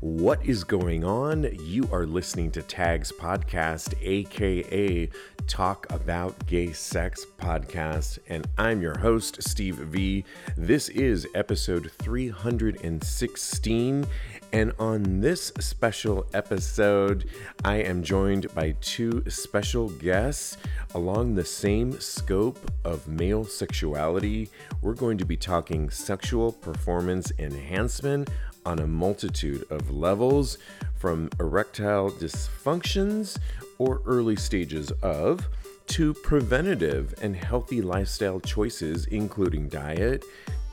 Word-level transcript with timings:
What 0.00 0.46
is 0.46 0.62
going 0.62 1.04
on? 1.04 1.48
You 1.60 1.88
are 1.90 2.06
listening 2.06 2.52
to 2.52 2.62
Tags 2.62 3.10
Podcast, 3.10 3.94
aka 4.00 5.10
Talk 5.48 5.88
About 5.90 6.46
Gay 6.46 6.72
Sex 6.72 7.26
Podcast, 7.36 8.20
and 8.28 8.46
I'm 8.56 8.80
your 8.80 8.96
host, 8.96 9.42
Steve 9.42 9.74
V. 9.74 10.24
This 10.56 10.88
is 10.88 11.26
episode 11.34 11.90
316, 11.98 14.06
and 14.52 14.72
on 14.78 15.20
this 15.20 15.52
special 15.58 16.26
episode, 16.32 17.28
I 17.64 17.78
am 17.78 18.04
joined 18.04 18.54
by 18.54 18.76
two 18.80 19.24
special 19.28 19.88
guests 19.88 20.58
along 20.94 21.34
the 21.34 21.44
same 21.44 21.98
scope 22.00 22.70
of 22.84 23.08
male 23.08 23.44
sexuality. 23.44 24.48
We're 24.80 24.94
going 24.94 25.18
to 25.18 25.26
be 25.26 25.36
talking 25.36 25.90
sexual 25.90 26.52
performance 26.52 27.32
enhancement 27.38 28.30
on 28.68 28.78
a 28.80 28.86
multitude 28.86 29.64
of 29.70 29.90
levels, 29.90 30.58
from 30.94 31.30
erectile 31.40 32.10
dysfunctions 32.10 33.38
or 33.78 34.02
early 34.04 34.36
stages 34.36 34.90
of, 35.02 35.48
to 35.86 36.12
preventative 36.12 37.14
and 37.22 37.34
healthy 37.34 37.80
lifestyle 37.80 38.38
choices, 38.38 39.06
including 39.06 39.70
diet, 39.70 40.22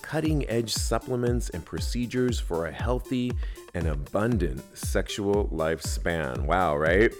cutting 0.02 0.48
edge 0.50 0.74
supplements, 0.74 1.50
and 1.52 1.64
procedures 1.64 2.38
for 2.38 2.66
a 2.68 2.72
healthy 2.72 3.32
and 3.74 3.88
abundant 3.88 4.62
sexual 4.78 5.48
lifespan. 5.54 6.42
Wow, 6.42 6.76
right? 6.76 7.14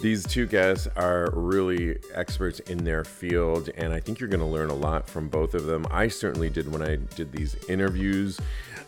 These 0.00 0.26
two 0.26 0.46
guests 0.46 0.88
are 0.96 1.30
really 1.34 1.98
experts 2.14 2.60
in 2.60 2.84
their 2.84 3.04
field, 3.04 3.68
and 3.76 3.92
I 3.92 4.00
think 4.00 4.18
you're 4.18 4.30
going 4.30 4.40
to 4.40 4.46
learn 4.46 4.70
a 4.70 4.74
lot 4.74 5.08
from 5.08 5.28
both 5.28 5.52
of 5.54 5.66
them. 5.66 5.86
I 5.90 6.08
certainly 6.08 6.48
did 6.48 6.72
when 6.72 6.80
I 6.80 6.96
did 6.96 7.32
these 7.32 7.54
interviews. 7.68 8.40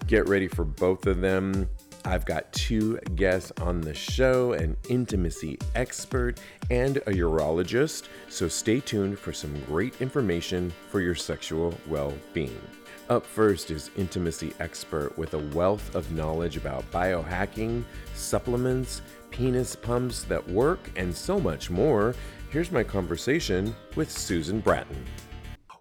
Get 0.07 0.29
ready 0.29 0.49
for 0.49 0.65
both 0.65 1.07
of 1.07 1.21
them. 1.21 1.69
I've 2.07 2.27
got 2.27 2.53
two 2.53 2.99
guests 3.15 3.51
on 3.63 3.81
the 3.81 3.95
show 3.95 4.53
an 4.53 4.77
intimacy 4.91 5.59
expert 5.75 6.39
and 6.71 6.99
a 6.99 7.13
urologist, 7.13 8.09
so 8.29 8.47
stay 8.47 8.81
tuned 8.81 9.19
for 9.19 9.33
some 9.33 9.59
great 9.65 10.01
information 10.03 10.71
for 10.91 11.01
your 11.01 11.15
sexual 11.15 11.73
well 11.89 12.13
being. 12.35 12.61
Up 13.09 13.25
first 13.25 13.71
is 13.71 13.91
intimacy 13.97 14.53
expert 14.61 15.17
with 15.17 15.33
a 15.35 15.39
wealth 15.55 15.95
of 15.95 16.13
knowledge 16.13 16.59
about 16.59 16.91
biohacking, 16.91 17.85
supplements, 18.15 19.01
penis 19.31 19.75
pumps 19.75 20.25
that 20.25 20.47
work, 20.49 20.91
and 20.97 21.15
so 21.15 21.41
much 21.41 21.71
more. 21.71 22.15
Here's 22.51 22.71
my 22.71 22.83
conversation 22.83 23.75
with 23.97 24.11
Susan 24.11 24.61
Bratton. 24.61 25.05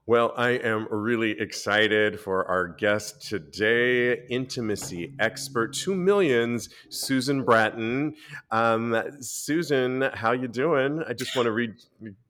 Well, 0.05 0.33
I 0.35 0.49
am 0.49 0.85
really 0.91 1.31
excited 1.39 2.19
for 2.19 2.45
our 2.45 2.67
guest 2.67 3.21
today, 3.21 4.25
intimacy 4.27 5.13
expert 5.17 5.71
to 5.75 5.95
millions, 5.95 6.67
Susan 6.89 7.43
Bratton. 7.43 8.15
Um, 8.51 9.01
Susan, 9.21 10.09
how 10.13 10.33
you 10.33 10.49
doing? 10.49 11.01
I 11.07 11.13
just 11.13 11.37
want 11.37 11.45
to 11.45 11.53
read. 11.53 11.75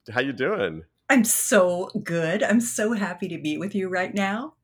How 0.08 0.20
you 0.20 0.32
doing? 0.32 0.84
I'm 1.10 1.24
so 1.24 1.90
good. 2.04 2.44
I'm 2.44 2.60
so 2.60 2.92
happy 2.92 3.26
to 3.26 3.38
be 3.38 3.58
with 3.58 3.74
you 3.74 3.88
right 3.88 4.14
now. 4.14 4.54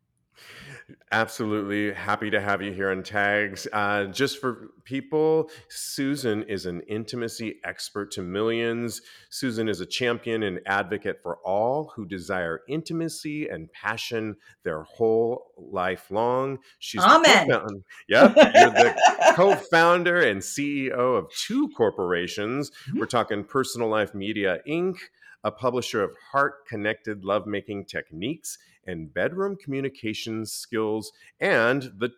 Absolutely 1.13 1.93
happy 1.93 2.31
to 2.31 2.41
have 2.41 2.63
you 2.63 2.73
here 2.73 2.93
on 2.93 3.03
Tags. 3.03 3.67
Uh, 3.73 4.05
just 4.05 4.41
for 4.41 4.69
people, 4.85 5.51
Susan 5.69 6.45
is 6.45 6.67
an 6.67 6.83
intimacy 6.83 7.57
expert 7.65 8.13
to 8.13 8.23
millions. 8.23 9.03
Susan 9.29 9.69
is 9.69 9.81
a 9.81 9.87
champion 9.87 10.45
and 10.45 10.61
advocate 10.67 11.17
for 11.21 11.39
all 11.39 11.93
who 11.97 12.07
desire 12.07 12.61
intimacy 12.69 13.49
and 13.49 13.73
passion 13.73 14.37
their 14.63 14.85
whole 14.85 15.51
life 15.57 16.13
long. 16.13 16.59
She's 16.79 17.03
Amen. 17.03 17.49
The 17.49 17.83
yep, 18.09 18.37
you're 18.37 18.71
the 18.71 19.35
co-founder 19.35 20.21
and 20.21 20.41
CEO 20.41 21.19
of 21.19 21.29
two 21.33 21.71
corporations. 21.71 22.71
Mm-hmm. 22.71 23.01
We're 23.01 23.07
talking 23.07 23.43
Personal 23.43 23.89
Life 23.89 24.15
Media 24.15 24.59
Inc 24.65 24.95
a 25.45 25.51
publisher 25.51 26.03
of 26.03 26.11
heart 26.33 26.67
connected 26.67 27.25
lovemaking 27.25 27.85
techniques 27.85 28.59
and 28.87 29.13
bedroom 29.13 29.57
communication 29.57 30.47
skills. 30.47 31.13
And 31.41 31.83
the 31.99 32.11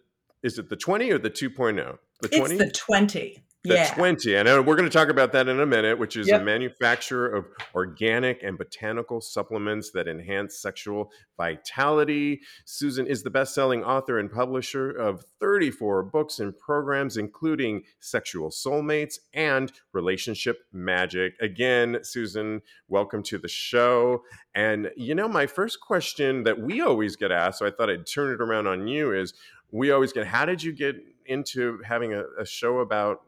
is 0.43 0.59
it 0.59 0.69
the 0.69 0.77
20 0.77 1.11
or 1.13 1.19
the 1.19 1.31
2.0? 1.31 1.99
The 2.21 2.29
20? 2.29 2.55
It's 2.57 2.65
the 2.65 2.71
20 2.71 3.45
the 3.65 3.75
yeah. 3.75 3.95
20 3.95 4.35
and 4.35 4.49
uh, 4.49 4.63
we're 4.65 4.75
going 4.75 4.89
to 4.89 4.99
talk 4.99 5.09
about 5.09 5.31
that 5.31 5.47
in 5.47 5.61
a 5.61 5.67
minute 5.67 5.97
which 5.97 6.17
is 6.17 6.27
yep. 6.27 6.41
a 6.41 6.45
manufacturer 6.45 7.29
of 7.29 7.47
organic 7.77 8.43
and 8.43 8.59
botanical 8.59 9.21
supplements 9.21 9.93
that 9.93 10.09
enhance 10.09 10.59
sexual 10.59 11.13
vitality 11.37 12.41
susan 12.65 13.07
is 13.07 13.23
the 13.23 13.31
best-selling 13.31 13.85
author 13.85 14.19
and 14.19 14.33
publisher 14.33 14.91
of 14.91 15.25
34 15.39 16.03
books 16.03 16.41
and 16.41 16.59
programs 16.59 17.17
including 17.17 17.83
sexual 18.01 18.51
soulmates 18.51 19.19
and 19.33 19.73
relationship 19.93 20.65
magic 20.73 21.35
again 21.41 21.99
susan 22.03 22.61
welcome 22.89 23.23
to 23.23 23.39
the 23.39 23.49
show 23.49 24.23
and 24.57 24.91
you 24.97 25.15
know 25.15 25.29
my 25.29 25.47
first 25.47 25.81
question 25.81 26.43
that 26.43 26.61
we 26.61 26.81
always 26.81 27.15
get 27.15 27.31
asked 27.31 27.61
so 27.61 27.67
i 27.67 27.71
thought 27.71 27.89
i'd 27.89 28.07
turn 28.07 28.33
it 28.33 28.41
around 28.41 28.67
on 28.67 28.89
you 28.89 29.13
is 29.13 29.35
we 29.71 29.93
always 29.93 30.13
get 30.13 30.27
how 30.27 30.45
did 30.45 30.63
you 30.63 30.73
get 30.73 30.97
into 31.27 31.81
having 31.87 32.13
a, 32.13 32.25
a 32.41 32.45
show 32.45 32.79
about 32.79 33.23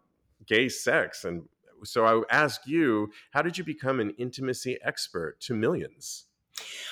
gay 0.46 0.68
sex. 0.68 1.24
And 1.24 1.44
so 1.84 2.04
I 2.06 2.22
ask 2.34 2.66
you, 2.66 3.10
how 3.32 3.42
did 3.42 3.58
you 3.58 3.64
become 3.64 4.00
an 4.00 4.10
intimacy 4.18 4.78
expert 4.82 5.40
to 5.40 5.54
millions? 5.54 6.26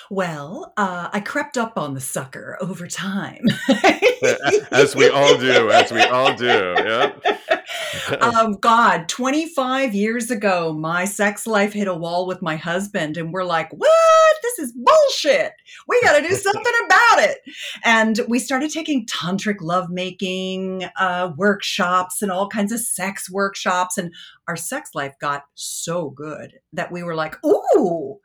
Well, 0.09 0.73
uh, 0.75 1.09
I 1.11 1.21
crept 1.21 1.57
up 1.57 1.77
on 1.77 1.93
the 1.93 2.01
sucker 2.01 2.57
over 2.59 2.87
time. 2.87 3.45
as 4.71 4.95
we 4.95 5.09
all 5.09 5.37
do, 5.37 5.71
as 5.71 5.91
we 5.91 6.01
all 6.01 6.35
do. 6.35 6.75
Yep. 6.77 7.25
um, 8.21 8.53
God, 8.53 9.07
25 9.07 9.93
years 9.95 10.29
ago, 10.29 10.73
my 10.73 11.05
sex 11.05 11.47
life 11.47 11.73
hit 11.73 11.87
a 11.87 11.93
wall 11.93 12.27
with 12.27 12.41
my 12.41 12.57
husband, 12.57 13.17
and 13.17 13.31
we're 13.31 13.45
like, 13.45 13.71
what? 13.71 14.32
This 14.57 14.67
is 14.67 14.73
bullshit. 14.73 15.53
We 15.87 16.01
got 16.01 16.19
to 16.19 16.27
do 16.27 16.35
something 16.35 16.73
about 16.85 17.23
it. 17.23 17.39
And 17.83 18.21
we 18.27 18.39
started 18.39 18.71
taking 18.71 19.05
tantric 19.05 19.57
lovemaking 19.61 20.85
uh, 20.99 21.31
workshops 21.37 22.21
and 22.21 22.31
all 22.31 22.49
kinds 22.49 22.71
of 22.71 22.79
sex 22.79 23.29
workshops. 23.29 23.97
And 23.97 24.13
our 24.47 24.55
sex 24.55 24.91
life 24.93 25.13
got 25.19 25.43
so 25.55 26.09
good 26.09 26.59
that 26.73 26.91
we 26.91 27.03
were 27.03 27.15
like, 27.15 27.35
ooh, 27.45 28.19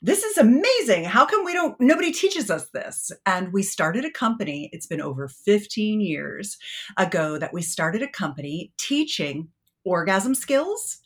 this 0.00 0.24
is 0.24 0.36
amazing. 0.36 1.04
How 1.04 1.24
come 1.24 1.44
we 1.44 1.52
don't, 1.52 1.80
nobody 1.80 2.12
teaches 2.12 2.50
us 2.50 2.68
this? 2.74 3.12
And 3.24 3.52
we 3.52 3.62
started 3.62 4.04
a 4.04 4.10
company, 4.10 4.68
it's 4.72 4.86
been 4.86 5.00
over 5.00 5.28
15 5.28 6.00
years 6.00 6.58
ago 6.96 7.38
that 7.38 7.52
we 7.52 7.62
started 7.62 8.02
a 8.02 8.08
company 8.08 8.72
teaching 8.78 9.48
orgasm 9.84 10.34
skills, 10.34 10.98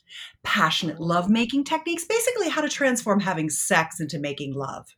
passionate 0.43 0.99
lovemaking 0.99 1.63
techniques, 1.63 2.05
basically 2.05 2.49
how 2.49 2.61
to 2.61 2.69
transform 2.69 3.19
having 3.19 3.49
sex 3.49 3.99
into 3.99 4.19
making 4.19 4.53
love. 4.53 4.95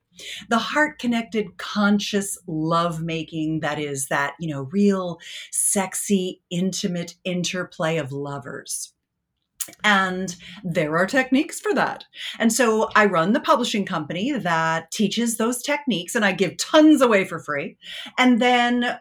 The 0.50 0.58
heart 0.58 1.00
connected, 1.00 1.58
conscious 1.58 2.38
lovemaking 2.48 3.62
that 3.62 3.80
is 3.80 4.08
that, 4.08 4.34
you 4.40 4.54
know, 4.54 4.64
real 4.72 5.20
sexy, 5.52 6.42
intimate 6.50 7.16
interplay 7.24 7.98
of 7.98 8.12
lovers. 8.12 8.94
And 9.84 10.36
there 10.64 10.98
are 10.98 11.06
techniques 11.06 11.60
for 11.60 11.74
that. 11.76 12.06
And 12.40 12.52
so 12.52 12.90
I 12.96 13.06
run 13.06 13.34
the 13.34 13.40
publishing 13.40 13.86
company 13.86 14.32
that 14.32 14.92
teaches 14.92 15.38
those 15.38 15.62
techniques 15.62 16.16
and 16.16 16.26
I 16.26 16.32
give 16.32 16.58
tons 16.58 17.02
away 17.02 17.26
for 17.26 17.40
free. 17.40 17.78
And 18.18 18.42
then 18.42 18.98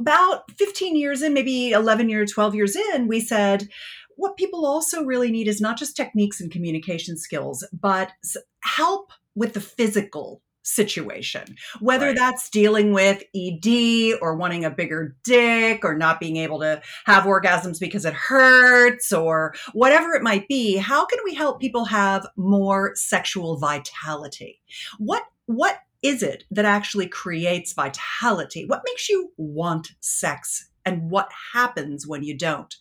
about 0.00 0.50
15 0.52 0.96
years 0.96 1.22
in, 1.22 1.34
maybe 1.34 1.70
11 1.70 2.08
years, 2.08 2.32
12 2.32 2.54
years 2.54 2.76
in, 2.76 3.08
we 3.08 3.20
said, 3.20 3.68
what 4.16 4.36
people 4.36 4.64
also 4.64 5.02
really 5.04 5.30
need 5.30 5.48
is 5.48 5.60
not 5.60 5.78
just 5.78 5.96
techniques 5.96 6.40
and 6.40 6.50
communication 6.50 7.16
skills, 7.16 7.66
but 7.72 8.12
help 8.60 9.10
with 9.34 9.54
the 9.54 9.60
physical 9.60 10.40
situation, 10.64 11.56
whether 11.80 12.06
right. 12.06 12.16
that's 12.16 12.48
dealing 12.48 12.92
with 12.92 13.22
ED 13.36 14.18
or 14.20 14.34
wanting 14.34 14.64
a 14.64 14.70
bigger 14.70 15.14
dick 15.22 15.84
or 15.84 15.94
not 15.94 16.18
being 16.18 16.36
able 16.36 16.58
to 16.60 16.80
have 17.04 17.24
orgasms 17.24 17.78
because 17.78 18.04
it 18.04 18.14
hurts 18.14 19.12
or 19.12 19.54
whatever 19.74 20.14
it 20.14 20.22
might 20.22 20.48
be. 20.48 20.76
How 20.76 21.04
can 21.04 21.18
we 21.24 21.34
help 21.34 21.60
people 21.60 21.84
have 21.84 22.26
more 22.36 22.92
sexual 22.94 23.58
vitality? 23.58 24.60
What, 24.98 25.24
what 25.46 25.78
is 26.04 26.22
it 26.22 26.44
that 26.50 26.66
actually 26.66 27.08
creates 27.08 27.72
vitality? 27.72 28.64
What 28.66 28.82
makes 28.84 29.08
you 29.08 29.32
want 29.36 29.88
sex 30.00 30.68
and 30.84 31.10
what 31.10 31.30
happens 31.54 32.06
when 32.06 32.22
you 32.22 32.36
don't. 32.36 32.74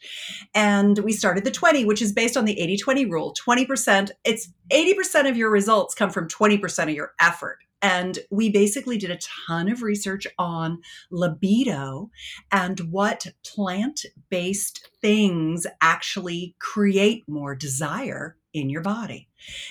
And 0.53 0.99
we 0.99 1.13
started 1.13 1.45
the 1.45 1.51
20, 1.51 1.85
which 1.85 2.01
is 2.01 2.11
based 2.11 2.35
on 2.35 2.43
the 2.43 2.59
80 2.59 2.77
20 2.77 3.05
rule 3.05 3.33
20%, 3.47 4.11
it's 4.25 4.49
80% 4.71 5.29
of 5.29 5.37
your 5.37 5.49
results 5.49 5.95
come 5.95 6.09
from 6.09 6.27
20% 6.27 6.83
of 6.83 6.89
your 6.89 7.13
effort. 7.19 7.59
And 7.81 8.19
we 8.29 8.49
basically 8.49 8.97
did 8.97 9.11
a 9.11 9.19
ton 9.47 9.69
of 9.69 9.81
research 9.81 10.25
on 10.37 10.81
libido 11.11 12.09
and 12.51 12.79
what 12.91 13.27
plant 13.45 14.05
based 14.29 14.89
things 15.01 15.67
actually 15.81 16.55
create 16.59 17.23
more 17.27 17.55
desire 17.55 18.37
in 18.53 18.69
your 18.69 18.81
body. 18.81 19.27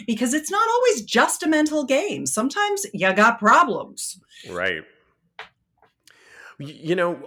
Because 0.06 0.34
it's 0.34 0.50
not 0.50 0.68
always 0.68 1.02
just 1.02 1.42
a 1.42 1.48
mental 1.48 1.84
game. 1.84 2.26
Sometimes 2.26 2.86
you 2.92 3.12
got 3.14 3.38
problems. 3.38 4.20
Right. 4.50 4.82
You 6.58 6.94
know, 6.94 7.18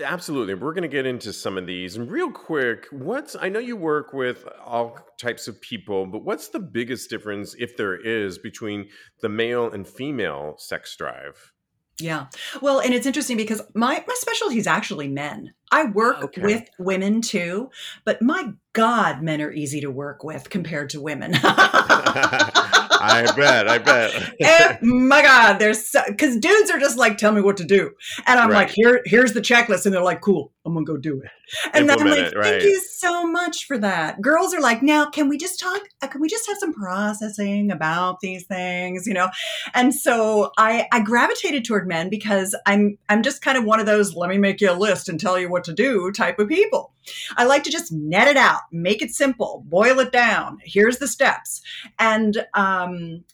Absolutely. 0.00 0.54
We're 0.54 0.72
going 0.72 0.82
to 0.82 0.88
get 0.88 1.04
into 1.04 1.34
some 1.34 1.58
of 1.58 1.66
these. 1.66 1.96
And 1.96 2.10
real 2.10 2.30
quick, 2.30 2.86
what's 2.90 3.36
I 3.38 3.50
know 3.50 3.58
you 3.58 3.76
work 3.76 4.14
with 4.14 4.48
all 4.64 4.98
types 5.20 5.48
of 5.48 5.60
people, 5.60 6.06
but 6.06 6.24
what's 6.24 6.48
the 6.48 6.60
biggest 6.60 7.10
difference, 7.10 7.54
if 7.58 7.76
there 7.76 7.96
is, 7.96 8.38
between 8.38 8.88
the 9.20 9.28
male 9.28 9.70
and 9.70 9.86
female 9.86 10.54
sex 10.56 10.96
drive? 10.96 11.52
Yeah. 11.98 12.26
Well, 12.60 12.80
and 12.80 12.92
it's 12.94 13.06
interesting 13.06 13.36
because 13.36 13.62
my, 13.74 14.02
my 14.06 14.14
specialty 14.16 14.58
is 14.58 14.66
actually 14.66 15.08
men. 15.08 15.52
I 15.70 15.84
work 15.84 16.22
Okay. 16.24 16.42
with 16.42 16.68
women 16.78 17.20
too, 17.22 17.70
but 18.04 18.20
my 18.20 18.52
God, 18.72 19.22
men 19.22 19.40
are 19.40 19.52
easy 19.52 19.80
to 19.82 19.90
work 19.90 20.24
with 20.24 20.50
compared 20.50 20.90
to 20.90 21.00
women. 21.00 21.32
I 23.02 23.32
bet. 23.32 23.68
I 23.68 23.78
bet. 23.78 24.12
Eh, 24.40 24.76
my 24.82 25.22
God, 25.22 25.58
there's 25.58 25.94
because 26.08 26.36
dudes 26.36 26.70
are 26.70 26.78
just 26.80 26.96
like, 26.98 27.16
tell 27.16 27.32
me 27.32 27.40
what 27.40 27.56
to 27.58 27.64
do, 27.64 27.92
and 28.26 28.40
I'm 28.40 28.50
Right. 28.50 28.66
like, 28.66 28.70
here, 28.70 29.00
here's 29.04 29.32
the 29.34 29.40
checklist, 29.40 29.84
and 29.86 29.94
they're 29.94 30.02
like, 30.02 30.20
cool, 30.20 30.52
I'm 30.64 30.74
gonna 30.74 30.84
go 30.84 30.96
do 30.96 31.20
it, 31.22 31.30
and 31.74 31.88
then 31.88 32.00
I'm 32.00 32.08
like, 32.08 32.32
it, 32.32 32.34
thank 32.42 32.62
you 32.64 32.80
so 32.96 33.24
much 33.26 33.66
for 33.66 33.78
that. 33.78 34.20
Girls 34.20 34.52
are 34.54 34.60
like, 34.60 34.82
now 34.82 35.08
can 35.10 35.28
we 35.28 35.38
just 35.38 35.60
talk? 35.60 35.80
uh, 36.02 36.08
Can 36.08 36.20
we 36.20 36.28
just 36.28 36.46
have 36.48 36.56
some 36.58 36.72
processing 36.72 37.70
about 37.70 38.18
these 38.20 38.46
things, 38.46 39.06
you 39.06 39.14
know? 39.14 39.28
And 39.74 39.94
so 39.94 40.50
I 40.58 40.86
I 40.92 41.00
gravitated 41.00 41.64
toward 41.64 41.86
men 41.86 42.08
because 42.08 42.56
I'm 42.66 42.98
I'm 43.08 43.22
just 43.22 43.42
kind 43.42 43.56
of 43.58 43.64
one 43.64 43.78
of 43.80 43.86
those 43.86 44.14
let 44.16 44.30
me 44.30 44.38
make 44.38 44.60
you 44.60 44.70
a 44.70 44.74
list 44.74 45.08
and 45.08 45.20
tell 45.20 45.38
you 45.38 45.48
what 45.50 45.64
to 45.64 45.72
do 45.72 46.10
type 46.12 46.38
of 46.40 46.48
people. 46.48 46.92
I 47.36 47.44
like 47.44 47.64
to 47.64 47.70
just 47.70 47.92
net 47.92 48.28
it 48.28 48.36
out, 48.36 48.60
make 48.70 49.02
it 49.02 49.10
simple, 49.10 49.64
boil 49.66 49.98
it 50.00 50.12
down. 50.12 50.58
Here's 50.64 50.98
the 50.98 51.08
steps, 51.08 51.62
and 51.98 52.46
um, 52.54 53.24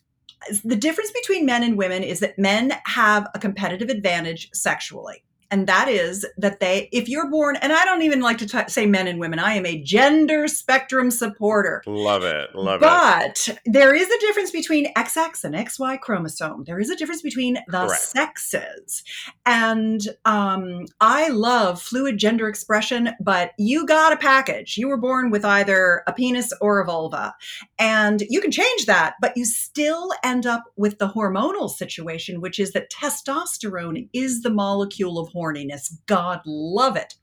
the 0.64 0.76
difference 0.76 1.10
between 1.10 1.46
men 1.46 1.62
and 1.62 1.76
women 1.76 2.02
is 2.02 2.20
that 2.20 2.38
men 2.38 2.74
have 2.84 3.26
a 3.34 3.38
competitive 3.38 3.88
advantage 3.88 4.50
sexually. 4.52 5.24
And 5.50 5.66
that 5.66 5.88
is 5.88 6.26
that 6.36 6.60
they, 6.60 6.88
if 6.92 7.08
you're 7.08 7.30
born, 7.30 7.56
and 7.56 7.72
I 7.72 7.84
don't 7.84 8.02
even 8.02 8.20
like 8.20 8.38
to 8.38 8.46
t- 8.46 8.68
say 8.68 8.86
men 8.86 9.08
and 9.08 9.18
women, 9.18 9.38
I 9.38 9.54
am 9.54 9.64
a 9.64 9.82
gender 9.82 10.46
spectrum 10.46 11.10
supporter. 11.10 11.82
Love 11.86 12.22
it. 12.22 12.54
Love 12.54 12.82
it. 12.82 12.84
But 12.84 13.48
there 13.64 13.94
is 13.94 14.08
a 14.08 14.20
difference 14.20 14.50
between 14.50 14.92
XX 14.94 15.44
and 15.44 15.54
XY 15.54 16.00
chromosome. 16.00 16.64
There 16.64 16.78
is 16.78 16.90
a 16.90 16.96
difference 16.96 17.22
between 17.22 17.54
the 17.68 17.86
Correct. 17.86 18.00
sexes. 18.00 19.02
And 19.46 20.02
um, 20.26 20.84
I 21.00 21.28
love 21.28 21.80
fluid 21.80 22.18
gender 22.18 22.48
expression, 22.48 23.10
but 23.20 23.52
you 23.58 23.86
got 23.86 24.12
a 24.12 24.16
package. 24.16 24.76
You 24.76 24.88
were 24.88 24.96
born 24.98 25.30
with 25.30 25.44
either 25.44 26.02
a 26.06 26.12
penis 26.12 26.52
or 26.60 26.80
a 26.80 26.84
vulva. 26.84 27.34
And 27.78 28.22
you 28.28 28.40
can 28.40 28.50
change 28.50 28.84
that, 28.86 29.14
but 29.20 29.32
you 29.36 29.46
still 29.46 30.10
end 30.22 30.44
up 30.44 30.64
with 30.76 30.98
the 30.98 31.08
hormonal 31.08 31.70
situation, 31.70 32.40
which 32.40 32.58
is 32.58 32.72
that 32.72 32.90
testosterone 32.90 34.08
is 34.12 34.42
the 34.42 34.50
molecule 34.50 35.18
of 35.18 35.32
horniness. 35.38 35.94
God 36.06 36.40
love 36.44 36.96
it. 36.96 37.14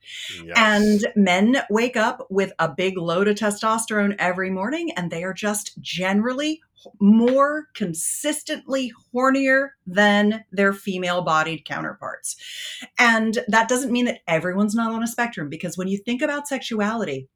Yes. 0.44 0.56
And 0.56 1.08
men 1.16 1.58
wake 1.70 1.98
up 1.98 2.26
with 2.30 2.54
a 2.60 2.70
big 2.70 2.98
load 2.98 3.28
of 3.28 3.36
testosterone 3.36 4.16
every 4.18 4.50
morning, 4.50 4.92
and 4.96 5.12
they 5.12 5.24
are 5.24 5.34
just 5.34 5.80
generally 5.82 6.62
more 7.00 7.68
consistently 7.74 8.94
hornier 9.14 9.70
than 9.88 10.46
their 10.52 10.72
female 10.72 11.24
bodied 11.24 11.66
counterparts. 11.66 12.36
And 13.00 13.40
that 13.48 13.68
doesn't 13.68 13.92
mean 13.92 14.06
that 14.06 14.20
everyone's 14.28 14.76
not 14.76 14.94
on 14.94 15.04
a 15.04 15.08
spectrum, 15.08 15.50
because 15.50 15.78
when 15.78 15.88
you 15.88 15.98
think 15.98 16.22
about 16.22 16.48
sexuality, 16.48 17.28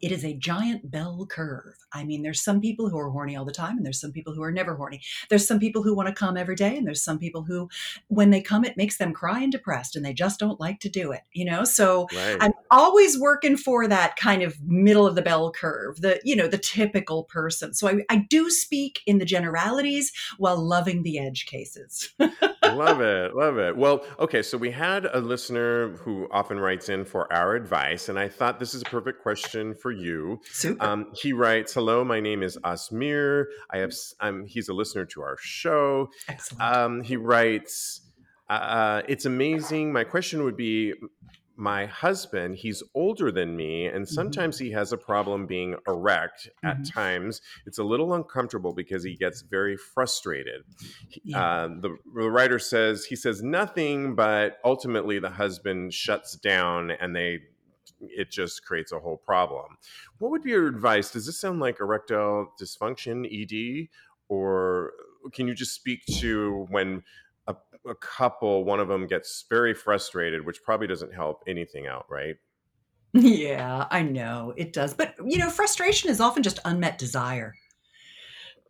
it 0.00 0.12
is 0.12 0.24
a 0.24 0.34
giant 0.34 0.90
bell 0.90 1.26
curve. 1.26 1.74
I 1.92 2.04
mean, 2.04 2.22
there's 2.22 2.42
some 2.42 2.60
people 2.60 2.88
who 2.88 2.98
are 2.98 3.10
horny 3.10 3.36
all 3.36 3.44
the 3.44 3.52
time, 3.52 3.76
and 3.76 3.86
there's 3.86 4.00
some 4.00 4.12
people 4.12 4.34
who 4.34 4.42
are 4.42 4.52
never 4.52 4.74
horny. 4.74 5.00
There's 5.28 5.46
some 5.46 5.58
people 5.58 5.82
who 5.82 5.94
want 5.94 6.08
to 6.08 6.14
come 6.14 6.36
every 6.36 6.56
day, 6.56 6.76
and 6.76 6.86
there's 6.86 7.02
some 7.02 7.18
people 7.18 7.42
who, 7.42 7.68
when 8.08 8.30
they 8.30 8.40
come, 8.40 8.64
it 8.64 8.76
makes 8.76 8.98
them 8.98 9.12
cry 9.12 9.40
and 9.40 9.52
depressed, 9.52 9.96
and 9.96 10.04
they 10.04 10.12
just 10.12 10.40
don't 10.40 10.60
like 10.60 10.80
to 10.80 10.88
do 10.88 11.12
it, 11.12 11.22
you 11.32 11.44
know? 11.44 11.64
So 11.64 12.06
right. 12.14 12.36
I'm 12.40 12.52
always 12.70 13.18
working 13.18 13.56
for 13.56 13.86
that 13.88 14.16
kind 14.16 14.42
of 14.42 14.60
middle 14.62 15.06
of 15.06 15.14
the 15.14 15.22
bell 15.22 15.50
curve, 15.52 16.00
the, 16.00 16.20
you 16.24 16.36
know, 16.36 16.48
the 16.48 16.58
typical 16.58 17.24
person. 17.24 17.74
So 17.74 17.88
I, 17.88 18.04
I 18.10 18.26
do 18.28 18.50
speak 18.50 19.00
in 19.06 19.18
the 19.18 19.24
generalities 19.24 20.12
while 20.38 20.56
loving 20.56 21.02
the 21.02 21.18
edge 21.18 21.46
cases. 21.46 22.12
love 22.72 23.00
it 23.00 23.34
love 23.34 23.58
it. 23.58 23.76
Well 23.76 24.04
okay 24.18 24.42
so 24.42 24.56
we 24.58 24.70
had 24.70 25.06
a 25.06 25.20
listener 25.20 25.90
who 25.98 26.28
often 26.30 26.58
writes 26.58 26.88
in 26.88 27.04
for 27.04 27.30
our 27.32 27.54
advice 27.54 28.08
and 28.08 28.18
i 28.18 28.28
thought 28.28 28.58
this 28.58 28.74
is 28.74 28.82
a 28.82 28.86
perfect 28.86 29.22
question 29.22 29.74
for 29.74 29.92
you. 29.92 30.40
Super. 30.50 30.84
um, 30.84 31.06
he 31.14 31.32
writes 31.32 31.74
hello 31.74 32.04
my 32.04 32.20
name 32.20 32.42
is 32.42 32.56
asmir. 32.64 33.44
I 33.70 33.78
have 33.78 33.92
um, 34.20 34.44
he's 34.46 34.68
a 34.68 34.74
listener 34.74 35.04
to 35.06 35.22
our 35.22 35.36
show. 35.40 36.08
Excellent. 36.28 36.62
um, 36.62 37.02
he 37.02 37.16
writes 37.16 38.00
uh, 38.50 39.02
it's 39.08 39.24
amazing. 39.24 39.92
My 39.92 40.04
question 40.04 40.44
would 40.44 40.56
be 40.56 40.92
my 41.56 41.86
husband 41.86 42.56
he's 42.56 42.82
older 42.94 43.30
than 43.30 43.54
me 43.56 43.86
and 43.86 44.08
sometimes 44.08 44.58
he 44.58 44.72
has 44.72 44.92
a 44.92 44.96
problem 44.96 45.46
being 45.46 45.76
erect 45.86 46.48
at 46.64 46.78
Mhm. 46.80 46.92
times. 46.92 47.40
It's 47.66 47.78
a 47.78 47.84
little 47.84 48.12
uncomfortable 48.12 48.72
because 48.72 49.04
he 49.04 49.14
gets 49.14 49.42
very 49.42 49.76
frustrated. 49.76 50.62
Yeah. 51.22 51.40
uh, 51.40 51.68
the, 51.68 51.96
the 52.14 52.30
writer 52.30 52.58
says 52.58 53.04
he 53.04 53.16
says 53.16 53.42
nothing 53.42 54.14
but 54.16 54.58
ultimately 54.64 55.18
the 55.20 55.30
husband 55.30 55.94
shuts 55.94 56.34
down 56.36 56.90
and 56.90 57.14
they 57.14 57.40
it 58.00 58.30
just 58.30 58.64
creates 58.64 58.92
a 58.92 58.98
whole 58.98 59.16
problem. 59.16 59.78
What 60.18 60.30
would 60.32 60.42
be 60.42 60.50
your 60.50 60.66
advice? 60.66 61.10
Does 61.12 61.24
this 61.26 61.40
sound 61.40 61.60
like 61.60 61.80
erectile 61.80 62.52
dysfunction 62.60 63.24
ed 63.30 63.88
or 64.28 64.92
can 65.32 65.46
you 65.48 65.54
just 65.54 65.72
speak 65.74 66.04
to 66.20 66.66
when 66.68 67.02
a, 67.46 67.54
a 67.88 67.94
couple 67.96 68.64
one 68.64 68.80
of 68.80 68.88
them 68.88 69.06
gets 69.06 69.44
very 69.48 69.74
frustrated 69.74 70.44
which 70.44 70.62
probably 70.62 70.86
doesn't 70.86 71.12
help 71.14 71.42
anything 71.46 71.86
out 71.86 72.06
right 72.08 72.36
yeah, 73.16 73.86
I 73.92 74.02
know 74.02 74.52
it 74.56 74.72
does. 74.72 74.92
But, 74.92 75.14
you 75.24 75.38
know, 75.38 75.48
frustration 75.48 76.10
is 76.10 76.20
often 76.20 76.42
just 76.42 76.58
unmet 76.64 76.98
desire. 76.98 77.54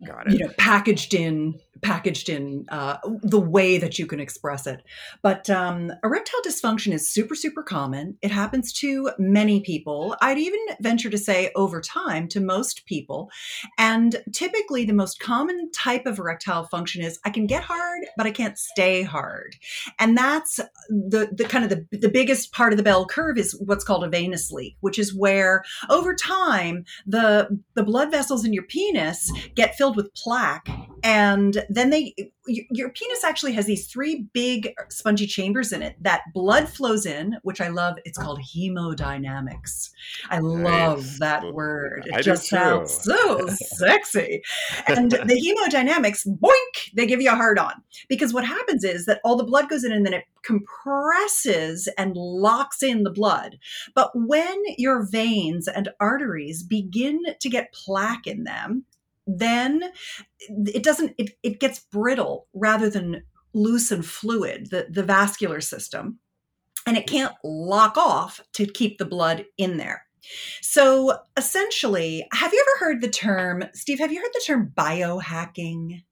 Got 0.06 0.26
it. 0.26 0.34
you 0.34 0.38
know 0.38 0.52
packaged 0.58 1.14
in 1.14 1.58
packaged 1.82 2.28
in 2.28 2.64
uh, 2.70 2.96
the 3.22 3.38
way 3.38 3.76
that 3.78 3.98
you 3.98 4.06
can 4.06 4.18
express 4.18 4.66
it. 4.66 4.82
But 5.22 5.50
um, 5.50 5.92
erectile 6.02 6.40
dysfunction 6.46 6.92
is 6.92 7.10
super 7.10 7.34
super 7.34 7.62
common. 7.62 8.16
It 8.22 8.30
happens 8.30 8.72
to 8.74 9.10
many 9.18 9.60
people. 9.60 10.16
I'd 10.20 10.38
even 10.38 10.60
venture 10.80 11.10
to 11.10 11.18
say 11.18 11.50
over 11.54 11.80
time 11.80 12.28
to 12.28 12.40
most 12.40 12.86
people. 12.86 13.30
And 13.78 14.16
typically 14.32 14.84
the 14.84 14.92
most 14.92 15.20
common 15.20 15.70
type 15.72 16.06
of 16.06 16.18
erectile 16.18 16.64
function 16.64 17.02
is 17.02 17.18
i 17.24 17.30
can 17.30 17.46
get 17.46 17.62
hard 17.62 18.02
but 18.16 18.26
i 18.26 18.30
can't 18.30 18.58
stay 18.58 19.02
hard. 19.02 19.56
And 19.98 20.16
that's 20.16 20.56
the 20.88 21.28
the 21.32 21.44
kind 21.44 21.64
of 21.64 21.70
the, 21.70 21.98
the 21.98 22.08
biggest 22.08 22.52
part 22.52 22.72
of 22.72 22.76
the 22.76 22.82
bell 22.82 23.06
curve 23.06 23.38
is 23.38 23.58
what's 23.64 23.84
called 23.84 24.04
a 24.04 24.08
venous 24.08 24.50
leak 24.50 24.76
which 24.80 24.98
is 24.98 25.14
where 25.14 25.64
over 25.90 26.14
time 26.14 26.84
the 27.06 27.60
the 27.74 27.82
blood 27.82 28.10
vessels 28.10 28.44
in 28.44 28.52
your 28.52 28.62
penis 28.64 29.30
get 29.54 29.74
filled 29.74 29.83
with 29.92 30.14
plaque 30.14 30.68
and 31.04 31.62
then 31.68 31.90
they 31.90 32.14
your 32.46 32.90
penis 32.90 33.24
actually 33.24 33.52
has 33.52 33.66
these 33.66 33.86
three 33.86 34.26
big 34.32 34.72
spongy 34.88 35.26
chambers 35.26 35.70
in 35.72 35.82
it. 35.82 35.96
That 36.00 36.22
blood 36.32 36.68
flows 36.68 37.06
in 37.06 37.36
which 37.42 37.60
i 37.60 37.68
love. 37.68 37.96
It's 38.04 38.18
called 38.18 38.40
hemodynamics. 38.40 39.90
I 40.30 40.38
love 40.38 40.98
Nice. 40.98 41.18
that 41.20 41.52
word. 41.52 42.04
It 42.06 42.14
I 42.14 42.22
just 42.22 42.48
sounds 42.48 42.92
so 42.92 43.46
sexy. 43.48 44.42
And 44.88 45.10
the 45.10 45.18
hemodynamics 45.68 46.26
boink 46.26 46.94
they 46.94 47.06
give 47.06 47.20
you 47.20 47.30
a 47.30 47.36
hard 47.36 47.58
on. 47.58 47.74
Because 48.08 48.32
what 48.32 48.46
happens 48.46 48.82
is 48.82 49.04
that 49.04 49.20
all 49.24 49.36
the 49.36 49.44
blood 49.44 49.68
goes 49.68 49.84
in 49.84 49.92
and 49.92 50.06
then 50.06 50.14
it 50.14 50.24
compresses 50.42 51.86
and 51.98 52.16
locks 52.16 52.82
in 52.82 53.02
the 53.02 53.10
blood. 53.10 53.58
But 53.94 54.10
when 54.14 54.62
your 54.78 55.06
veins 55.06 55.68
and 55.68 55.90
arteries 56.00 56.62
begin 56.62 57.20
to 57.40 57.48
get 57.50 57.74
plaque 57.74 58.26
in 58.26 58.44
them 58.44 58.84
then 59.26 59.92
it 60.48 60.82
doesn't 60.82 61.14
it, 61.18 61.30
it 61.42 61.60
gets 61.60 61.80
brittle 61.80 62.46
rather 62.54 62.90
than 62.90 63.22
loose 63.54 63.90
and 63.90 64.04
fluid 64.04 64.68
the, 64.70 64.86
the 64.90 65.02
vascular 65.02 65.60
system 65.60 66.18
and 66.86 66.96
it 66.96 67.06
can't 67.06 67.34
lock 67.42 67.96
off 67.96 68.40
to 68.52 68.66
keep 68.66 68.98
the 68.98 69.04
blood 69.04 69.46
in 69.56 69.78
there. 69.78 70.06
So 70.60 71.18
essentially 71.36 72.26
have 72.32 72.52
you 72.52 72.64
ever 72.66 72.84
heard 72.84 73.00
the 73.00 73.08
term 73.08 73.64
steve 73.72 73.98
have 73.98 74.12
you 74.12 74.20
heard 74.20 74.32
the 74.32 74.42
term 74.44 74.72
biohacking? 74.76 76.02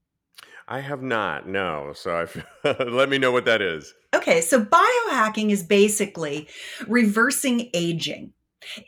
I 0.69 0.81
have 0.81 1.03
not 1.03 1.49
no. 1.49 1.93
So 1.95 2.27
let 2.65 3.09
me 3.09 3.19
know 3.19 3.33
what 3.33 3.45
that 3.45 3.61
is. 3.61 3.93
Okay, 4.15 4.41
so 4.41 4.65
biohacking 4.65 5.51
is 5.51 5.63
basically 5.63 6.49
reversing 6.87 7.71
aging. 7.75 8.33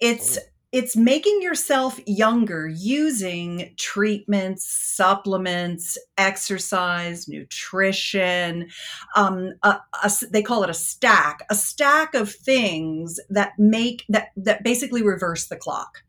It's 0.01 0.39
oh. 0.39 0.41
It's 0.75 0.97
making 0.97 1.41
yourself 1.41 2.01
younger 2.05 2.67
using 2.67 3.73
treatments, 3.77 4.67
supplements, 4.67 5.97
exercise, 6.19 7.29
nutrition. 7.29 8.69
Um, 9.15 9.53
a, 9.63 9.79
a 10.03 10.11
they 10.33 10.43
call 10.43 10.65
it 10.65 10.71
a 10.71 10.75
stack, 10.75 11.47
a 11.49 11.55
stack 11.55 12.17
of 12.17 12.29
things 12.29 13.21
that 13.31 13.53
make 13.57 14.05
that 14.09 14.31
that 14.37 14.65
basically 14.65 15.05
reverse 15.05 15.47
the 15.47 15.57
clock. 15.57 16.03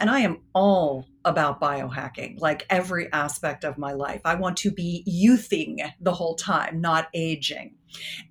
And 0.00 0.10
I 0.10 0.18
am 0.20 0.40
all 0.52 1.06
about 1.24 1.60
biohacking, 1.60 2.40
like 2.40 2.66
every 2.68 3.12
aspect 3.12 3.62
of 3.62 3.78
my 3.78 3.92
life. 3.92 4.22
I 4.24 4.34
want 4.34 4.56
to 4.58 4.72
be 4.72 5.04
youthing 5.08 5.78
the 6.00 6.14
whole 6.14 6.34
time, 6.34 6.80
not 6.80 7.06
aging. 7.14 7.76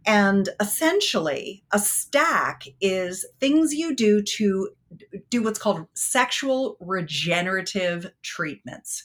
And 0.05 0.49
essentially, 0.59 1.63
a 1.71 1.79
stack 1.79 2.65
is 2.79 3.25
things 3.39 3.73
you 3.73 3.95
do 3.95 4.21
to 4.21 4.69
do 5.29 5.41
what's 5.43 5.59
called 5.59 5.87
sexual 5.93 6.77
regenerative 6.79 8.11
treatments. 8.21 9.03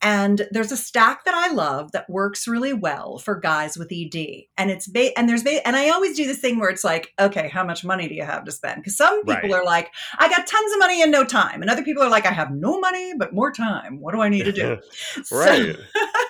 And 0.00 0.46
there's 0.50 0.72
a 0.72 0.76
stack 0.76 1.24
that 1.24 1.34
I 1.34 1.52
love 1.52 1.92
that 1.92 2.08
works 2.10 2.46
really 2.46 2.72
well 2.72 3.18
for 3.18 3.38
guys 3.38 3.76
with 3.76 3.92
ED. 3.92 4.44
And 4.56 4.70
it's 4.70 4.86
ba- 4.86 5.16
and 5.18 5.28
there's 5.28 5.42
ba- 5.42 5.66
and 5.66 5.76
I 5.76 5.90
always 5.90 6.16
do 6.16 6.26
this 6.26 6.40
thing 6.40 6.58
where 6.58 6.70
it's 6.70 6.84
like, 6.84 7.12
okay, 7.18 7.48
how 7.48 7.64
much 7.64 7.84
money 7.84 8.08
do 8.08 8.14
you 8.14 8.24
have 8.24 8.44
to 8.44 8.52
spend? 8.52 8.82
Because 8.82 8.96
some 8.96 9.24
people 9.24 9.50
right. 9.50 9.52
are 9.54 9.64
like, 9.64 9.90
I 10.18 10.28
got 10.28 10.46
tons 10.46 10.72
of 10.72 10.78
money 10.78 11.02
and 11.02 11.12
no 11.12 11.24
time, 11.24 11.62
and 11.62 11.70
other 11.70 11.82
people 11.82 12.02
are 12.02 12.10
like, 12.10 12.26
I 12.26 12.32
have 12.32 12.50
no 12.50 12.78
money 12.80 13.14
but 13.16 13.34
more 13.34 13.52
time. 13.52 14.00
What 14.00 14.14
do 14.14 14.20
I 14.20 14.28
need 14.28 14.44
to 14.44 14.52
do? 14.52 14.78
right. 15.32 15.76
So, 15.76 15.82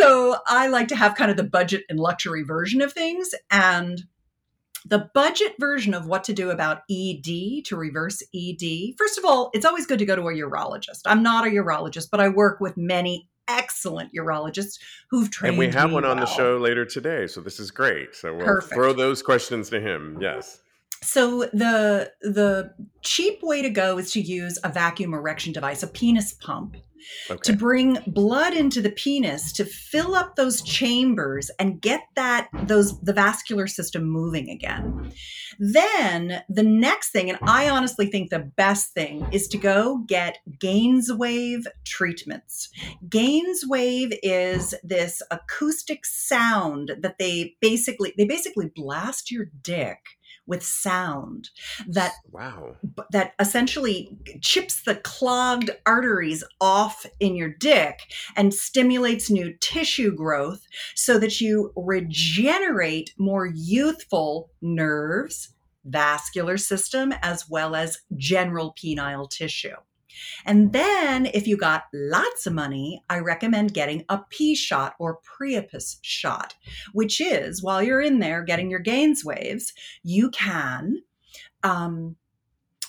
so 0.00 0.36
I 0.46 0.68
like 0.68 0.88
to 0.88 0.96
have 0.96 1.14
kind 1.14 1.30
of 1.30 1.36
the 1.36 1.44
budget 1.44 1.84
and 1.88 1.98
luxury 1.98 2.42
version 2.42 2.80
of 2.80 2.92
things 2.92 3.34
and 3.50 4.04
the 4.86 5.10
budget 5.12 5.54
version 5.58 5.92
of 5.92 6.06
what 6.06 6.24
to 6.24 6.32
do 6.32 6.50
about 6.50 6.82
ED 6.90 7.64
to 7.66 7.76
reverse 7.76 8.22
ED. 8.34 8.94
First 8.96 9.18
of 9.18 9.24
all, 9.24 9.50
it's 9.52 9.66
always 9.66 9.86
good 9.86 9.98
to 9.98 10.06
go 10.06 10.16
to 10.16 10.22
a 10.22 10.32
urologist. 10.32 11.02
I'm 11.06 11.22
not 11.22 11.46
a 11.46 11.50
urologist, 11.50 12.08
but 12.10 12.20
I 12.20 12.28
work 12.28 12.60
with 12.60 12.76
many 12.76 13.28
excellent 13.46 14.14
urologists 14.14 14.78
who've 15.10 15.30
trained. 15.30 15.50
And 15.50 15.58
we 15.58 15.68
have 15.68 15.92
one 15.92 16.04
well. 16.04 16.12
on 16.12 16.20
the 16.20 16.26
show 16.26 16.56
later 16.56 16.84
today, 16.84 17.26
so 17.26 17.40
this 17.40 17.60
is 17.60 17.70
great. 17.70 18.14
So 18.14 18.34
we'll 18.34 18.44
Perfect. 18.44 18.74
throw 18.74 18.92
those 18.92 19.22
questions 19.22 19.68
to 19.70 19.80
him. 19.80 20.18
Yes. 20.20 20.62
So 21.02 21.44
the 21.52 22.12
the 22.20 22.74
cheap 23.02 23.42
way 23.42 23.62
to 23.62 23.70
go 23.70 23.98
is 23.98 24.12
to 24.12 24.20
use 24.20 24.58
a 24.62 24.68
vacuum 24.68 25.14
erection 25.14 25.52
device, 25.52 25.82
a 25.82 25.86
penis 25.86 26.34
pump 26.34 26.76
okay. 27.30 27.40
to 27.42 27.52
bring 27.52 27.98
blood 28.06 28.54
into 28.54 28.80
the 28.80 28.90
penis 28.90 29.52
to 29.52 29.64
fill 29.64 30.14
up 30.14 30.36
those 30.36 30.62
chambers 30.62 31.50
and 31.58 31.80
get 31.80 32.02
that 32.16 32.48
those 32.64 33.00
the 33.00 33.12
vascular 33.12 33.66
system 33.66 34.04
moving 34.04 34.48
again. 34.50 35.12
Then 35.58 36.42
the 36.48 36.62
next 36.62 37.10
thing, 37.10 37.28
and 37.28 37.38
I 37.42 37.68
honestly 37.68 38.06
think 38.06 38.30
the 38.30 38.38
best 38.38 38.92
thing 38.94 39.26
is 39.32 39.48
to 39.48 39.58
go 39.58 40.04
get 40.06 40.38
Gainswave 40.58 41.66
treatments. 41.84 42.70
Gainswave 43.08 44.18
is 44.22 44.74
this 44.82 45.22
acoustic 45.30 46.06
sound 46.06 46.92
that 47.00 47.18
they 47.18 47.56
basically 47.60 48.14
they 48.16 48.24
basically 48.24 48.70
blast 48.74 49.30
your 49.30 49.46
dick 49.62 49.98
with 50.46 50.62
sound 50.62 51.50
that 51.86 52.12
wow. 52.32 52.76
that 53.12 53.34
essentially 53.38 54.16
chips 54.40 54.82
the 54.82 54.96
clogged 54.96 55.70
arteries 55.86 56.42
off 56.60 57.06
in 57.20 57.36
your 57.36 57.48
dick 57.48 58.00
and 58.36 58.52
stimulates 58.52 59.30
new 59.30 59.54
tissue 59.60 60.14
growth 60.14 60.66
so 60.94 61.18
that 61.18 61.40
you 61.40 61.72
regenerate 61.76 63.14
more 63.18 63.46
youthful 63.46 64.50
nerves 64.60 65.54
vascular 65.84 66.58
system 66.58 67.12
as 67.22 67.48
well 67.48 67.74
as 67.74 68.00
general 68.16 68.74
penile 68.74 69.28
tissue 69.30 69.76
and 70.44 70.72
then, 70.72 71.26
if 71.26 71.46
you 71.46 71.56
got 71.56 71.84
lots 71.92 72.46
of 72.46 72.52
money, 72.52 73.02
I 73.08 73.18
recommend 73.18 73.74
getting 73.74 74.04
a 74.08 74.20
P 74.30 74.54
shot 74.54 74.94
or 74.98 75.20
Priapus 75.22 75.98
shot, 76.02 76.54
which 76.92 77.20
is 77.20 77.62
while 77.62 77.82
you're 77.82 78.00
in 78.00 78.18
there 78.18 78.42
getting 78.42 78.70
your 78.70 78.80
gains 78.80 79.24
waves, 79.24 79.72
you 80.02 80.30
can 80.30 81.02
um, 81.62 82.16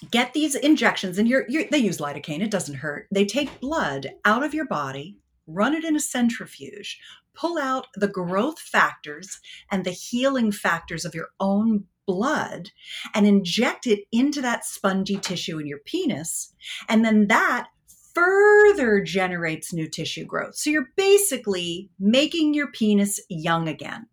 get 0.10 0.34
these 0.34 0.56
injections, 0.56 1.18
and 1.18 1.28
you're, 1.28 1.46
you're, 1.48 1.66
they 1.70 1.78
use 1.78 2.00
lidocaine, 2.00 2.42
it 2.42 2.52
doesn't 2.52 2.76
hurt. 2.76 3.08
They 3.12 3.26
take 3.26 3.60
blood 3.60 4.12
out 4.26 4.44
of 4.44 4.54
your 4.54 4.66
body, 4.66 5.18
run 5.48 5.74
it 5.74 5.84
in 5.84 5.96
a 5.96 6.00
centrifuge, 6.00 7.00
pull 7.34 7.58
out 7.58 7.88
the 7.96 8.08
growth 8.08 8.60
factors 8.60 9.40
and 9.72 9.84
the 9.84 9.92
healing 9.92 10.52
factors 10.52 11.06
of 11.06 11.16
your 11.16 11.30
own 11.40 11.86
blood 12.12 12.70
and 13.14 13.26
inject 13.26 13.88
it 13.88 14.02
into 14.12 14.42
that 14.42 14.66
spongy 14.66 15.16
tissue 15.16 15.60
in 15.60 15.68
your 15.68 15.80
penis. 15.86 16.54
And 16.90 17.06
then 17.06 17.28
that 17.28 17.68
further 18.14 19.02
generates 19.02 19.72
new 19.72 19.88
tissue 19.88 20.26
growth. 20.26 20.56
So 20.56 20.70
you're 20.70 20.90
basically 20.98 21.90
making 22.00 22.54
your 22.54 22.72
penis 22.72 23.20
young 23.30 23.70
again. 23.70 24.08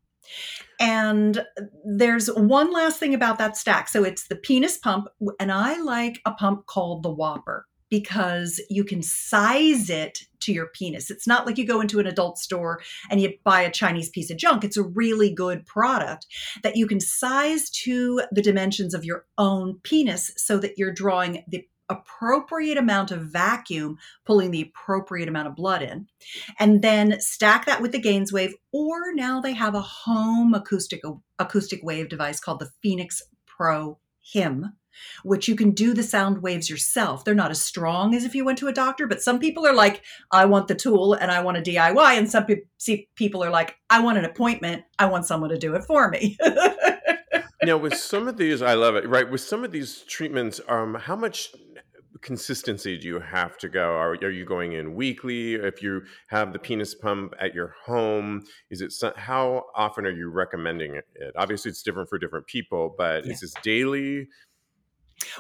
And 0.79 1.45
there's 1.85 2.29
one 2.29 2.73
last 2.73 3.01
thing 3.01 3.15
about 3.15 3.39
that 3.39 3.57
stack. 3.57 3.89
So 3.89 4.05
it's 4.05 4.29
the 4.29 4.37
penis 4.37 4.79
pump, 4.79 5.09
and 5.41 5.51
I 5.51 5.81
like 5.81 6.21
a 6.25 6.33
pump 6.33 6.67
called 6.67 7.03
the 7.03 7.11
Whopper 7.11 7.67
because 7.91 8.61
you 8.69 8.85
can 8.85 9.03
size 9.03 9.91
it 9.91 10.21
to 10.41 10.53
your 10.53 10.67
penis. 10.67 11.11
It's 11.11 11.27
not 11.27 11.47
like 11.47 11.59
you 11.59 11.67
go 11.67 11.81
into 11.81 12.01
an 12.01 12.07
adult 12.07 12.39
store 12.39 12.81
and 13.11 13.21
you 13.21 13.33
buy 13.45 13.63
a 13.63 13.71
Chinese 13.71 14.11
piece 14.11 14.31
of 14.31 14.37
junk. 14.37 14.65
It's 14.65 14.77
a 14.77 14.83
really 14.83 15.33
good 15.33 15.67
product 15.67 16.27
that 16.63 16.77
you 16.77 16.87
can 16.87 17.01
size 17.01 17.71
to 17.71 18.23
the 18.31 18.43
dimensions 18.43 18.95
of 18.95 19.05
your 19.05 19.27
own 19.37 19.81
penis 19.83 20.33
so 20.37 20.59
that 20.59 20.75
you're 20.77 20.93
drawing 20.93 21.45
the 21.49 21.67
appropriate 21.89 22.77
amount 22.77 23.11
of 23.11 23.23
vacuum, 23.23 23.97
pulling 24.27 24.51
the 24.51 24.63
appropriate 24.63 25.29
amount 25.29 25.49
of 25.49 25.57
blood 25.57 25.83
in, 25.83 26.07
and 26.59 26.83
then 26.83 27.19
stack 27.21 27.65
that 27.67 27.81
with 27.81 27.93
the 27.93 28.03
Gainswave. 28.03 28.53
Or 28.73 29.15
now 29.15 29.41
they 29.41 29.55
have 29.55 29.75
a 29.75 29.81
home 29.81 30.55
acoustic 30.55 31.01
acoustic 31.39 31.81
wave 31.83 32.09
device 32.09 32.41
called 32.41 32.61
the 32.61 32.71
Phoenix 32.83 33.23
Pro 33.47 33.99
Him 34.21 34.75
which 35.23 35.49
you 35.49 35.57
can 35.57 35.71
do 35.73 35.95
the 35.95 36.03
sound 36.03 36.43
waves 36.43 36.69
yourself. 36.71 37.25
They're 37.25 37.35
not 37.35 37.51
as 37.51 37.61
strong 37.61 38.15
as 38.15 38.25
if 38.25 38.35
you 38.35 38.45
went 38.45 38.59
to 38.59 38.69
a 38.69 38.73
doctor, 38.73 39.07
but 39.07 39.23
some 39.23 39.39
people 39.39 39.67
are 39.67 39.75
like, 39.75 40.03
I 40.31 40.45
want 40.45 40.69
the 40.69 40.75
tool 40.75 41.15
and 41.15 41.31
I 41.31 41.43
want 41.43 41.59
a 41.59 41.63
DIY. 41.63 42.19
And 42.19 42.31
some 42.31 42.47
pe- 42.47 43.07
people 43.15 43.43
are 43.45 43.51
like, 43.51 43.77
I 43.91 44.01
want 44.01 44.19
an 44.19 44.25
appointment. 44.25 44.85
I 44.99 45.07
want 45.07 45.27
someone 45.27 45.51
to 45.51 45.59
do 45.59 45.75
it 45.75 45.85
for 45.85 46.09
me. 46.09 46.37
now, 47.63 47.77
with 47.77 47.97
some 47.97 48.29
of 48.29 48.37
these, 48.37 48.63
I 48.63 48.75
love 48.75 48.97
it, 48.97 49.09
right? 49.09 49.29
With 49.31 49.41
some 49.41 49.65
of 49.65 49.73
these 49.73 50.03
treatments, 50.09 50.61
um, 50.69 50.95
how 50.95 51.17
much 51.17 51.51
consistency 52.21 52.99
do 52.99 53.07
you 53.07 53.21
have 53.21 53.57
to 53.59 53.69
go? 53.69 53.93
Are, 53.93 54.13
are 54.13 54.31
you 54.31 54.45
going 54.45 54.73
in 54.73 54.95
weekly? 54.95 55.55
If 55.55 55.83
you 55.83 56.03
have 56.29 56.53
the 56.53 56.59
penis 56.59 56.95
pump 56.95 57.35
at 57.41 57.55
your 57.55 57.75
home, 57.85 58.45
is 58.71 58.81
it 58.81 58.93
how 59.17 59.65
often 59.75 60.07
are 60.07 60.11
you 60.11 60.31
recommending 60.31 60.95
it? 60.95 61.05
Obviously, 61.37 61.71
it's 61.71 61.83
different 61.83 62.09
for 62.09 62.19
different 62.19 62.47
people, 62.47 62.95
but 62.97 63.25
yeah. 63.25 63.33
is 63.33 63.41
this 63.41 63.55
daily? 63.63 64.29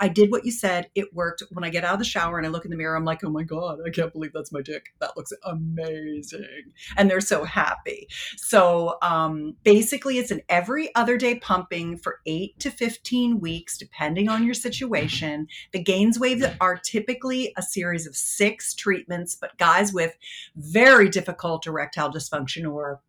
I 0.00 0.08
did 0.08 0.30
what 0.30 0.44
you 0.44 0.52
said. 0.52 0.88
It 0.94 1.14
worked. 1.14 1.42
When 1.50 1.64
I 1.64 1.70
get 1.70 1.84
out 1.84 1.94
of 1.94 1.98
the 1.98 2.04
shower 2.04 2.38
and 2.38 2.46
I 2.46 2.50
look 2.50 2.64
in 2.64 2.70
the 2.70 2.76
mirror, 2.76 2.96
I'm 2.96 3.04
like, 3.04 3.22
oh 3.24 3.30
my 3.30 3.42
God, 3.42 3.80
I 3.86 3.90
can't 3.90 4.12
believe 4.12 4.32
that's 4.32 4.52
my 4.52 4.62
dick. 4.62 4.94
That 5.00 5.16
looks 5.16 5.32
amazing. 5.44 6.72
And 6.96 7.10
they're 7.10 7.20
so 7.20 7.44
happy. 7.44 8.08
So 8.36 8.96
um, 9.02 9.56
basically, 9.64 10.18
it's 10.18 10.30
an 10.30 10.42
every 10.48 10.94
other 10.94 11.16
day 11.16 11.36
pumping 11.36 11.96
for 11.96 12.20
eight 12.26 12.58
to 12.60 12.70
15 12.70 13.40
weeks, 13.40 13.76
depending 13.78 14.28
on 14.28 14.44
your 14.44 14.54
situation. 14.54 15.48
The 15.72 15.82
gains 15.82 16.18
waves 16.18 16.44
are 16.60 16.76
typically 16.76 17.52
a 17.56 17.62
series 17.62 18.06
of 18.06 18.16
six 18.16 18.74
treatments, 18.74 19.34
but 19.34 19.56
guys 19.58 19.92
with 19.92 20.16
very 20.56 21.08
difficult 21.08 21.66
erectile 21.66 22.10
dysfunction 22.10 22.70
or 22.70 23.00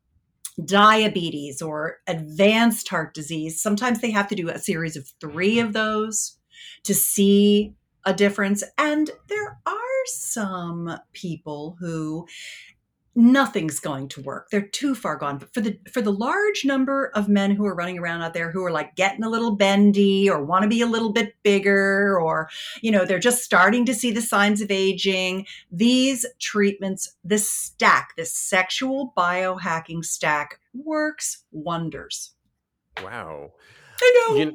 diabetes 0.66 1.62
or 1.62 1.98
advanced 2.08 2.88
heart 2.88 3.14
disease, 3.14 3.62
sometimes 3.62 4.02
they 4.02 4.12
have 4.12 4.28
to 4.28 4.36
do 4.36 4.50
a 4.50 4.60
series 4.60 4.96
of 4.96 5.08
three 5.20 5.60
of 5.60 5.74
those 5.74 6.38
to 6.84 6.94
see 6.94 7.74
a 8.06 8.14
difference. 8.14 8.64
And 8.78 9.10
there 9.28 9.58
are 9.66 9.74
some 10.06 10.98
people 11.14 11.78
who 11.80 12.28
nothing's 13.16 13.80
going 13.80 14.08
to 14.10 14.22
work. 14.22 14.50
They're 14.50 14.68
too 14.68 14.96
far 14.96 15.16
gone. 15.18 15.38
But 15.38 15.54
for 15.54 15.62
the 15.62 15.78
for 15.92 16.02
the 16.02 16.12
large 16.12 16.66
number 16.66 17.12
of 17.16 17.30
men 17.30 17.52
who 17.52 17.66
are 17.66 17.76
running 17.76 18.00
around 18.00 18.22
out 18.22 18.34
there 18.34 18.52
who 18.52 18.64
are 18.66 18.72
like 18.72 18.96
getting 18.96 19.24
a 19.24 19.30
little 19.30 19.56
bendy 19.56 20.30
or 20.30 20.44
want 20.44 20.64
to 20.64 20.70
be 20.70 20.82
a 20.82 20.88
little 20.88 21.12
bit 21.12 21.36
bigger 21.44 22.20
or 22.20 22.50
you 22.82 22.92
know, 22.92 23.06
they're 23.06 23.20
just 23.20 23.44
starting 23.44 23.86
to 23.86 23.94
see 23.94 24.12
the 24.12 24.22
signs 24.22 24.62
of 24.62 24.72
aging, 24.72 25.46
these 25.72 26.26
treatments, 26.40 27.16
this 27.24 27.50
stack, 27.50 28.16
this 28.18 28.36
sexual 28.36 29.14
biohacking 29.16 30.04
stack 30.04 30.60
works 30.74 31.44
wonders. 31.52 32.32
Wow. 33.04 33.52
I 34.02 34.28
know. 34.28 34.36
You, 34.36 34.54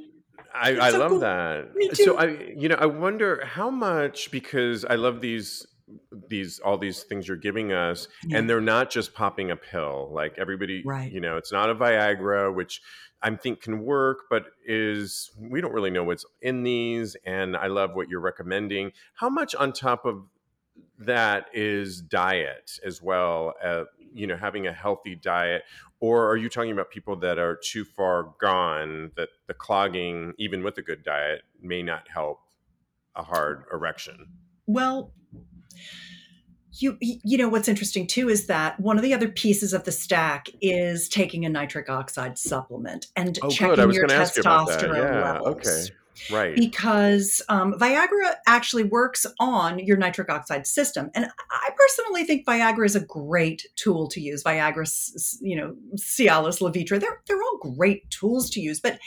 I, 0.55 0.79
I 0.81 0.91
so 0.91 0.99
love 0.99 1.11
cool. 1.11 1.21
that. 1.21 1.75
Me 1.75 1.91
So. 1.95 2.17
I, 2.17 2.53
you 2.57 2.69
know, 2.69 2.77
I 2.77 2.87
wonder 2.87 3.45
how 3.45 3.71
much 3.71 4.31
because 4.31 4.85
I 4.85 4.97
love 4.97 5.21
these 5.21 5.67
these 6.29 6.59
all 6.61 6.77
these 6.79 7.03
things 7.03 7.27
you're 7.29 7.37
giving 7.37 7.73
us 7.73 8.09
Yeah. 8.25 8.39
and 8.39 8.49
they're 8.51 8.61
not 8.61 8.91
just 8.91 9.15
popping 9.15 9.51
a 9.51 9.57
pill 9.57 10.11
like 10.13 10.35
everybody 10.39 10.83
Right. 10.85 11.11
you 11.11 11.21
know 11.21 11.37
it's 11.37 11.53
not 11.53 11.71
a 11.71 11.75
viagra 11.75 12.55
which 12.55 12.83
i 13.23 13.31
think 13.35 13.63
can 13.63 13.81
work 13.83 14.19
but 14.29 14.47
is 14.67 15.31
we 15.39 15.61
don't 15.61 15.73
really 15.73 15.91
know 15.91 16.05
what's 16.05 16.25
in 16.43 16.63
these 16.63 17.17
and 17.25 17.57
i 17.57 17.67
love 17.69 17.95
what 17.95 18.09
you're 18.09 18.21
recommending 18.21 18.93
how 19.15 19.29
much 19.31 19.55
on 19.55 19.73
top 19.73 20.05
of 20.05 20.25
that 20.99 21.47
is 21.55 22.01
diet 22.03 22.79
as 22.85 23.01
well 23.03 23.55
uh, 23.65 23.85
you 24.13 24.27
know 24.27 24.37
having 24.37 24.67
a 24.67 24.73
healthy 24.73 25.15
diet 25.15 25.63
or 26.01 26.29
are 26.31 26.37
you 26.37 26.49
talking 26.49 26.71
about 26.73 26.91
people 26.91 27.17
that 27.17 27.39
are 27.39 27.57
too 27.57 27.85
far 27.85 28.35
gone 28.41 29.11
that 29.17 29.29
the 29.47 29.55
clogging 29.55 30.33
even 30.39 30.63
with 30.63 30.77
a 30.79 30.83
good 30.83 31.03
diet 31.03 31.43
may 31.63 31.83
not 31.83 32.09
help 32.09 32.41
a 33.17 33.23
hard 33.23 33.65
erection 33.73 34.29
Well, 34.67 35.13
you 36.73 36.97
you 37.01 37.39
know 37.39 37.49
what's 37.49 37.69
interesting 37.69 38.07
too 38.07 38.29
is 38.29 38.47
that 38.47 38.79
one 38.79 38.97
of 38.97 39.03
the 39.03 39.15
other 39.15 39.29
pieces 39.29 39.73
of 39.73 39.85
the 39.85 39.93
stack 39.93 40.49
is 40.61 41.09
taking 41.09 41.45
a 41.45 41.49
nitric 41.49 41.89
oxide 41.89 42.39
supplement 42.39 43.07
and 43.17 43.39
Oh, 43.43 43.49
checking 43.49 43.91
your 43.91 44.05
ask 44.11 44.37
you 44.37 44.43
testosterone 44.43 45.15
Yeah. 45.15 45.33
levels. 45.33 45.49
Okay. 45.49 45.95
Right. 46.31 46.55
because 46.55 47.43
um, 47.49 47.75
Viagra 47.75 48.35
actually 48.47 48.85
works 48.85 49.27
on 49.39 49.79
your 49.79 49.97
nitric 49.97 50.31
oxide 50.31 50.67
system. 50.67 51.11
And 51.15 51.27
I 51.51 51.71
personally 51.77 52.25
think 52.25 52.47
Viagra 52.47 52.85
is 52.85 52.97
a 52.97 53.01
great 53.01 53.67
tool 53.77 54.09
to 54.09 54.21
use. 54.21 54.43
Viagra, 54.43 54.89
you 55.41 55.57
know, 55.57 55.77
Cialis, 55.97 56.61
Levitra, 56.61 57.01
they're, 57.01 57.23
they're 57.27 57.43
all 57.43 57.59
great 57.77 58.11
tools 58.11 58.51
to 58.51 58.61
use, 58.61 58.81
but 58.81 58.99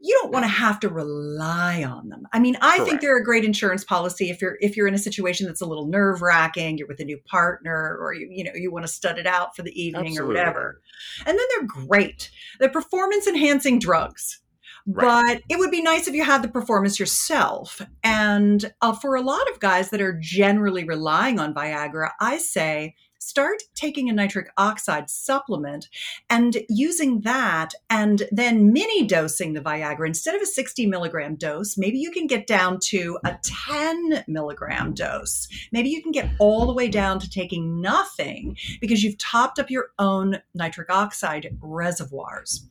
you 0.00 0.18
don't 0.22 0.32
want 0.32 0.44
to 0.44 0.48
have 0.48 0.80
to 0.80 0.88
rely 0.88 1.84
on 1.84 2.08
them. 2.08 2.26
I 2.32 2.38
mean, 2.38 2.56
I 2.60 2.84
think 2.84 3.00
they're 3.00 3.16
a 3.16 3.24
great 3.24 3.44
insurance 3.44 3.84
policy 3.84 4.30
if 4.30 4.40
you're 4.40 4.56
if 4.60 4.76
you're 4.76 4.86
in 4.86 4.94
a 4.94 4.98
situation 4.98 5.46
that's 5.46 5.60
a 5.60 5.66
little 5.66 5.86
nerve 5.86 6.22
wracking, 6.22 6.78
you're 6.78 6.88
with 6.88 7.00
a 7.00 7.04
new 7.04 7.18
partner, 7.18 7.96
or 8.00 8.14
you 8.14 8.28
you 8.30 8.44
know 8.44 8.52
you 8.54 8.70
want 8.70 8.84
to 8.84 8.92
stud 8.92 9.18
it 9.18 9.26
out 9.26 9.56
for 9.56 9.62
the 9.62 9.80
evening 9.80 10.06
Absolutely. 10.06 10.24
or 10.24 10.38
whatever. 10.38 10.80
And 11.26 11.38
then 11.38 11.46
they're 11.54 11.66
great. 11.66 12.30
They're 12.58 12.68
performance 12.68 13.26
enhancing 13.26 13.78
drugs. 13.78 14.40
But 14.86 15.42
it 15.48 15.58
would 15.58 15.72
be 15.72 15.82
nice 15.82 16.06
if 16.06 16.14
you 16.14 16.24
had 16.24 16.42
the 16.42 16.48
performance 16.48 17.00
yourself. 17.00 17.82
And 18.04 18.72
uh, 18.80 18.92
for 18.92 19.16
a 19.16 19.20
lot 19.20 19.50
of 19.50 19.58
guys 19.58 19.90
that 19.90 20.00
are 20.00 20.16
generally 20.20 20.84
relying 20.84 21.40
on 21.40 21.54
Viagra, 21.54 22.10
I 22.20 22.38
say 22.38 22.94
start 23.18 23.62
taking 23.74 24.08
a 24.08 24.12
nitric 24.12 24.50
oxide 24.56 25.08
supplement 25.10 25.88
and 26.30 26.58
using 26.68 27.20
that 27.22 27.72
and 27.90 28.24
then 28.30 28.72
mini 28.72 29.06
dosing 29.06 29.52
the 29.52 29.60
Viagra. 29.60 30.06
Instead 30.06 30.34
of 30.34 30.42
a 30.42 30.46
60 30.46 30.86
milligram 30.86 31.34
dose, 31.36 31.76
maybe 31.78 31.98
you 31.98 32.10
can 32.10 32.26
get 32.26 32.46
down 32.46 32.78
to 32.80 33.18
a 33.24 33.38
10 33.68 34.24
milligram 34.28 34.94
dose. 34.94 35.48
Maybe 35.72 35.88
you 35.90 36.02
can 36.02 36.12
get 36.12 36.30
all 36.38 36.66
the 36.66 36.72
way 36.72 36.88
down 36.88 37.18
to 37.20 37.30
taking 37.30 37.80
nothing 37.80 38.56
because 38.80 39.02
you've 39.02 39.18
topped 39.18 39.58
up 39.58 39.70
your 39.70 39.88
own 39.98 40.38
nitric 40.54 40.90
oxide 40.90 41.56
reservoirs. 41.60 42.66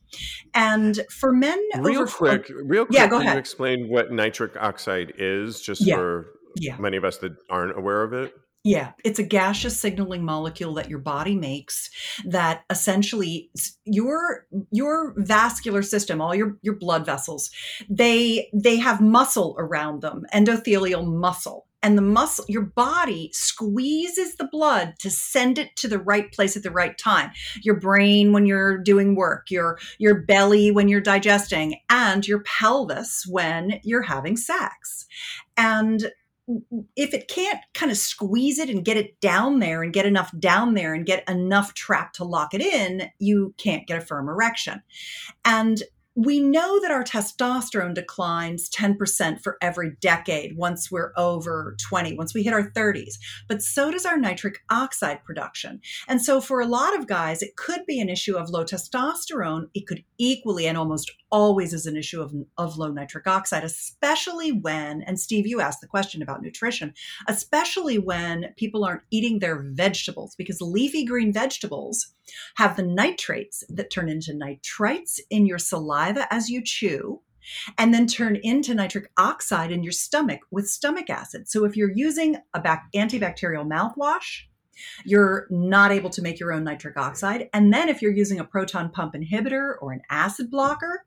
And 0.54 1.00
for 1.10 1.32
men 1.32 1.58
real 1.78 2.02
over 2.02 2.10
quick, 2.10 2.50
real 2.64 2.86
quick, 2.86 2.96
Yeah, 2.96 3.06
go 3.08 3.16
can 3.16 3.24
you 3.24 3.28
ahead. 3.28 3.38
explain 3.38 3.88
what 3.88 4.12
nitric 4.12 4.56
oxide 4.56 5.12
is, 5.18 5.60
just 5.60 5.80
Yeah. 5.82 5.96
for 5.96 6.26
yeah. 6.56 6.76
many 6.78 6.96
of 6.96 7.04
us 7.04 7.18
that 7.18 7.32
aren't 7.50 7.76
aware 7.76 8.02
of 8.02 8.12
it? 8.12 8.32
Yeah, 8.66 8.94
it's 9.04 9.20
a 9.20 9.22
gaseous 9.22 9.78
signaling 9.78 10.24
molecule 10.24 10.74
that 10.74 10.90
your 10.90 10.98
body 10.98 11.36
makes 11.36 11.88
that 12.24 12.64
essentially 12.68 13.48
your 13.84 14.44
your 14.72 15.14
vascular 15.18 15.82
system, 15.82 16.20
all 16.20 16.34
your 16.34 16.58
your 16.62 16.74
blood 16.74 17.06
vessels, 17.06 17.52
they 17.88 18.50
they 18.52 18.78
have 18.78 19.00
muscle 19.00 19.54
around 19.56 20.02
them, 20.02 20.24
endothelial 20.34 21.06
muscle. 21.06 21.68
And 21.80 21.96
the 21.96 22.02
muscle 22.02 22.44
your 22.48 22.64
body 22.64 23.30
squeezes 23.32 24.34
the 24.34 24.48
blood 24.50 24.94
to 24.98 25.10
send 25.10 25.58
it 25.58 25.76
to 25.76 25.86
the 25.86 26.00
right 26.00 26.32
place 26.32 26.56
at 26.56 26.64
the 26.64 26.72
right 26.72 26.98
time. 26.98 27.30
Your 27.62 27.78
brain 27.78 28.32
when 28.32 28.46
you're 28.46 28.78
doing 28.78 29.14
work, 29.14 29.48
your 29.48 29.78
your 30.00 30.22
belly 30.22 30.72
when 30.72 30.88
you're 30.88 31.00
digesting, 31.00 31.78
and 31.88 32.26
your 32.26 32.40
pelvis 32.40 33.26
when 33.28 33.78
you're 33.84 34.02
having 34.02 34.36
sex. 34.36 35.06
And 35.56 36.10
if 36.94 37.12
it 37.12 37.28
can't 37.28 37.60
kind 37.74 37.90
of 37.90 37.98
squeeze 37.98 38.58
it 38.58 38.70
and 38.70 38.84
get 38.84 38.96
it 38.96 39.20
down 39.20 39.58
there 39.58 39.82
and 39.82 39.92
get 39.92 40.06
enough 40.06 40.30
down 40.38 40.74
there 40.74 40.94
and 40.94 41.06
get 41.06 41.28
enough 41.28 41.74
trap 41.74 42.12
to 42.14 42.24
lock 42.24 42.54
it 42.54 42.60
in, 42.60 43.10
you 43.18 43.54
can't 43.58 43.86
get 43.86 43.98
a 43.98 44.04
firm 44.04 44.28
erection. 44.28 44.82
And 45.44 45.82
we 46.16 46.40
know 46.40 46.80
that 46.80 46.90
our 46.90 47.04
testosterone 47.04 47.92
declines 47.92 48.70
10% 48.70 49.42
for 49.42 49.58
every 49.60 49.96
decade 50.00 50.56
once 50.56 50.90
we're 50.90 51.12
over 51.14 51.76
20, 51.88 52.16
once 52.16 52.32
we 52.32 52.42
hit 52.42 52.54
our 52.54 52.70
30s. 52.70 53.18
But 53.48 53.60
so 53.60 53.90
does 53.90 54.06
our 54.06 54.16
nitric 54.16 54.60
oxide 54.70 55.22
production. 55.24 55.80
And 56.08 56.22
so 56.22 56.40
for 56.40 56.60
a 56.60 56.66
lot 56.66 56.98
of 56.98 57.06
guys, 57.06 57.42
it 57.42 57.56
could 57.56 57.84
be 57.86 58.00
an 58.00 58.08
issue 58.08 58.36
of 58.36 58.48
low 58.48 58.64
testosterone. 58.64 59.68
It 59.74 59.86
could 59.86 60.04
equally 60.16 60.66
and 60.66 60.78
almost 60.78 61.12
always 61.30 61.72
is 61.72 61.86
an 61.86 61.96
issue 61.96 62.20
of, 62.20 62.34
of 62.56 62.78
low 62.78 62.90
nitric 62.90 63.26
oxide, 63.26 63.64
especially 63.64 64.52
when, 64.52 65.02
and 65.02 65.18
Steve, 65.18 65.46
you 65.46 65.60
asked 65.60 65.80
the 65.80 65.86
question 65.86 66.22
about 66.22 66.42
nutrition, 66.42 66.94
especially 67.28 67.98
when 67.98 68.52
people 68.56 68.84
aren't 68.84 69.02
eating 69.10 69.38
their 69.38 69.62
vegetables 69.72 70.34
because 70.36 70.60
leafy 70.60 71.04
green 71.04 71.32
vegetables 71.32 72.12
have 72.56 72.76
the 72.76 72.82
nitrates 72.82 73.64
that 73.68 73.90
turn 73.90 74.08
into 74.08 74.32
nitrites 74.32 75.20
in 75.30 75.46
your 75.46 75.58
saliva 75.58 76.32
as 76.32 76.48
you 76.48 76.62
chew 76.62 77.20
and 77.78 77.94
then 77.94 78.06
turn 78.06 78.36
into 78.42 78.74
nitric 78.74 79.10
oxide 79.16 79.70
in 79.70 79.82
your 79.82 79.92
stomach 79.92 80.40
with 80.50 80.68
stomach 80.68 81.08
acid. 81.10 81.48
So 81.48 81.64
if 81.64 81.76
you're 81.76 81.92
using 81.92 82.36
a 82.54 82.60
bac- 82.60 82.88
antibacterial 82.94 83.66
mouthwash, 83.66 84.42
you're 85.04 85.46
not 85.50 85.92
able 85.92 86.10
to 86.10 86.22
make 86.22 86.38
your 86.38 86.52
own 86.52 86.64
nitric 86.64 86.96
oxide. 86.96 87.48
And 87.52 87.72
then 87.72 87.88
if 87.88 88.02
you're 88.02 88.12
using 88.12 88.40
a 88.40 88.44
proton 88.44 88.90
pump 88.90 89.14
inhibitor 89.14 89.74
or 89.80 89.92
an 89.92 90.02
acid 90.10 90.50
blocker, 90.50 91.06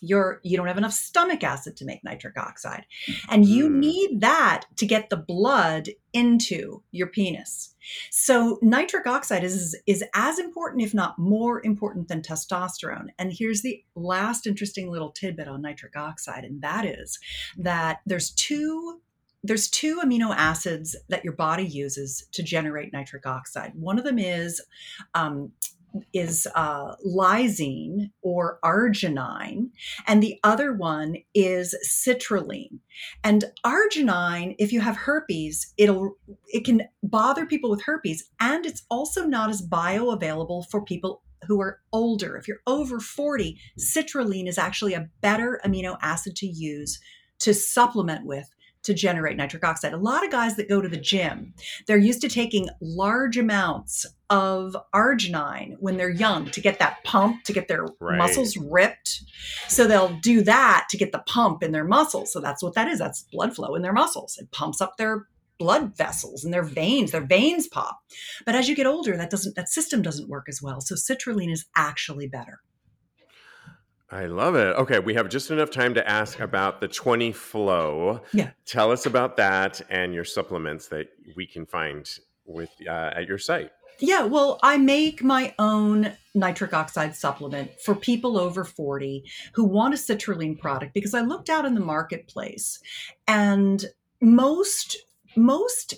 you're 0.00 0.40
you 0.42 0.56
don't 0.56 0.66
have 0.66 0.78
enough 0.78 0.92
stomach 0.92 1.42
acid 1.42 1.76
to 1.76 1.84
make 1.84 2.04
nitric 2.04 2.38
oxide. 2.38 2.84
And 3.28 3.46
you 3.46 3.68
need 3.68 4.20
that 4.20 4.64
to 4.76 4.86
get 4.86 5.10
the 5.10 5.16
blood 5.16 5.90
into 6.12 6.82
your 6.90 7.08
penis. 7.08 7.74
So 8.10 8.58
nitric 8.62 9.06
oxide 9.06 9.44
is 9.44 9.76
is 9.86 10.04
as 10.14 10.38
important 10.38 10.82
if 10.82 10.94
not 10.94 11.18
more 11.18 11.64
important 11.64 12.08
than 12.08 12.22
testosterone. 12.22 13.08
And 13.18 13.32
here's 13.32 13.62
the 13.62 13.84
last 13.94 14.46
interesting 14.46 14.90
little 14.90 15.10
tidbit 15.10 15.48
on 15.48 15.62
nitric 15.62 15.96
oxide 15.96 16.44
and 16.44 16.62
that 16.62 16.84
is 16.84 17.18
that 17.56 18.00
there's 18.06 18.30
two 18.30 19.00
there's 19.44 19.68
two 19.68 20.00
amino 20.04 20.34
acids 20.34 20.96
that 21.08 21.24
your 21.24 21.32
body 21.32 21.64
uses 21.64 22.26
to 22.32 22.42
generate 22.42 22.92
nitric 22.92 23.24
oxide. 23.24 23.72
One 23.74 23.98
of 23.98 24.04
them 24.04 24.18
is 24.18 24.60
um, 25.14 25.52
is 26.12 26.46
uh, 26.54 26.94
lysine 27.06 28.10
or 28.22 28.58
arginine, 28.64 29.70
and 30.06 30.22
the 30.22 30.38
other 30.44 30.72
one 30.72 31.16
is 31.34 31.74
citrulline. 31.88 32.78
And 33.22 33.44
arginine, 33.64 34.56
if 34.58 34.72
you 34.72 34.80
have 34.80 34.96
herpes, 34.96 35.72
it'll 35.76 36.16
it 36.46 36.64
can 36.64 36.82
bother 37.02 37.46
people 37.46 37.70
with 37.70 37.82
herpes, 37.82 38.30
and 38.40 38.66
it's 38.66 38.84
also 38.90 39.24
not 39.26 39.50
as 39.50 39.66
bioavailable 39.66 40.68
for 40.70 40.84
people 40.84 41.22
who 41.46 41.60
are 41.60 41.80
older. 41.92 42.36
If 42.36 42.48
you're 42.48 42.62
over 42.66 43.00
40, 43.00 43.58
citrulline 43.78 44.48
is 44.48 44.58
actually 44.58 44.94
a 44.94 45.08
better 45.20 45.60
amino 45.64 45.96
acid 46.02 46.36
to 46.36 46.46
use 46.46 46.98
to 47.40 47.54
supplement 47.54 48.26
with 48.26 48.48
to 48.88 48.94
generate 48.94 49.36
nitric 49.36 49.64
oxide. 49.64 49.92
A 49.92 49.98
lot 49.98 50.24
of 50.24 50.30
guys 50.30 50.56
that 50.56 50.68
go 50.68 50.80
to 50.80 50.88
the 50.88 50.96
gym, 50.96 51.52
they're 51.86 51.98
used 51.98 52.22
to 52.22 52.28
taking 52.28 52.68
large 52.80 53.36
amounts 53.36 54.06
of 54.30 54.74
arginine 54.94 55.76
when 55.78 55.98
they're 55.98 56.08
young 56.08 56.50
to 56.50 56.60
get 56.60 56.78
that 56.78 57.04
pump, 57.04 57.44
to 57.44 57.52
get 57.52 57.68
their 57.68 57.86
right. 58.00 58.16
muscles 58.16 58.56
ripped. 58.56 59.22
So 59.68 59.86
they'll 59.86 60.18
do 60.22 60.42
that 60.42 60.86
to 60.88 60.96
get 60.96 61.12
the 61.12 61.22
pump 61.26 61.62
in 61.62 61.72
their 61.72 61.84
muscles. 61.84 62.32
So 62.32 62.40
that's 62.40 62.62
what 62.62 62.74
that 62.74 62.88
is. 62.88 62.98
That's 62.98 63.24
blood 63.24 63.54
flow 63.54 63.74
in 63.74 63.82
their 63.82 63.92
muscles. 63.92 64.38
It 64.38 64.50
pumps 64.52 64.80
up 64.80 64.96
their 64.96 65.26
blood 65.58 65.94
vessels 65.96 66.44
and 66.44 66.54
their 66.54 66.62
veins 66.62 67.10
their 67.10 67.26
veins 67.26 67.66
pop 67.66 67.98
but 68.46 68.54
as 68.54 68.68
you 68.68 68.76
get 68.76 68.86
older 68.86 69.16
that 69.16 69.28
doesn't 69.28 69.56
that 69.56 69.68
system 69.68 70.02
doesn't 70.02 70.28
work 70.28 70.46
as 70.48 70.62
well 70.62 70.80
so 70.80 70.94
citrulline 70.94 71.50
is 71.50 71.66
actually 71.74 72.28
better 72.28 72.60
I 74.10 74.26
love 74.26 74.54
it. 74.54 74.74
Okay, 74.76 74.98
we 75.00 75.14
have 75.14 75.28
just 75.28 75.50
enough 75.50 75.70
time 75.70 75.94
to 75.94 76.08
ask 76.08 76.40
about 76.40 76.80
the 76.80 76.88
20 76.88 77.32
flow. 77.32 78.20
Yeah. 78.32 78.50
Tell 78.64 78.90
us 78.90 79.04
about 79.04 79.36
that 79.36 79.82
and 79.90 80.14
your 80.14 80.24
supplements 80.24 80.88
that 80.88 81.08
we 81.36 81.46
can 81.46 81.66
find 81.66 82.08
with 82.46 82.70
uh, 82.86 83.10
at 83.14 83.26
your 83.26 83.38
site. 83.38 83.70
Yeah, 84.00 84.22
well, 84.24 84.60
I 84.62 84.78
make 84.78 85.22
my 85.22 85.54
own 85.58 86.12
nitric 86.34 86.72
oxide 86.72 87.16
supplement 87.16 87.72
for 87.84 87.94
people 87.94 88.38
over 88.38 88.64
40 88.64 89.24
who 89.54 89.64
want 89.64 89.92
a 89.92 89.96
citrulline 89.96 90.58
product 90.58 90.94
because 90.94 91.14
I 91.14 91.20
looked 91.20 91.50
out 91.50 91.64
in 91.64 91.74
the 91.74 91.80
marketplace 91.80 92.78
and 93.26 93.84
most 94.20 94.96
most 95.36 95.94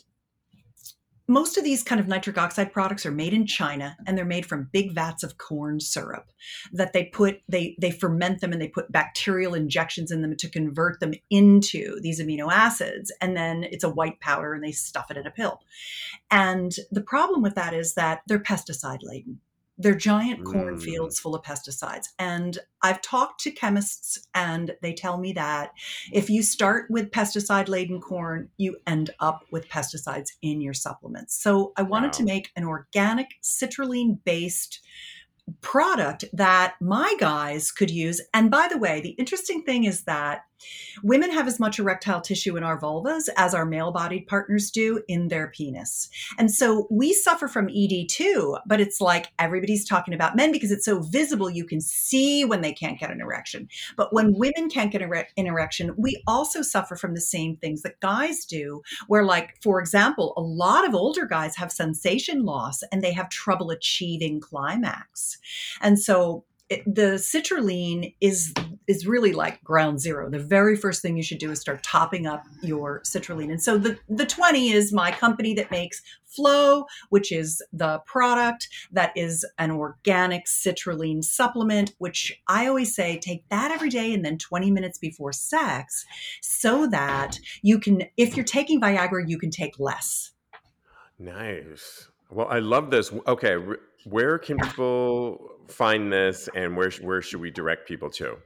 most 1.30 1.56
of 1.56 1.62
these 1.62 1.84
kind 1.84 2.00
of 2.00 2.08
nitric 2.08 2.36
oxide 2.36 2.72
products 2.72 3.06
are 3.06 3.12
made 3.12 3.32
in 3.32 3.46
China 3.46 3.96
and 4.04 4.18
they're 4.18 4.24
made 4.24 4.44
from 4.44 4.68
big 4.72 4.92
vats 4.92 5.22
of 5.22 5.38
corn 5.38 5.78
syrup 5.78 6.32
that 6.72 6.92
they 6.92 7.04
put 7.04 7.40
they 7.48 7.76
they 7.80 7.92
ferment 7.92 8.40
them 8.40 8.52
and 8.52 8.60
they 8.60 8.66
put 8.66 8.90
bacterial 8.90 9.54
injections 9.54 10.10
in 10.10 10.22
them 10.22 10.36
to 10.36 10.50
convert 10.50 10.98
them 10.98 11.14
into 11.30 12.00
these 12.00 12.20
amino 12.20 12.52
acids 12.52 13.12
and 13.20 13.36
then 13.36 13.62
it's 13.62 13.84
a 13.84 13.88
white 13.88 14.18
powder 14.18 14.52
and 14.52 14.64
they 14.64 14.72
stuff 14.72 15.08
it 15.08 15.16
in 15.16 15.26
a 15.26 15.30
pill. 15.30 15.60
And 16.32 16.72
the 16.90 17.00
problem 17.00 17.42
with 17.42 17.54
that 17.54 17.74
is 17.74 17.94
that 17.94 18.22
they're 18.26 18.40
pesticide 18.40 19.04
laden. 19.04 19.40
They're 19.80 19.94
giant 19.94 20.44
cornfields 20.44 21.18
mm. 21.18 21.22
full 21.22 21.34
of 21.34 21.42
pesticides. 21.42 22.08
And 22.18 22.58
I've 22.82 23.00
talked 23.02 23.40
to 23.40 23.50
chemists 23.50 24.18
and 24.34 24.72
they 24.82 24.92
tell 24.92 25.18
me 25.18 25.32
that 25.32 25.72
if 26.12 26.28
you 26.28 26.42
start 26.42 26.90
with 26.90 27.10
pesticide 27.10 27.68
laden 27.68 28.00
corn, 28.00 28.50
you 28.58 28.76
end 28.86 29.10
up 29.20 29.44
with 29.50 29.68
pesticides 29.68 30.30
in 30.42 30.60
your 30.60 30.74
supplements. 30.74 31.42
So 31.42 31.72
I 31.76 31.82
wanted 31.82 32.08
wow. 32.08 32.12
to 32.18 32.24
make 32.24 32.50
an 32.56 32.64
organic 32.64 33.28
citrulline 33.42 34.18
based 34.24 34.80
product 35.60 36.24
that 36.32 36.74
my 36.80 37.14
guys 37.18 37.70
could 37.70 37.90
use. 37.90 38.20
And 38.34 38.50
by 38.50 38.68
the 38.68 38.78
way, 38.78 39.00
the 39.00 39.10
interesting 39.10 39.62
thing 39.62 39.84
is 39.84 40.04
that 40.04 40.44
women 41.02 41.30
have 41.30 41.48
as 41.48 41.58
much 41.58 41.78
erectile 41.78 42.20
tissue 42.20 42.54
in 42.56 42.62
our 42.62 42.78
vulvas 42.78 43.30
as 43.38 43.54
our 43.54 43.64
male 43.64 43.90
bodied 43.92 44.26
partners 44.26 44.70
do 44.70 45.02
in 45.08 45.28
their 45.28 45.48
penis. 45.48 46.10
And 46.36 46.50
so 46.50 46.86
we 46.90 47.14
suffer 47.14 47.48
from 47.48 47.70
ED 47.70 48.10
too, 48.10 48.58
but 48.66 48.78
it's 48.78 49.00
like 49.00 49.32
everybody's 49.38 49.88
talking 49.88 50.12
about 50.12 50.36
men 50.36 50.52
because 50.52 50.70
it's 50.70 50.84
so 50.84 51.00
visible. 51.00 51.48
You 51.48 51.64
can 51.64 51.80
see 51.80 52.44
when 52.44 52.60
they 52.60 52.72
can't 52.72 53.00
get 53.00 53.10
an 53.10 53.22
erection. 53.22 53.68
But 53.96 54.12
when 54.12 54.34
women 54.34 54.68
can't 54.68 54.92
get 54.92 55.00
an 55.00 55.46
erection, 55.46 55.94
we 55.96 56.22
also 56.26 56.60
suffer 56.60 56.94
from 56.94 57.14
the 57.14 57.22
same 57.22 57.56
things 57.56 57.80
that 57.82 58.00
guys 58.00 58.44
do, 58.44 58.82
where, 59.06 59.24
like, 59.24 59.56
for 59.62 59.80
example, 59.80 60.34
a 60.36 60.42
lot 60.42 60.86
of 60.86 60.94
older 60.94 61.24
guys 61.24 61.56
have 61.56 61.72
sensation 61.72 62.44
loss 62.44 62.82
and 62.92 63.02
they 63.02 63.12
have 63.12 63.30
trouble 63.30 63.70
achieving 63.70 64.40
climax. 64.40 65.38
And 65.80 65.98
so 65.98 66.44
it, 66.70 66.84
the 66.86 67.18
citrulline 67.18 68.14
is 68.20 68.54
is 68.86 69.06
really 69.06 69.32
like 69.32 69.62
ground 69.62 70.00
zero. 70.00 70.30
The 70.30 70.38
very 70.38 70.76
first 70.76 71.02
thing 71.02 71.16
you 71.16 71.22
should 71.22 71.38
do 71.38 71.50
is 71.50 71.60
start 71.60 71.82
topping 71.82 72.26
up 72.26 72.44
your 72.62 73.02
citrulline. 73.02 73.50
And 73.50 73.62
so 73.62 73.76
the 73.76 73.98
the 74.08 74.24
20 74.24 74.70
is 74.70 74.92
my 74.92 75.10
company 75.10 75.52
that 75.54 75.70
makes 75.70 76.00
Flow, 76.30 76.84
which 77.08 77.32
is 77.32 77.60
the 77.72 77.98
product 78.06 78.68
that 78.92 79.12
is 79.16 79.44
an 79.58 79.72
organic 79.72 80.46
citrulline 80.46 81.24
supplement, 81.24 81.92
which 81.98 82.40
I 82.46 82.68
always 82.68 82.94
say 82.94 83.18
take 83.18 83.48
that 83.48 83.72
every 83.72 83.90
day 83.90 84.14
and 84.14 84.24
then 84.24 84.38
20 84.38 84.70
minutes 84.70 84.96
before 84.96 85.32
sex 85.32 86.06
so 86.40 86.86
that 86.86 87.40
you 87.62 87.80
can 87.80 88.04
if 88.16 88.36
you're 88.36 88.44
taking 88.44 88.80
Viagra, 88.80 89.28
you 89.28 89.38
can 89.38 89.50
take 89.50 89.80
less. 89.80 90.30
Nice. 91.18 92.06
Well, 92.30 92.46
I 92.48 92.60
love 92.60 92.92
this. 92.92 93.12
Okay, 93.26 93.56
where 94.04 94.38
can 94.38 94.58
people 94.58 95.56
find 95.68 96.12
this 96.12 96.50
and 96.54 96.76
where, 96.76 96.90
where 97.00 97.22
should 97.22 97.40
we 97.40 97.50
direct 97.50 97.88
people 97.88 98.10
to? 98.10 98.36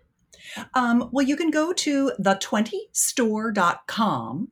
Um, 0.75 1.09
well, 1.13 1.27
you 1.27 1.37
can 1.37 1.51
go 1.51 1.73
to 1.73 2.13
the20store.com 2.19 4.51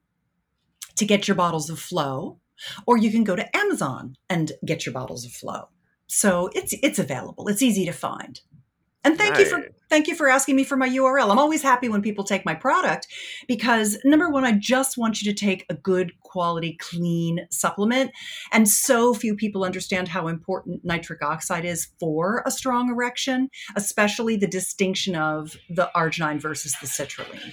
to 0.97 1.05
get 1.05 1.29
your 1.29 1.35
bottles 1.35 1.69
of 1.71 1.79
flow, 1.79 2.39
or 2.87 2.97
you 2.97 3.11
can 3.11 3.25
go 3.25 3.37
to 3.37 3.57
Amazon 3.57 4.17
and 4.29 4.53
get 4.65 4.87
your 4.87 4.93
bottles 4.93 5.25
of 5.25 5.33
flow. 5.33 5.69
So 6.07 6.51
it's 6.55 6.75
it's 6.83 6.99
available. 6.99 7.49
It's 7.49 7.63
easy 7.63 7.87
to 7.87 7.93
find. 7.93 8.41
And 9.05 9.19
thank 9.19 9.39
you 9.39 9.47
for 9.47 9.67
thank 9.93 10.09
you 10.09 10.15
for 10.15 10.27
asking 10.27 10.57
me 10.57 10.65
for 10.65 10.79
my 10.79 10.89
URL. 10.89 11.31
I'm 11.31 11.39
always 11.39 11.61
happy 11.61 11.91
when 11.91 12.01
people 12.01 12.25
take 12.25 12.47
my 12.47 12.55
product 12.55 13.09
because 13.47 13.99
number 14.05 14.31
one, 14.31 14.43
I 14.43 14.53
just 14.53 14.97
want 14.97 15.21
you 15.21 15.31
to 15.31 15.39
take 15.39 15.67
a 15.69 15.75
good 15.75 16.19
quality, 16.21 16.79
clean 16.81 17.47
supplement. 17.51 18.11
And 18.53 18.67
so 18.67 19.13
few 19.13 19.37
people 19.37 19.65
understand 19.65 20.09
how 20.09 20.29
important 20.29 20.83
nitric 20.83 21.23
oxide 21.23 21.67
is 21.67 21.89
for 22.01 22.43
a 22.47 22.51
strong 22.51 22.89
erection, 22.89 23.51
especially 23.77 24.37
the 24.37 24.47
distinction 24.47 25.15
of 25.15 25.59
the 25.69 25.91
arginine 25.95 26.41
versus 26.41 26.75
the 26.81 26.87
citrulline. 26.87 27.53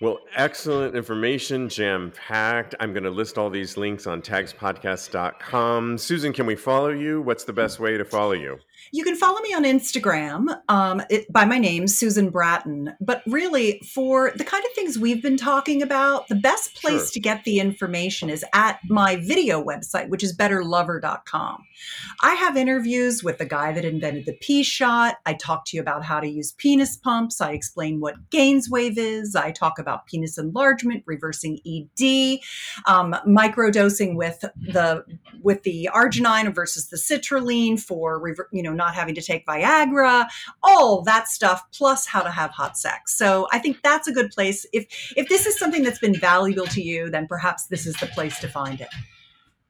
Well, 0.00 0.18
excellent 0.34 0.96
information, 0.96 1.68
jam 1.68 2.12
packed. 2.26 2.74
I'm 2.80 2.92
going 2.92 3.04
to 3.04 3.10
list 3.10 3.38
all 3.38 3.48
these 3.48 3.76
links 3.76 4.08
on 4.08 4.20
tagspodcast.com. 4.20 5.96
Susan, 5.98 6.32
can 6.32 6.46
we 6.46 6.56
follow 6.56 6.90
you? 6.90 7.22
What's 7.22 7.44
the 7.44 7.52
best 7.52 7.78
way 7.78 7.96
to 7.96 8.04
follow 8.04 8.32
you? 8.32 8.58
You 8.92 9.04
can 9.04 9.16
follow 9.16 9.40
me 9.40 9.54
on 9.54 9.64
Instagram 9.64 10.56
um, 10.68 11.02
it, 11.10 11.30
by 11.32 11.44
my 11.44 11.58
name, 11.58 11.86
Susan 11.86 12.30
Bratton. 12.30 12.94
But 13.00 13.22
really, 13.26 13.80
for 13.92 14.32
the 14.36 14.44
kind 14.44 14.64
of 14.64 14.72
things 14.72 14.98
we've 14.98 15.22
been 15.22 15.36
talking 15.36 15.82
about, 15.82 16.28
the 16.28 16.34
best 16.34 16.74
place 16.76 17.02
sure. 17.02 17.12
to 17.12 17.20
get 17.20 17.44
the 17.44 17.60
information 17.60 18.30
is 18.30 18.44
at 18.52 18.78
my 18.88 19.16
video 19.16 19.62
website, 19.62 20.08
which 20.08 20.22
is 20.22 20.36
betterlover.com. 20.36 21.64
I 22.22 22.34
have 22.34 22.56
interviews 22.56 23.22
with 23.22 23.38
the 23.38 23.44
guy 23.44 23.72
that 23.72 23.84
invented 23.84 24.26
the 24.26 24.34
P 24.40 24.62
shot. 24.62 25.16
I 25.26 25.34
talk 25.34 25.64
to 25.66 25.76
you 25.76 25.80
about 25.80 26.04
how 26.04 26.20
to 26.20 26.28
use 26.28 26.52
penis 26.52 26.96
pumps. 26.96 27.40
I 27.40 27.52
explain 27.52 28.00
what 28.00 28.30
Gainswave 28.30 28.96
is. 28.96 29.34
I 29.34 29.50
talk 29.50 29.78
about 29.78 30.06
penis 30.06 30.38
enlargement, 30.38 31.02
reversing 31.06 31.58
ED, 31.66 32.40
um, 32.86 33.16
microdosing 33.26 34.16
with 34.16 34.40
the 34.40 35.04
with 35.42 35.62
the 35.62 35.88
arginine 35.94 36.54
versus 36.54 36.88
the 36.88 36.96
citrulline 36.96 37.80
for 37.80 38.48
you 38.52 38.62
know 38.62 38.72
not 38.74 38.94
having 38.94 39.14
to 39.14 39.22
take 39.22 39.46
Viagra, 39.46 40.26
all 40.62 41.02
that 41.02 41.28
stuff, 41.28 41.62
plus 41.72 42.06
how 42.06 42.22
to 42.22 42.30
have 42.30 42.50
hot 42.50 42.76
sex. 42.76 43.16
So 43.16 43.46
I 43.52 43.58
think 43.58 43.82
that's 43.82 44.08
a 44.08 44.12
good 44.12 44.30
place. 44.30 44.66
If 44.72 44.86
if 45.16 45.28
this 45.28 45.46
is 45.46 45.58
something 45.58 45.82
that's 45.82 45.98
been 45.98 46.18
valuable 46.18 46.66
to 46.66 46.82
you, 46.82 47.10
then 47.10 47.26
perhaps 47.26 47.66
this 47.66 47.86
is 47.86 47.94
the 47.96 48.06
place 48.06 48.38
to 48.40 48.48
find 48.48 48.80
it. 48.80 48.88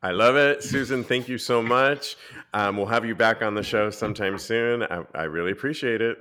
I 0.02 0.10
love 0.10 0.36
it. 0.36 0.62
Susan, 0.62 1.02
thank 1.02 1.28
you 1.28 1.38
so 1.38 1.62
much. 1.62 2.16
Um, 2.52 2.76
we'll 2.76 2.84
have 2.86 3.06
you 3.06 3.14
back 3.14 3.40
on 3.40 3.54
the 3.54 3.62
show 3.62 3.88
sometime 3.88 4.36
soon. 4.38 4.82
I, 4.82 5.02
I 5.14 5.22
really 5.22 5.50
appreciate 5.50 6.02
it. 6.02 6.18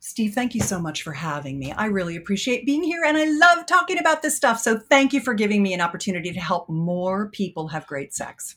Steve, 0.00 0.34
thank 0.34 0.54
you 0.54 0.60
so 0.60 0.78
much 0.78 1.02
for 1.02 1.12
having 1.12 1.58
me. 1.58 1.72
I 1.72 1.86
really 1.86 2.16
appreciate 2.16 2.66
being 2.66 2.82
here 2.82 3.04
and 3.04 3.16
I 3.16 3.24
love 3.24 3.66
talking 3.66 3.98
about 3.98 4.20
this 4.20 4.36
stuff. 4.36 4.58
So 4.58 4.78
thank 4.78 5.14
you 5.14 5.20
for 5.20 5.32
giving 5.32 5.62
me 5.62 5.72
an 5.72 5.80
opportunity 5.80 6.32
to 6.32 6.40
help 6.40 6.68
more 6.68 7.28
people 7.30 7.68
have 7.68 7.86
great 7.86 8.14
sex. 8.14 8.56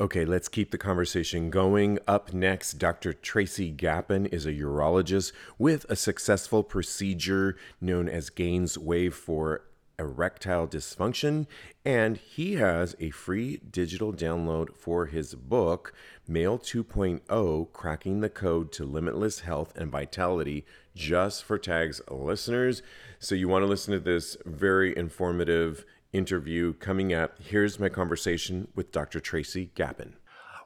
Okay, 0.00 0.24
let's 0.24 0.48
keep 0.48 0.72
the 0.72 0.78
conversation 0.78 1.50
going. 1.50 2.00
Up 2.08 2.32
next, 2.32 2.80
Dr. 2.80 3.12
Tracy 3.12 3.70
Gapin 3.70 4.26
is 4.26 4.44
a 4.44 4.52
urologist 4.52 5.30
with 5.56 5.86
a 5.88 5.94
successful 5.94 6.64
procedure 6.64 7.56
known 7.80 8.08
as 8.08 8.28
GainsWave 8.28 9.12
for 9.12 9.62
erectile 9.96 10.66
dysfunction, 10.66 11.46
and 11.84 12.16
he 12.16 12.54
has 12.54 12.96
a 12.98 13.10
free 13.10 13.58
digital 13.58 14.12
download 14.12 14.74
for 14.74 15.06
his 15.06 15.36
book, 15.36 15.92
Male 16.26 16.58
2.0 16.58 17.72
Cracking 17.72 18.20
the 18.20 18.28
Code 18.28 18.72
to 18.72 18.84
Limitless 18.84 19.40
Health 19.40 19.72
and 19.76 19.92
Vitality, 19.92 20.64
just 20.96 21.44
for 21.44 21.56
TAGS 21.56 22.00
listeners. 22.10 22.82
So, 23.20 23.36
you 23.36 23.46
want 23.46 23.62
to 23.62 23.68
listen 23.68 23.92
to 23.92 24.00
this 24.00 24.36
very 24.44 24.96
informative 24.96 25.84
interview 26.14 26.72
coming 26.74 27.12
up. 27.12 27.38
Here's 27.42 27.78
my 27.78 27.88
conversation 27.88 28.68
with 28.74 28.92
Dr. 28.92 29.20
Tracy 29.20 29.70
Gapin. 29.74 30.14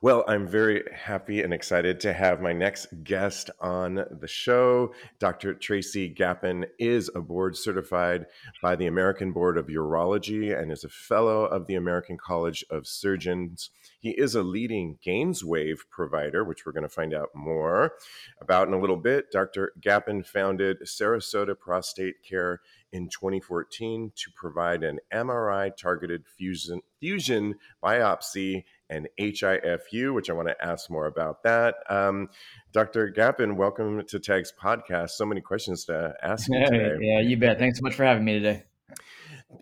Well, 0.00 0.22
I'm 0.28 0.46
very 0.46 0.84
happy 0.94 1.42
and 1.42 1.52
excited 1.52 1.98
to 2.00 2.12
have 2.12 2.40
my 2.40 2.52
next 2.52 2.86
guest 3.02 3.50
on 3.60 4.04
the 4.20 4.28
show. 4.28 4.94
Dr. 5.18 5.54
Tracy 5.54 6.08
Gapin 6.08 6.66
is 6.78 7.10
a 7.16 7.20
board 7.20 7.56
certified 7.56 8.26
by 8.62 8.76
the 8.76 8.86
American 8.86 9.32
Board 9.32 9.58
of 9.58 9.66
Urology 9.66 10.56
and 10.56 10.70
is 10.70 10.84
a 10.84 10.88
fellow 10.88 11.46
of 11.46 11.66
the 11.66 11.74
American 11.74 12.16
College 12.16 12.64
of 12.70 12.86
Surgeons. 12.86 13.70
He 13.98 14.10
is 14.10 14.36
a 14.36 14.42
leading 14.44 14.98
GainsWave 15.04 15.78
provider, 15.90 16.44
which 16.44 16.64
we're 16.64 16.72
going 16.72 16.84
to 16.84 16.88
find 16.88 17.12
out 17.12 17.30
more 17.34 17.94
about 18.40 18.68
in 18.68 18.74
a 18.74 18.80
little 18.80 18.96
bit. 18.96 19.32
Dr. 19.32 19.72
Gapin 19.80 20.22
founded 20.24 20.76
Sarasota 20.84 21.58
Prostate 21.58 22.22
Care 22.22 22.60
in 22.92 23.08
2014 23.08 24.12
to 24.14 24.30
provide 24.34 24.82
an 24.82 24.98
MRI 25.12 25.76
targeted 25.76 26.24
fusion, 26.26 26.80
fusion 27.00 27.54
biopsy 27.82 28.64
and 28.90 29.08
HIFU, 29.18 30.14
which 30.14 30.30
I 30.30 30.32
want 30.32 30.48
to 30.48 30.64
ask 30.64 30.90
more 30.90 31.06
about 31.06 31.42
that. 31.42 31.76
Um, 31.90 32.28
Dr. 32.72 33.10
Gapin, 33.10 33.56
welcome 33.56 34.02
to 34.06 34.18
TAG's 34.18 34.52
podcast. 34.60 35.10
So 35.10 35.26
many 35.26 35.40
questions 35.40 35.84
to 35.86 36.14
ask 36.22 36.48
you 36.48 36.64
today. 36.64 36.96
Yeah, 37.00 37.20
you 37.20 37.36
bet. 37.36 37.58
Thanks 37.58 37.78
so 37.78 37.82
much 37.82 37.94
for 37.94 38.04
having 38.04 38.24
me 38.24 38.34
today. 38.34 38.64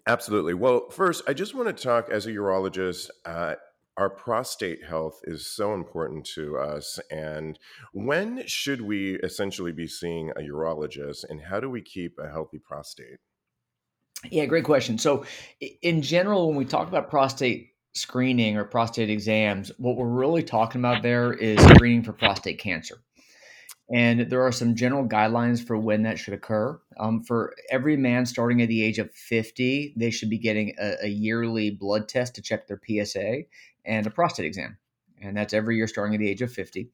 Absolutely. 0.06 0.54
Well, 0.54 0.88
first, 0.90 1.22
I 1.28 1.32
just 1.32 1.54
want 1.54 1.74
to 1.74 1.82
talk 1.82 2.08
as 2.10 2.26
a 2.26 2.30
urologist. 2.30 3.10
Uh, 3.24 3.54
our 3.96 4.10
prostate 4.10 4.84
health 4.84 5.20
is 5.24 5.46
so 5.46 5.74
important 5.74 6.26
to 6.34 6.58
us. 6.58 6.98
And 7.10 7.58
when 7.92 8.46
should 8.46 8.82
we 8.82 9.14
essentially 9.16 9.72
be 9.72 9.86
seeing 9.86 10.30
a 10.30 10.40
urologist, 10.40 11.24
and 11.28 11.40
how 11.40 11.60
do 11.60 11.70
we 11.70 11.80
keep 11.80 12.18
a 12.18 12.28
healthy 12.28 12.58
prostate? 12.58 13.18
Yeah, 14.30 14.46
great 14.46 14.64
question. 14.64 14.98
So, 14.98 15.24
in 15.82 16.02
general, 16.02 16.48
when 16.48 16.56
we 16.56 16.64
talk 16.64 16.88
about 16.88 17.10
prostate 17.10 17.70
screening 17.94 18.56
or 18.56 18.64
prostate 18.64 19.10
exams, 19.10 19.72
what 19.78 19.96
we're 19.96 20.06
really 20.06 20.42
talking 20.42 20.80
about 20.80 21.02
there 21.02 21.32
is 21.32 21.58
screening 21.60 22.02
for 22.02 22.12
prostate 22.12 22.58
cancer. 22.58 22.96
And 23.92 24.28
there 24.28 24.42
are 24.44 24.52
some 24.52 24.74
general 24.74 25.06
guidelines 25.06 25.64
for 25.64 25.78
when 25.78 26.02
that 26.02 26.18
should 26.18 26.34
occur. 26.34 26.80
Um, 26.98 27.22
for 27.22 27.54
every 27.70 27.96
man 27.96 28.26
starting 28.26 28.60
at 28.60 28.68
the 28.68 28.82
age 28.82 28.98
of 28.98 29.12
50, 29.12 29.94
they 29.96 30.10
should 30.10 30.28
be 30.28 30.38
getting 30.38 30.74
a, 30.78 31.04
a 31.04 31.08
yearly 31.08 31.70
blood 31.70 32.08
test 32.08 32.34
to 32.34 32.42
check 32.42 32.66
their 32.66 32.80
PSA 32.84 33.42
and 33.86 34.06
a 34.06 34.10
prostate 34.10 34.46
exam. 34.46 34.76
And 35.20 35.36
that's 35.36 35.54
every 35.54 35.76
year 35.76 35.86
starting 35.86 36.14
at 36.14 36.20
the 36.20 36.28
age 36.28 36.42
of 36.42 36.52
50. 36.52 36.90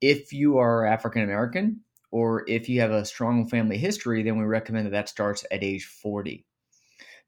If 0.00 0.32
you 0.32 0.58
are 0.58 0.84
African 0.84 1.22
American 1.22 1.80
or 2.10 2.48
if 2.48 2.68
you 2.68 2.80
have 2.80 2.90
a 2.90 3.04
strong 3.04 3.48
family 3.48 3.78
history, 3.78 4.22
then 4.22 4.38
we 4.38 4.44
recommend 4.44 4.86
that 4.86 4.90
that 4.90 5.08
starts 5.08 5.44
at 5.50 5.62
age 5.62 5.84
40. 5.84 6.44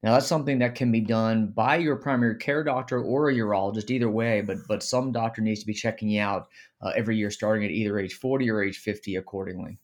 Now 0.03 0.13
that's 0.13 0.27
something 0.27 0.59
that 0.59 0.75
can 0.75 0.93
be 0.93 1.01
done 1.01 1.49
by 1.49 1.77
your 1.77 1.97
primary 1.97 2.37
care 2.37 2.63
doctor 2.63 3.01
or 3.01 3.31
a 3.31 3.35
urologist, 3.35 3.91
either 3.91 4.11
way. 4.11 4.41
But 4.43 4.59
but 4.69 4.83
some 4.83 5.11
doctor 5.11 5.43
needs 5.43 5.61
to 5.61 5.67
be 5.67 5.75
checking 5.75 6.09
you 6.09 6.21
out 6.21 6.49
uh, 6.83 6.93
every 6.95 7.17
year, 7.17 7.31
starting 7.31 7.65
at 7.65 7.71
either 7.71 7.99
age 7.99 8.15
forty 8.15 8.51
or 8.51 8.63
age 8.63 8.79
fifty, 8.79 9.17
accordingly. 9.17 9.79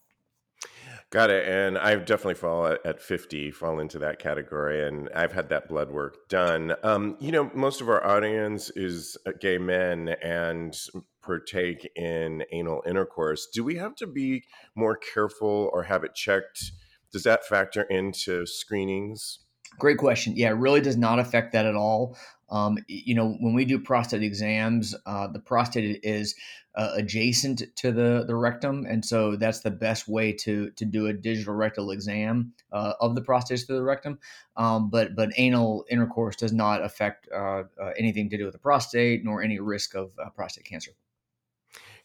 Got 1.13 1.29
it. 1.29 1.47
And 1.47 1.77
I've 1.77 2.07
definitely 2.07 2.37
fall 2.37 2.67
at, 2.67 3.03
50, 3.03 3.51
fall 3.51 3.81
into 3.81 3.99
that 3.99 4.19
category. 4.19 4.89
And 4.89 5.11
I've 5.15 5.33
had 5.33 5.51
that 5.51 5.69
blood 5.69 5.91
work 5.91 6.27
done. 6.31 6.75
Um, 6.83 7.19
you 7.21 7.31
know, 7.31 7.51
most 7.55 7.83
of 7.83 7.91
our 7.91 8.03
audience 8.03 8.71
is 8.71 9.19
uh, 9.27 9.33
gay 9.39 9.59
men 9.59 10.17
and 10.23 10.75
partake 11.23 11.87
in 11.97 12.45
anal 12.51 12.83
intercourse. 12.87 13.47
Do 13.53 13.63
we 13.63 13.77
have 13.77 13.95
to 13.97 14.07
be 14.07 14.45
more 14.75 14.97
careful 14.97 15.69
or 15.75 15.83
have 15.83 16.03
it 16.03 16.15
checked? 16.15 16.73
Does 17.13 17.25
that 17.25 17.45
factor 17.45 17.83
into 17.83 18.47
screenings? 18.47 19.41
Great 19.79 19.99
question. 19.99 20.33
Yeah, 20.35 20.49
it 20.49 20.57
really 20.57 20.81
does 20.81 20.97
not 20.97 21.19
affect 21.19 21.53
that 21.53 21.67
at 21.67 21.77
all. 21.77 22.17
Um, 22.53 22.79
you 22.87 23.15
know, 23.15 23.31
when 23.41 23.55
we 23.55 23.65
do 23.65 23.79
prostate 23.79 24.23
exams, 24.23 24.95
uh, 25.07 25.27
the 25.27 25.41
prostate 25.41 26.01
is 26.05 26.35
uh, 26.75 26.93
adjacent 26.95 27.63
to 27.77 27.93
the, 27.93 28.25
the 28.27 28.37
rectum, 28.37 28.87
and 28.87 29.05
so 29.05 29.37
that's 29.37 29.61
the 29.61 29.71
best 29.71 30.07
way 30.07 30.33
to 30.33 30.71
to 30.71 30.85
do 30.85 31.07
a 31.07 31.13
digital 31.13 31.55
rectal 31.55 31.91
exam 31.91 32.53
uh, 32.71 32.93
of 33.01 33.15
the 33.15 33.23
prostate 33.23 33.61
to 33.61 33.73
the 33.73 33.83
rectum. 33.83 34.19
Um, 34.57 34.91
but 34.91 35.17
but 35.17 35.31
anal 35.39 35.85
intercourse 35.91 36.37
does 36.37 36.53
not 36.53 36.85
affect 36.85 37.29
uh, 37.35 37.65
uh, 37.81 37.91
anything 37.99 38.29
to 38.31 38.39
do 38.39 38.45
with 38.45 38.53
the 38.53 38.59
prostate, 38.59 39.25
nor 39.25 39.43
any 39.43 39.59
risk 39.59 39.95
of 39.95 40.11
uh, 40.23 40.29
prostate 40.31 40.65
cancer. 40.65 40.93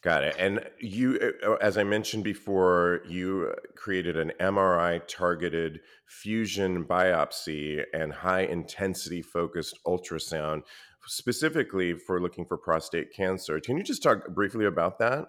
Got 0.08 0.24
it. 0.24 0.38
And 0.40 0.62
you, 0.80 1.20
uh, 1.44 1.52
uh, 1.52 1.56
as 1.56 1.78
I 1.78 1.84
mentioned 1.84 2.24
before, 2.24 3.02
you 3.06 3.54
created 3.76 4.16
an 4.16 4.32
MRI 4.40 5.02
targeted 5.06 5.82
fusion 6.06 6.86
biopsy 6.86 7.84
and 7.94 8.14
high 8.14 8.44
intensity 8.44 9.22
focused 9.22 9.78
ultrasound 9.86 10.62
specifically 11.08 11.94
for 11.94 12.22
looking 12.22 12.46
for 12.46 12.58
prostate 12.58 13.14
cancer. 13.14 13.60
Can 13.60 13.76
you 13.76 13.84
just 13.84 14.02
talk 14.02 14.30
briefly 14.30 14.64
about 14.64 14.98
that? 15.00 15.26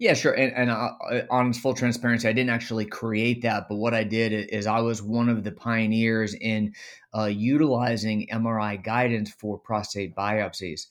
Yeah, 0.00 0.14
sure. 0.14 0.32
And, 0.32 0.52
and 0.52 0.70
uh, 0.70 0.90
uh 1.12 1.20
on 1.30 1.52
full 1.52 1.74
transparency, 1.74 2.26
I 2.26 2.32
didn't 2.32 2.50
actually 2.50 2.86
create 2.86 3.42
that, 3.42 3.66
but 3.68 3.76
what 3.76 3.94
I 3.94 4.02
did 4.02 4.32
is 4.32 4.66
I 4.66 4.80
was 4.80 5.00
one 5.00 5.28
of 5.28 5.44
the 5.44 5.52
pioneers 5.52 6.34
in 6.34 6.74
uh, 7.16 7.26
utilizing 7.26 8.26
MRI 8.32 8.82
guidance 8.82 9.30
for 9.30 9.60
prostate 9.60 10.16
biopsies. 10.16 10.88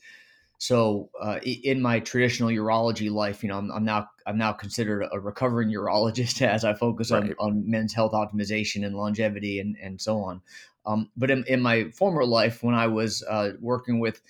So 0.60 1.10
uh, 1.22 1.40
in 1.44 1.82
my 1.82 2.00
traditional 2.00 2.50
urology 2.50 3.12
life, 3.12 3.44
you 3.44 3.50
know, 3.50 3.58
I'm, 3.58 3.72
I'm, 3.72 3.86
now 3.86 4.10
I'm 4.26 4.38
now 4.38 4.54
considered 4.54 5.08
a 5.12 5.20
recovering 5.20 5.70
urologist 5.74 6.42
as 6.42 6.66
I 6.66 6.74
focus 6.74 7.12
right. 7.12 7.24
on, 7.24 7.36
on 7.40 7.70
men's 7.70 7.94
health 7.94 8.14
optimization 8.14 8.86
and 8.86 8.96
longevity 8.96 9.60
and, 9.60 9.76
and 9.82 10.02
so 10.02 10.20
on. 10.20 10.42
Um, 10.86 11.12
but 11.18 11.30
in, 11.30 11.44
in, 11.48 11.62
my 11.62 11.92
former 11.92 12.26
life, 12.26 12.64
when 12.64 12.74
I 12.74 12.88
was 12.88 13.22
uh, 13.24 13.52
working 13.60 14.00
with 14.00 14.22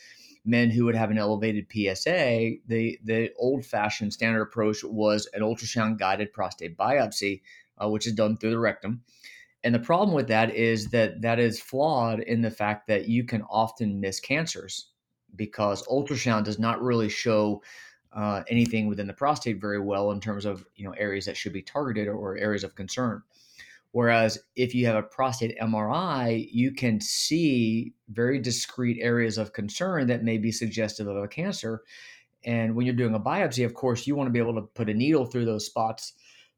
men 0.43 0.71
who 0.71 0.85
would 0.85 0.95
have 0.95 1.11
an 1.11 1.17
elevated 1.19 1.67
PSA, 1.71 2.55
the 2.67 2.99
the 3.03 3.31
old 3.37 3.63
fashioned 3.63 4.11
standard 4.11 4.41
approach 4.41 4.83
was 4.83 5.29
an 5.33 5.43
ultrasound 5.43 5.99
guided 5.99 6.33
prostate 6.33 6.75
biopsy, 6.75 7.41
uh, 7.77 7.87
which 7.87 8.07
is 8.07 8.13
done 8.13 8.37
through 8.37 8.51
the 8.51 8.59
rectum. 8.59 9.03
And 9.63 9.75
the 9.75 9.79
problem 9.79 10.15
with 10.15 10.27
that 10.29 10.55
is 10.55 10.87
that 10.87 11.21
that 11.21 11.39
is 11.39 11.59
flawed 11.59 12.21
in 12.21 12.41
the 12.41 12.51
fact 12.51 12.87
that 12.87 13.07
you 13.07 13.23
can 13.23 13.43
often 13.43 13.99
miss 13.99 14.19
cancers 14.19 14.89
because 15.35 15.85
ultrasound 15.87 16.43
does 16.43 16.59
not 16.59 16.81
really 16.81 17.09
show 17.09 17.61
uh, 18.13 18.43
anything 18.47 18.87
within 18.87 19.07
the 19.07 19.13
prostate 19.13 19.61
very 19.61 19.79
well 19.79 20.11
in 20.11 20.19
terms 20.19 20.45
of 20.45 20.65
you 20.75 20.85
know 20.85 20.93
areas 20.97 21.25
that 21.25 21.37
should 21.37 21.53
be 21.53 21.61
targeted 21.61 22.07
or 22.07 22.37
areas 22.37 22.63
of 22.63 22.75
concern. 22.75 23.21
Whereas 23.91 24.37
if 24.55 24.75
you 24.75 24.85
have 24.85 24.95
a 24.95 25.03
prostate 25.03 25.57
MRI, 25.59 26.47
you 26.51 26.71
can 26.71 26.99
see 26.99 27.93
very 28.09 28.39
discrete 28.39 28.99
areas 29.01 29.37
of 29.37 29.53
concern 29.53 30.07
that 30.07 30.23
may 30.23 30.37
be 30.37 30.51
suggestive 30.51 31.07
of 31.07 31.17
a 31.17 31.27
cancer. 31.27 31.83
And 32.43 32.75
when 32.75 32.85
you're 32.85 32.95
doing 32.95 33.15
a 33.15 33.19
biopsy, 33.19 33.65
of 33.65 33.73
course, 33.73 34.05
you 34.05 34.15
want 34.15 34.27
to 34.27 34.31
be 34.31 34.39
able 34.39 34.55
to 34.55 34.61
put 34.61 34.89
a 34.89 34.93
needle 34.93 35.25
through 35.25 35.45
those 35.45 35.65
spots 35.65 36.13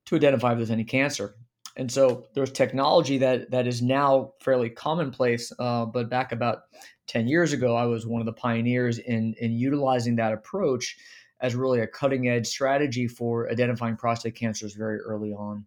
to 0.06 0.16
identify 0.16 0.52
if 0.52 0.58
there's 0.58 0.72
any 0.72 0.84
cancer. 0.84 1.36
And 1.80 1.90
so 1.90 2.26
there's 2.34 2.52
technology 2.52 3.18
that 3.20 3.52
that 3.52 3.66
is 3.66 3.82
now 3.82 4.34
fairly 4.42 4.70
commonplace, 4.70 5.50
uh, 5.60 5.86
but 5.86 6.10
back 6.10 6.34
about 6.34 6.64
10 7.08 7.30
years 7.30 7.54
ago, 7.54 7.74
I 7.74 7.86
was 7.86 8.06
one 8.06 8.20
of 8.20 8.26
the 8.26 8.34
pioneers 8.34 9.00
in, 9.00 9.34
in 9.40 9.54
utilizing 9.54 10.18
that 10.18 10.34
approach 10.34 10.98
as 11.40 11.56
really 11.56 11.80
a 11.80 11.88
cutting 11.88 12.28
edge 12.28 12.48
strategy 12.48 13.08
for 13.08 13.50
identifying 13.50 13.96
prostate 13.96 14.36
cancers 14.36 14.74
very 14.74 15.00
early 15.00 15.32
on. 15.32 15.66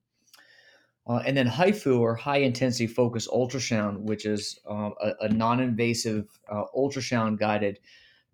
Uh, 1.07 1.22
and 1.27 1.35
then 1.35 1.48
HIFU, 1.48 1.98
or 1.98 2.14
high 2.14 2.40
intensity 2.40 2.87
focused 2.87 3.31
ultrasound, 3.31 4.01
which 4.01 4.27
is 4.27 4.61
uh, 4.70 4.90
a, 5.01 5.12
a 5.22 5.29
non 5.31 5.61
invasive 5.61 6.29
uh, 6.51 6.64
ultrasound 6.77 7.38
guided 7.38 7.79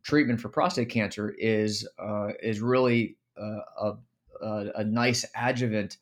treatment 0.03 0.41
for 0.41 0.49
prostate 0.49 0.89
cancer, 0.89 1.33
is, 1.39 1.89
uh, 2.01 2.31
is 2.43 2.61
really 2.61 3.17
uh, 3.41 3.61
a, 3.81 3.93
a, 4.43 4.71
a 4.79 4.85
nice 4.85 5.25
adjuvant 5.37 5.99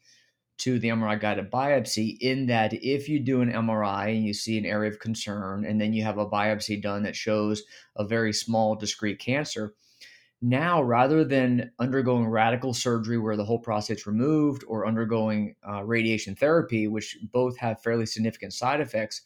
to 0.58 0.78
the 0.78 0.88
MRI 0.88 1.20
guided 1.20 1.50
biopsy 1.50 2.16
in 2.20 2.46
that 2.46 2.72
if 2.72 3.08
you 3.08 3.20
do 3.20 3.40
an 3.40 3.52
MRI 3.52 4.14
and 4.16 4.24
you 4.24 4.32
see 4.32 4.56
an 4.58 4.66
area 4.66 4.90
of 4.90 4.98
concern 4.98 5.64
and 5.64 5.80
then 5.80 5.92
you 5.92 6.02
have 6.02 6.18
a 6.18 6.28
biopsy 6.28 6.80
done 6.80 7.02
that 7.02 7.16
shows 7.16 7.62
a 7.96 8.04
very 8.04 8.32
small 8.32 8.74
discrete 8.74 9.18
cancer, 9.18 9.74
now 10.42 10.82
rather 10.82 11.24
than 11.24 11.70
undergoing 11.78 12.26
radical 12.26 12.74
surgery 12.74 13.18
where 13.18 13.36
the 13.36 13.44
whole 13.44 13.58
prostate's 13.58 14.06
removed 14.06 14.64
or 14.68 14.86
undergoing 14.86 15.54
uh, 15.68 15.82
radiation 15.84 16.34
therapy, 16.34 16.88
which 16.88 17.18
both 17.32 17.56
have 17.58 17.82
fairly 17.82 18.06
significant 18.06 18.52
side 18.52 18.80
effects, 18.80 19.22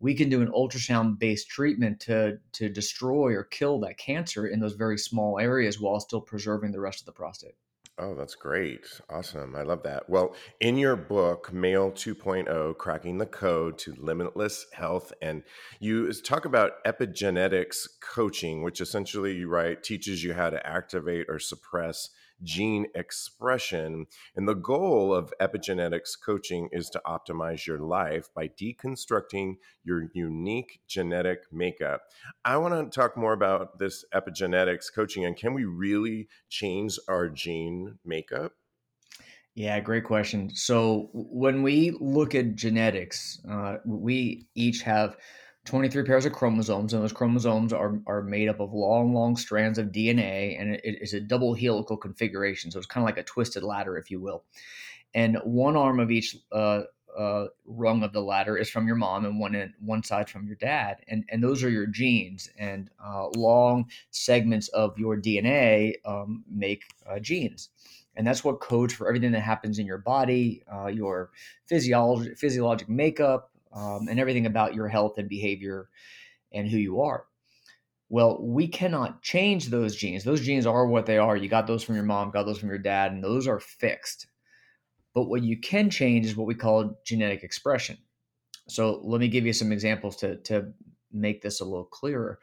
we 0.00 0.14
can 0.14 0.28
do 0.28 0.42
an 0.42 0.52
ultrasound 0.52 1.18
based 1.18 1.48
treatment 1.48 2.00
to, 2.00 2.38
to 2.52 2.68
destroy 2.68 3.32
or 3.32 3.44
kill 3.44 3.78
that 3.80 3.96
cancer 3.96 4.46
in 4.46 4.60
those 4.60 4.74
very 4.74 4.98
small 4.98 5.38
areas 5.38 5.80
while 5.80 6.00
still 6.00 6.20
preserving 6.20 6.72
the 6.72 6.80
rest 6.80 7.00
of 7.00 7.06
the 7.06 7.12
prostate. 7.12 7.54
Oh, 7.96 8.16
that's 8.16 8.34
great. 8.34 9.00
Awesome. 9.08 9.54
I 9.54 9.62
love 9.62 9.84
that. 9.84 10.10
Well, 10.10 10.34
in 10.58 10.76
your 10.76 10.96
book, 10.96 11.52
Male 11.52 11.92
2.0 11.92 12.76
Cracking 12.76 13.18
the 13.18 13.26
Code 13.26 13.78
to 13.78 13.94
Limitless 13.96 14.66
Health, 14.72 15.12
and 15.22 15.44
you 15.78 16.12
talk 16.12 16.44
about 16.44 16.82
epigenetics 16.84 17.86
coaching, 18.00 18.64
which 18.64 18.80
essentially 18.80 19.36
you 19.36 19.48
write 19.48 19.84
teaches 19.84 20.24
you 20.24 20.34
how 20.34 20.50
to 20.50 20.66
activate 20.66 21.26
or 21.28 21.38
suppress 21.38 22.10
gene 22.44 22.86
expression. 22.94 24.06
And 24.36 24.46
the 24.46 24.54
goal 24.54 25.14
of 25.14 25.32
epigenetics 25.40 26.10
coaching 26.24 26.68
is 26.70 26.88
to 26.90 27.02
optimize 27.06 27.66
your 27.66 27.80
life 27.80 28.28
by 28.34 28.48
deconstructing 28.48 29.54
your 29.82 30.08
unique 30.12 30.80
genetic 30.86 31.40
makeup. 31.50 32.02
I 32.44 32.56
want 32.58 32.92
to 32.92 32.94
talk 32.94 33.16
more 33.16 33.32
about 33.32 33.78
this 33.78 34.04
epigenetics 34.14 34.92
coaching 34.94 35.24
and 35.24 35.36
can 35.36 35.54
we 35.54 35.64
really 35.64 36.28
change 36.48 36.98
our 37.08 37.28
gene 37.28 37.98
makeup? 38.04 38.52
Yeah, 39.54 39.78
great 39.78 40.04
question. 40.04 40.50
So 40.54 41.10
when 41.12 41.62
we 41.62 41.92
look 42.00 42.34
at 42.34 42.56
genetics, 42.56 43.40
uh, 43.48 43.76
we 43.86 44.48
each 44.56 44.82
have 44.82 45.16
23 45.64 46.04
pairs 46.04 46.26
of 46.26 46.32
chromosomes, 46.32 46.92
and 46.92 47.02
those 47.02 47.12
chromosomes 47.12 47.72
are, 47.72 47.98
are 48.06 48.22
made 48.22 48.48
up 48.48 48.60
of 48.60 48.72
long, 48.72 49.14
long 49.14 49.36
strands 49.36 49.78
of 49.78 49.86
DNA, 49.88 50.60
and 50.60 50.74
it, 50.74 50.80
it 50.84 50.98
is 51.00 51.14
a 51.14 51.20
double 51.20 51.54
helical 51.54 51.96
configuration. 51.96 52.70
So 52.70 52.78
it's 52.78 52.86
kind 52.86 53.02
of 53.02 53.06
like 53.08 53.18
a 53.18 53.22
twisted 53.22 53.62
ladder, 53.62 53.96
if 53.96 54.10
you 54.10 54.20
will. 54.20 54.44
And 55.14 55.38
one 55.44 55.76
arm 55.76 56.00
of 56.00 56.10
each 56.10 56.36
uh, 56.52 56.82
uh, 57.16 57.46
rung 57.64 58.02
of 58.02 58.12
the 58.12 58.20
ladder 58.20 58.58
is 58.58 58.68
from 58.68 58.86
your 58.86 58.96
mom, 58.96 59.24
and 59.24 59.38
one 59.40 59.54
in, 59.54 59.72
one 59.80 60.02
side 60.02 60.28
from 60.28 60.46
your 60.46 60.56
dad, 60.56 60.98
and 61.08 61.24
and 61.30 61.42
those 61.42 61.62
are 61.62 61.70
your 61.70 61.86
genes. 61.86 62.50
And 62.58 62.90
uh, 63.02 63.28
long 63.28 63.86
segments 64.10 64.68
of 64.68 64.98
your 64.98 65.16
DNA 65.16 65.94
um, 66.04 66.44
make 66.50 66.82
uh, 67.08 67.18
genes 67.20 67.70
and 68.16 68.26
that's 68.26 68.44
what 68.44 68.60
codes 68.60 68.94
for 68.94 69.08
everything 69.08 69.32
that 69.32 69.40
happens 69.40 69.78
in 69.78 69.86
your 69.86 69.98
body, 69.98 70.62
uh, 70.72 70.86
your 70.86 71.30
physiology, 71.66 72.34
physiologic 72.34 72.88
makeup, 72.88 73.50
um, 73.74 74.08
and 74.08 74.18
everything 74.20 74.46
about 74.46 74.74
your 74.74 74.88
health 74.88 75.18
and 75.18 75.28
behavior 75.28 75.88
and 76.52 76.68
who 76.68 76.78
you 76.78 77.02
are. 77.02 77.24
Well, 78.08 78.38
we 78.40 78.68
cannot 78.68 79.22
change 79.22 79.68
those 79.68 79.96
genes. 79.96 80.24
Those 80.24 80.42
genes 80.42 80.66
are 80.66 80.86
what 80.86 81.06
they 81.06 81.18
are. 81.18 81.36
You 81.36 81.48
got 81.48 81.66
those 81.66 81.82
from 81.82 81.96
your 81.96 82.04
mom, 82.04 82.30
got 82.30 82.44
those 82.44 82.58
from 82.58 82.68
your 82.68 82.78
dad, 82.78 83.12
and 83.12 83.24
those 83.24 83.48
are 83.48 83.60
fixed. 83.60 84.26
But 85.14 85.24
what 85.24 85.42
you 85.42 85.58
can 85.58 85.90
change 85.90 86.26
is 86.26 86.36
what 86.36 86.46
we 86.46 86.54
call 86.54 86.98
genetic 87.04 87.42
expression. 87.42 87.98
So 88.68 89.00
let 89.02 89.20
me 89.20 89.28
give 89.28 89.46
you 89.46 89.52
some 89.52 89.72
examples 89.72 90.16
to, 90.16 90.36
to 90.42 90.72
make 91.12 91.42
this 91.42 91.60
a 91.60 91.64
little 91.64 91.84
clearer. 91.84 92.38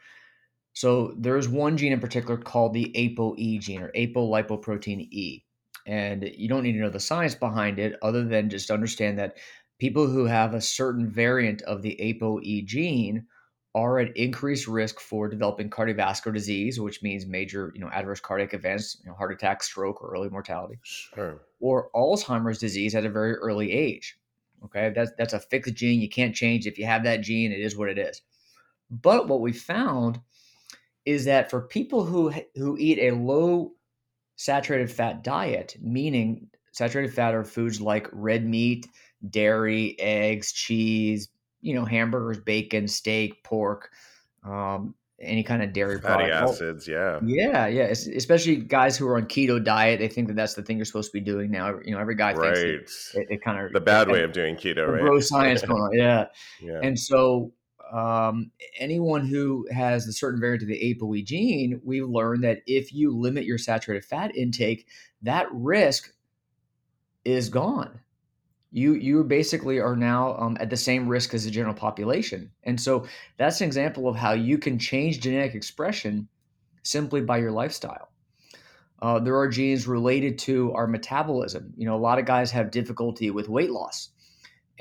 So 0.74 1.14
there's 1.18 1.50
one 1.50 1.78
gene 1.78 1.92
in 1.92 2.00
particular 2.00 2.38
called 2.38 2.74
the 2.74 2.92
ApoE 2.96 3.60
gene 3.60 3.82
or 3.82 3.92
apolipoprotein 3.92 5.08
E. 5.12 5.44
And 5.86 6.30
you 6.36 6.48
don't 6.48 6.64
need 6.64 6.74
to 6.74 6.80
know 6.80 6.90
the 6.90 7.00
science 7.00 7.36
behind 7.36 7.80
it 7.80 7.98
other 8.02 8.24
than 8.24 8.50
just 8.50 8.72
understand 8.72 9.20
that 9.20 9.38
people 9.82 10.06
who 10.06 10.26
have 10.26 10.54
a 10.54 10.62
certain 10.62 11.10
variant 11.10 11.64
of 11.64 11.82
the 11.82 11.98
ApoE 12.00 12.64
gene 12.66 13.26
are 13.74 13.98
at 13.98 14.16
increased 14.16 14.68
risk 14.68 15.00
for 15.00 15.28
developing 15.28 15.72
cardiovascular 15.72 16.32
disease, 16.32 16.80
which 16.80 17.02
means 17.02 17.26
major, 17.26 17.72
you 17.74 17.82
know, 17.82 17.90
adverse 17.90 18.20
cardiac 18.20 18.54
events, 18.54 18.98
you 19.02 19.10
know, 19.10 19.16
heart 19.16 19.34
attack, 19.34 19.64
stroke, 19.64 20.04
or 20.04 20.14
early 20.14 20.30
mortality, 20.30 20.78
sure. 20.84 21.42
or 21.60 21.90
Alzheimer's 21.96 22.60
disease 22.60 22.94
at 22.94 23.06
a 23.08 23.10
very 23.10 23.34
early 23.38 23.72
age. 23.72 24.20
Okay, 24.66 24.92
that's 24.94 25.14
that's 25.18 25.34
a 25.34 25.40
fixed 25.40 25.74
gene. 25.74 26.00
You 26.00 26.10
can't 26.10 26.36
change. 26.36 26.68
If 26.68 26.78
you 26.78 26.86
have 26.86 27.04
that 27.06 27.22
gene, 27.22 27.52
it 27.52 27.60
is 27.60 27.76
what 27.76 27.90
it 27.90 27.98
is. 27.98 28.22
But 28.92 29.28
what 29.28 29.42
we 29.42 29.52
found 29.52 30.22
is 31.06 31.26
that 31.26 31.50
for 31.50 31.60
people 31.60 32.04
who 32.04 32.32
who 32.56 32.78
eat 32.78 33.00
a 33.00 33.16
low 33.16 33.72
saturated 34.36 34.92
fat 34.92 35.24
diet, 35.24 35.76
meaning 35.82 36.50
saturated 36.72 37.16
fat 37.16 37.34
are 37.34 37.44
foods 37.44 37.82
like 37.82 38.08
red 38.12 38.46
meat, 38.46 38.88
dairy, 39.30 39.96
eggs, 40.00 40.52
cheese, 40.52 41.30
you 41.62 41.74
know, 41.74 41.86
hamburgers, 41.86 42.40
bacon, 42.40 42.88
steak, 42.88 43.44
pork, 43.44 43.92
um, 44.44 44.96
any 45.20 45.44
kind 45.44 45.62
of 45.62 45.74
dairy 45.74 46.00
fatty 46.00 46.30
product. 46.30 46.54
acids. 46.54 46.88
Yeah, 46.88 47.20
yeah, 47.24 47.68
yeah. 47.68 47.84
Especially 47.84 48.56
guys 48.56 48.98
who 48.98 49.08
are 49.08 49.18
on 49.18 49.26
keto 49.26 49.64
diet, 49.64 50.00
they 50.00 50.08
think 50.08 50.28
that 50.28 50.36
that's 50.36 50.56
the 50.56 50.64
thing 50.64 50.78
you're 50.78 50.86
supposed 50.86 51.12
to 51.12 51.18
be 51.18 51.24
doing 51.24 51.52
now. 51.52 51.80
You 51.84 51.94
know, 51.94 52.00
every 52.00 52.16
guy 52.16 52.34
right. 52.34 52.56
thinks 52.56 53.14
it, 53.16 53.28
it, 53.30 53.44
kind 53.44 53.64
of 53.64 53.72
the 53.72 53.82
bad 53.82 54.10
way 54.10 54.24
of 54.24 54.34
doing 54.34 54.56
keto, 54.56 54.88
right? 54.88 55.02
Bro 55.02 55.20
science 55.22 55.62
going 55.62 55.82
on, 55.82 55.94
yeah. 55.94 56.26
yeah. 56.62 56.80
And 56.82 57.00
so 57.00 57.54
um, 57.92 58.52
anyone 58.80 59.26
who 59.26 59.68
has 59.72 60.08
a 60.08 60.14
certain 60.14 60.40
variant 60.40 60.64
of 60.64 60.70
the 60.70 60.96
ApoE 60.96 61.26
gene, 61.26 61.82
we've 61.84 62.08
learned 62.08 62.44
that 62.44 62.60
if 62.66 62.94
you 62.94 63.16
limit 63.16 63.46
your 63.46 63.58
saturated 63.58 64.06
fat 64.06 64.36
intake, 64.36 64.88
that 65.22 65.48
risk 65.52 66.14
is 67.26 67.50
gone. 67.50 68.00
You 68.72 68.94
you 68.94 69.24
basically 69.24 69.80
are 69.80 69.96
now 69.96 70.38
um, 70.38 70.58
at 70.60 70.70
the 70.70 70.78
same 70.78 71.08
risk 71.08 71.34
as 71.34 71.46
the 71.46 71.52
general 71.52 71.74
population, 71.74 72.52
and 72.64 72.80
so 72.80 73.06
that's 73.38 73.60
an 73.62 73.68
example 73.68 74.08
of 74.08 74.16
how 74.16 74.32
you 74.32 74.58
can 74.58 74.80
change 74.80 75.20
genetic 75.20 75.56
expression 75.56 76.30
simply 76.84 77.22
by 77.22 77.38
your 77.38 77.52
lifestyle. 77.52 78.10
Uh, 79.02 79.20
there 79.20 79.38
are 79.38 79.48
genes 79.48 79.88
related 79.88 80.38
to 80.38 80.72
our 80.74 80.88
metabolism. 80.88 81.74
You 81.76 81.86
know, 81.86 81.96
a 81.96 81.98
lot 81.98 82.20
of 82.20 82.26
guys 82.26 82.52
have 82.52 82.72
difficulty 82.72 83.32
with 83.32 83.50
weight 83.50 83.72
loss 83.72 84.10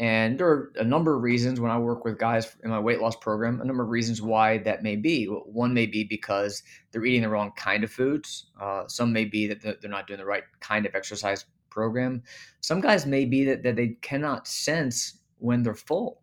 and 0.00 0.38
there 0.38 0.48
are 0.48 0.72
a 0.76 0.85
number 0.85 1.14
of 1.14 1.22
reasons 1.22 1.61
when 1.61 1.70
I 1.70 1.79
work 1.79 2.07
with 2.07 2.18
guys 2.18 2.57
in 2.64 2.70
my 2.70 2.81
weight 2.81 3.03
loss 3.03 3.14
program, 3.16 3.61
a 3.61 3.66
number 3.66 3.83
of 3.83 3.90
reasons 3.90 4.22
why 4.22 4.57
that 4.59 4.83
may 4.83 4.96
be. 4.96 5.26
One 5.26 5.74
may 5.74 5.85
be 5.85 6.05
because 6.05 6.62
they're 6.90 7.05
eating 7.05 7.20
the 7.20 7.29
wrong 7.29 7.53
kind 7.55 7.85
of 7.85 7.92
foods. 7.92 8.46
Uh, 8.59 8.85
some 8.88 9.12
may 9.12 9.26
be 9.26 9.46
that 9.48 9.61
they're 9.61 9.90
not 9.90 10.07
doing 10.07 10.18
the 10.18 10.24
right 10.24 10.44
kind 10.61 10.87
of 10.87 10.94
exercise 10.94 11.44
program. 11.70 12.22
Some 12.61 12.80
guys 12.80 13.06
may 13.06 13.24
be 13.24 13.44
that, 13.44 13.62
that 13.62 13.76
they 13.76 13.96
cannot 14.00 14.46
sense 14.46 15.18
when 15.38 15.62
they're 15.62 15.74
full. 15.74 16.20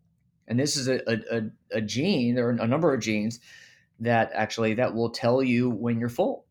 And 0.47 0.59
this 0.59 0.77
is 0.77 0.87
a, 0.87 1.01
a, 1.07 1.41
a 1.71 1.81
gene, 1.81 2.35
there 2.35 2.47
are 2.47 2.51
a 2.51 2.67
number 2.67 2.93
of 2.93 3.01
genes 3.01 3.39
that 3.99 4.31
actually 4.33 4.75
that 4.75 4.93
will 4.93 5.09
tell 5.09 5.43
you 5.43 5.69
when 5.69 5.99
you're 5.99 6.09
full. 6.09 6.45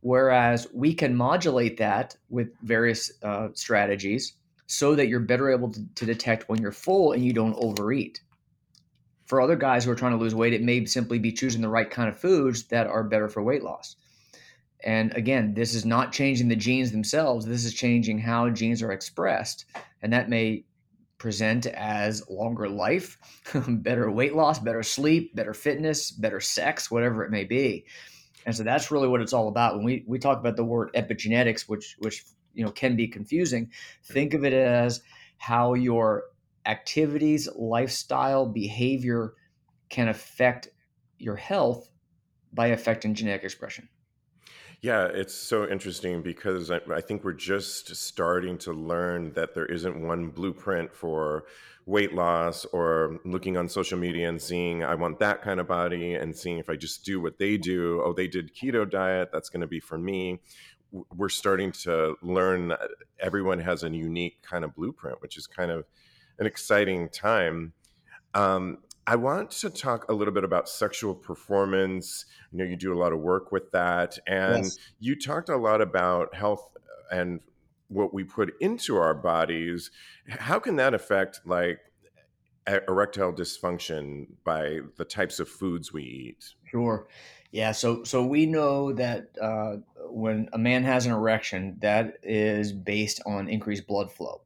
Whereas 0.00 0.66
we 0.72 0.94
can 0.94 1.16
modulate 1.16 1.76
that 1.78 2.16
with 2.28 2.48
various 2.62 3.12
uh, 3.22 3.48
strategies 3.54 4.34
so 4.66 4.94
that 4.94 5.08
you're 5.08 5.20
better 5.20 5.50
able 5.50 5.70
to, 5.72 5.80
to 5.94 6.06
detect 6.06 6.48
when 6.48 6.60
you're 6.60 6.72
full 6.72 7.12
and 7.12 7.24
you 7.24 7.32
don't 7.32 7.56
overeat. 7.56 8.20
For 9.26 9.40
other 9.40 9.56
guys 9.56 9.84
who 9.84 9.90
are 9.90 9.96
trying 9.96 10.12
to 10.12 10.18
lose 10.18 10.34
weight, 10.34 10.52
it 10.52 10.62
may 10.62 10.84
simply 10.84 11.18
be 11.18 11.32
choosing 11.32 11.62
the 11.62 11.68
right 11.68 11.90
kind 11.90 12.08
of 12.08 12.18
foods 12.18 12.64
that 12.64 12.86
are 12.86 13.04
better 13.04 13.28
for 13.28 13.42
weight 13.42 13.62
loss. 13.62 13.96
And 14.84 15.14
again, 15.16 15.54
this 15.54 15.74
is 15.74 15.84
not 15.84 16.12
changing 16.12 16.48
the 16.48 16.56
genes 16.56 16.92
themselves. 16.92 17.46
This 17.46 17.64
is 17.64 17.74
changing 17.74 18.18
how 18.18 18.50
genes 18.50 18.82
are 18.82 18.92
expressed. 18.92 19.66
And 20.02 20.12
that 20.12 20.28
may 20.28 20.64
present 21.18 21.66
as 21.66 22.28
longer 22.28 22.68
life, 22.68 23.16
better 23.68 24.10
weight 24.10 24.34
loss, 24.34 24.58
better 24.58 24.82
sleep, 24.82 25.34
better 25.36 25.54
fitness, 25.54 26.10
better 26.10 26.40
sex, 26.40 26.90
whatever 26.90 27.24
it 27.24 27.30
may 27.30 27.44
be. 27.44 27.86
And 28.44 28.56
so 28.56 28.64
that's 28.64 28.90
really 28.90 29.06
what 29.06 29.20
it's 29.20 29.32
all 29.32 29.46
about. 29.46 29.76
When 29.76 29.84
we, 29.84 30.04
we 30.08 30.18
talk 30.18 30.40
about 30.40 30.56
the 30.56 30.64
word 30.64 30.90
epigenetics, 30.94 31.68
which 31.68 31.94
which 32.00 32.24
you 32.54 32.64
know 32.64 32.70
can 32.70 32.96
be 32.96 33.08
confusing 33.08 33.70
think 34.04 34.34
of 34.34 34.44
it 34.44 34.52
as 34.52 35.02
how 35.38 35.74
your 35.74 36.24
activities 36.66 37.48
lifestyle 37.56 38.46
behavior 38.46 39.34
can 39.88 40.08
affect 40.08 40.68
your 41.18 41.36
health 41.36 41.88
by 42.52 42.68
affecting 42.68 43.14
genetic 43.14 43.44
expression 43.44 43.88
yeah, 44.82 45.06
it's 45.06 45.34
so 45.34 45.68
interesting 45.68 46.22
because 46.22 46.70
I, 46.70 46.80
I, 46.92 47.00
think 47.00 47.24
we're 47.24 47.32
just 47.32 47.94
starting 47.94 48.58
to 48.58 48.72
learn 48.72 49.32
that 49.34 49.54
there 49.54 49.66
isn't 49.66 50.00
one 50.00 50.28
blueprint 50.28 50.92
for 50.94 51.44
weight 51.86 52.12
loss 52.14 52.64
or 52.66 53.18
looking 53.24 53.56
on 53.56 53.68
social 53.68 53.98
media 53.98 54.28
and 54.28 54.42
seeing, 54.42 54.84
I 54.84 54.94
want 54.96 55.18
that 55.20 55.40
kind 55.42 55.60
of 55.60 55.68
body 55.68 56.14
and 56.14 56.36
seeing 56.36 56.58
if 56.58 56.68
I 56.68 56.76
just 56.76 57.04
do 57.04 57.20
what 57.20 57.38
they 57.38 57.56
do. 57.56 58.02
Oh, 58.04 58.12
they 58.12 58.28
did 58.28 58.54
keto 58.54 58.88
diet, 58.88 59.30
that's 59.32 59.48
going 59.48 59.62
to 59.62 59.66
be 59.66 59.80
for 59.80 59.98
me 59.98 60.40
we're 61.16 61.28
starting 61.28 61.72
to 61.72 62.16
learn 62.22 62.74
everyone 63.18 63.58
has 63.58 63.82
a 63.82 63.90
unique 63.90 64.42
kind 64.42 64.64
of 64.64 64.74
blueprint, 64.74 65.20
which 65.22 65.36
is 65.36 65.46
kind 65.46 65.70
of 65.70 65.84
an 66.38 66.46
exciting 66.46 67.08
time. 67.08 67.72
Um, 68.34 68.78
I 69.06 69.16
want 69.16 69.50
to 69.50 69.70
talk 69.70 70.08
a 70.08 70.12
little 70.12 70.32
bit 70.32 70.44
about 70.44 70.68
sexual 70.68 71.14
performance. 71.14 72.24
I 72.52 72.56
know, 72.56 72.64
you 72.64 72.76
do 72.76 72.92
a 72.92 72.98
lot 72.98 73.12
of 73.12 73.20
work 73.20 73.50
with 73.50 73.70
that, 73.72 74.18
and 74.26 74.64
yes. 74.64 74.78
you 75.00 75.18
talked 75.18 75.48
a 75.48 75.56
lot 75.56 75.80
about 75.80 76.34
health 76.34 76.76
and 77.10 77.40
what 77.88 78.14
we 78.14 78.24
put 78.24 78.54
into 78.60 78.96
our 78.96 79.14
bodies. 79.14 79.90
How 80.28 80.58
can 80.58 80.76
that 80.76 80.94
affect 80.94 81.40
like 81.44 81.80
erectile 82.66 83.32
dysfunction 83.32 84.26
by 84.44 84.80
the 84.96 85.04
types 85.04 85.40
of 85.40 85.48
foods 85.48 85.92
we 85.92 86.02
eat? 86.02 86.54
Sure. 86.64 87.06
Yeah, 87.50 87.72
so 87.72 88.04
so 88.04 88.24
we 88.24 88.46
know 88.46 88.92
that 88.94 89.28
uh, 89.40 89.76
when 90.08 90.48
a 90.52 90.58
man 90.58 90.84
has 90.84 91.06
an 91.06 91.12
erection, 91.12 91.76
that 91.80 92.18
is 92.22 92.72
based 92.72 93.20
on 93.26 93.48
increased 93.48 93.86
blood 93.86 94.10
flow. 94.10 94.40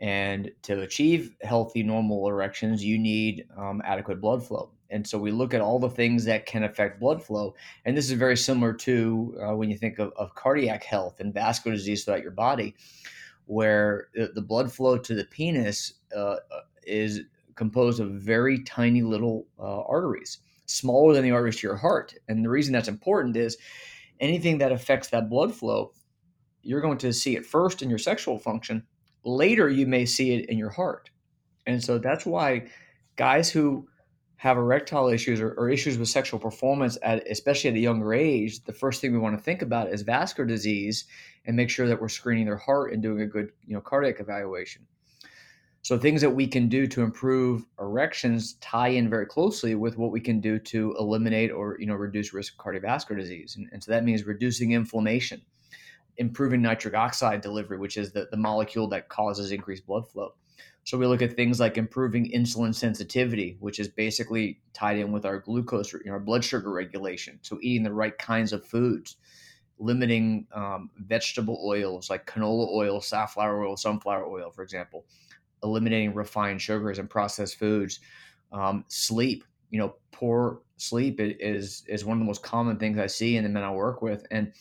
And 0.00 0.50
to 0.62 0.80
achieve 0.80 1.36
healthy, 1.42 1.82
normal 1.82 2.26
erections, 2.26 2.82
you 2.82 2.98
need 2.98 3.46
um, 3.56 3.82
adequate 3.84 4.20
blood 4.20 4.44
flow. 4.44 4.70
And 4.88 5.06
so 5.06 5.18
we 5.18 5.30
look 5.30 5.54
at 5.54 5.60
all 5.60 5.78
the 5.78 5.90
things 5.90 6.24
that 6.24 6.46
can 6.46 6.64
affect 6.64 6.98
blood 6.98 7.22
flow. 7.22 7.54
And 7.84 7.96
this 7.96 8.06
is 8.06 8.18
very 8.18 8.36
similar 8.36 8.72
to 8.72 9.38
uh, 9.40 9.54
when 9.54 9.70
you 9.70 9.76
think 9.76 9.98
of, 9.98 10.12
of, 10.16 10.34
cardiac 10.34 10.82
health 10.82 11.20
and 11.20 11.32
vascular 11.32 11.76
disease 11.76 12.04
throughout 12.04 12.22
your 12.22 12.32
body, 12.32 12.74
where 13.44 14.08
the, 14.14 14.32
the 14.34 14.42
blood 14.42 14.72
flow 14.72 14.98
to 14.98 15.14
the 15.14 15.24
penis 15.26 15.92
uh, 16.16 16.36
is 16.82 17.20
composed 17.54 18.00
of 18.00 18.10
very 18.10 18.62
tiny 18.64 19.02
little 19.02 19.46
uh, 19.58 19.82
arteries 19.82 20.38
smaller 20.66 21.12
than 21.12 21.22
the 21.22 21.30
arteries 21.30 21.56
to 21.56 21.66
your 21.66 21.76
heart. 21.76 22.14
And 22.26 22.44
the 22.44 22.48
reason 22.48 22.72
that's 22.72 22.88
important 22.88 23.36
is 23.36 23.58
anything 24.18 24.58
that 24.58 24.72
affects 24.72 25.08
that 25.08 25.28
blood 25.28 25.54
flow 25.54 25.92
you're 26.62 26.80
going 26.80 26.98
to 26.98 27.12
see 27.12 27.36
it 27.36 27.46
first 27.46 27.82
in 27.82 27.88
your 27.88 27.98
sexual 27.98 28.38
function. 28.38 28.84
Later, 29.24 29.68
you 29.68 29.86
may 29.86 30.06
see 30.06 30.34
it 30.34 30.48
in 30.48 30.58
your 30.58 30.70
heart. 30.70 31.10
And 31.66 31.82
so 31.82 31.98
that's 31.98 32.24
why 32.24 32.68
guys 33.16 33.50
who 33.50 33.86
have 34.36 34.56
erectile 34.56 35.08
issues 35.08 35.38
or, 35.40 35.52
or, 35.52 35.68
issues 35.68 35.98
with 35.98 36.08
sexual 36.08 36.40
performance, 36.40 36.96
at, 37.02 37.22
especially 37.30 37.68
at 37.68 37.76
a 37.76 37.80
younger 37.80 38.14
age, 38.14 38.64
the 38.64 38.72
first 38.72 39.02
thing 39.02 39.12
we 39.12 39.18
want 39.18 39.36
to 39.36 39.44
think 39.44 39.60
about 39.60 39.92
is 39.92 40.00
vascular 40.00 40.46
disease 40.46 41.04
and 41.44 41.54
make 41.54 41.68
sure 41.68 41.86
that 41.86 42.00
we're 42.00 42.08
screening 42.08 42.46
their 42.46 42.56
heart 42.56 42.94
and 42.94 43.02
doing 43.02 43.20
a 43.20 43.26
good 43.26 43.50
you 43.66 43.74
know, 43.74 43.82
cardiac 43.82 44.18
evaluation. 44.18 44.86
So 45.82 45.98
things 45.98 46.20
that 46.20 46.30
we 46.30 46.46
can 46.46 46.68
do 46.68 46.86
to 46.86 47.02
improve 47.02 47.64
erections 47.78 48.54
tie 48.60 48.88
in 48.88 49.08
very 49.08 49.26
closely 49.26 49.74
with 49.74 49.96
what 49.96 50.10
we 50.10 50.20
can 50.20 50.40
do 50.40 50.58
to 50.58 50.94
eliminate 50.98 51.50
or 51.50 51.76
you 51.80 51.86
know 51.86 51.94
reduce 51.94 52.34
risk 52.34 52.54
of 52.54 52.58
cardiovascular 52.58 53.16
disease. 53.16 53.56
And, 53.56 53.68
and 53.72 53.82
so 53.82 53.92
that 53.92 54.04
means 54.04 54.24
reducing 54.24 54.72
inflammation, 54.72 55.40
improving 56.20 56.62
nitric 56.62 56.94
oxide 56.94 57.40
delivery, 57.40 57.78
which 57.78 57.96
is 57.96 58.12
the, 58.12 58.28
the 58.30 58.36
molecule 58.36 58.86
that 58.88 59.08
causes 59.08 59.50
increased 59.50 59.86
blood 59.86 60.08
flow. 60.08 60.34
So 60.84 60.96
we 60.96 61.06
look 61.06 61.22
at 61.22 61.34
things 61.34 61.58
like 61.58 61.76
improving 61.76 62.30
insulin 62.30 62.74
sensitivity, 62.74 63.56
which 63.60 63.80
is 63.80 63.88
basically 63.88 64.60
tied 64.72 64.98
in 64.98 65.12
with 65.12 65.26
our 65.26 65.40
glucose, 65.40 65.92
you 65.92 66.00
know, 66.06 66.12
our 66.12 66.20
blood 66.20 66.44
sugar 66.44 66.70
regulation. 66.70 67.38
So 67.42 67.58
eating 67.60 67.82
the 67.82 67.92
right 67.92 68.16
kinds 68.16 68.52
of 68.52 68.64
foods, 68.64 69.16
limiting 69.78 70.46
um, 70.52 70.90
vegetable 70.96 71.60
oils 71.64 72.08
like 72.08 72.26
canola 72.26 72.68
oil, 72.72 73.00
safflower 73.00 73.64
oil, 73.64 73.76
sunflower 73.76 74.26
oil, 74.26 74.50
for 74.50 74.62
example 74.62 75.04
eliminating 75.62 76.14
refined 76.14 76.60
sugars 76.60 76.98
and 76.98 77.08
processed 77.08 77.58
foods. 77.58 78.00
Um, 78.52 78.84
sleep, 78.88 79.44
you 79.70 79.78
know, 79.78 79.96
poor 80.12 80.62
sleep 80.76 81.16
is 81.20 81.84
is 81.86 82.04
one 82.04 82.16
of 82.16 82.20
the 82.20 82.26
most 82.26 82.42
common 82.42 82.78
things 82.78 82.98
I 82.98 83.06
see 83.06 83.36
in 83.36 83.44
the 83.44 83.50
men 83.50 83.62
I 83.62 83.72
work 83.72 84.02
with, 84.02 84.26
and 84.30 84.52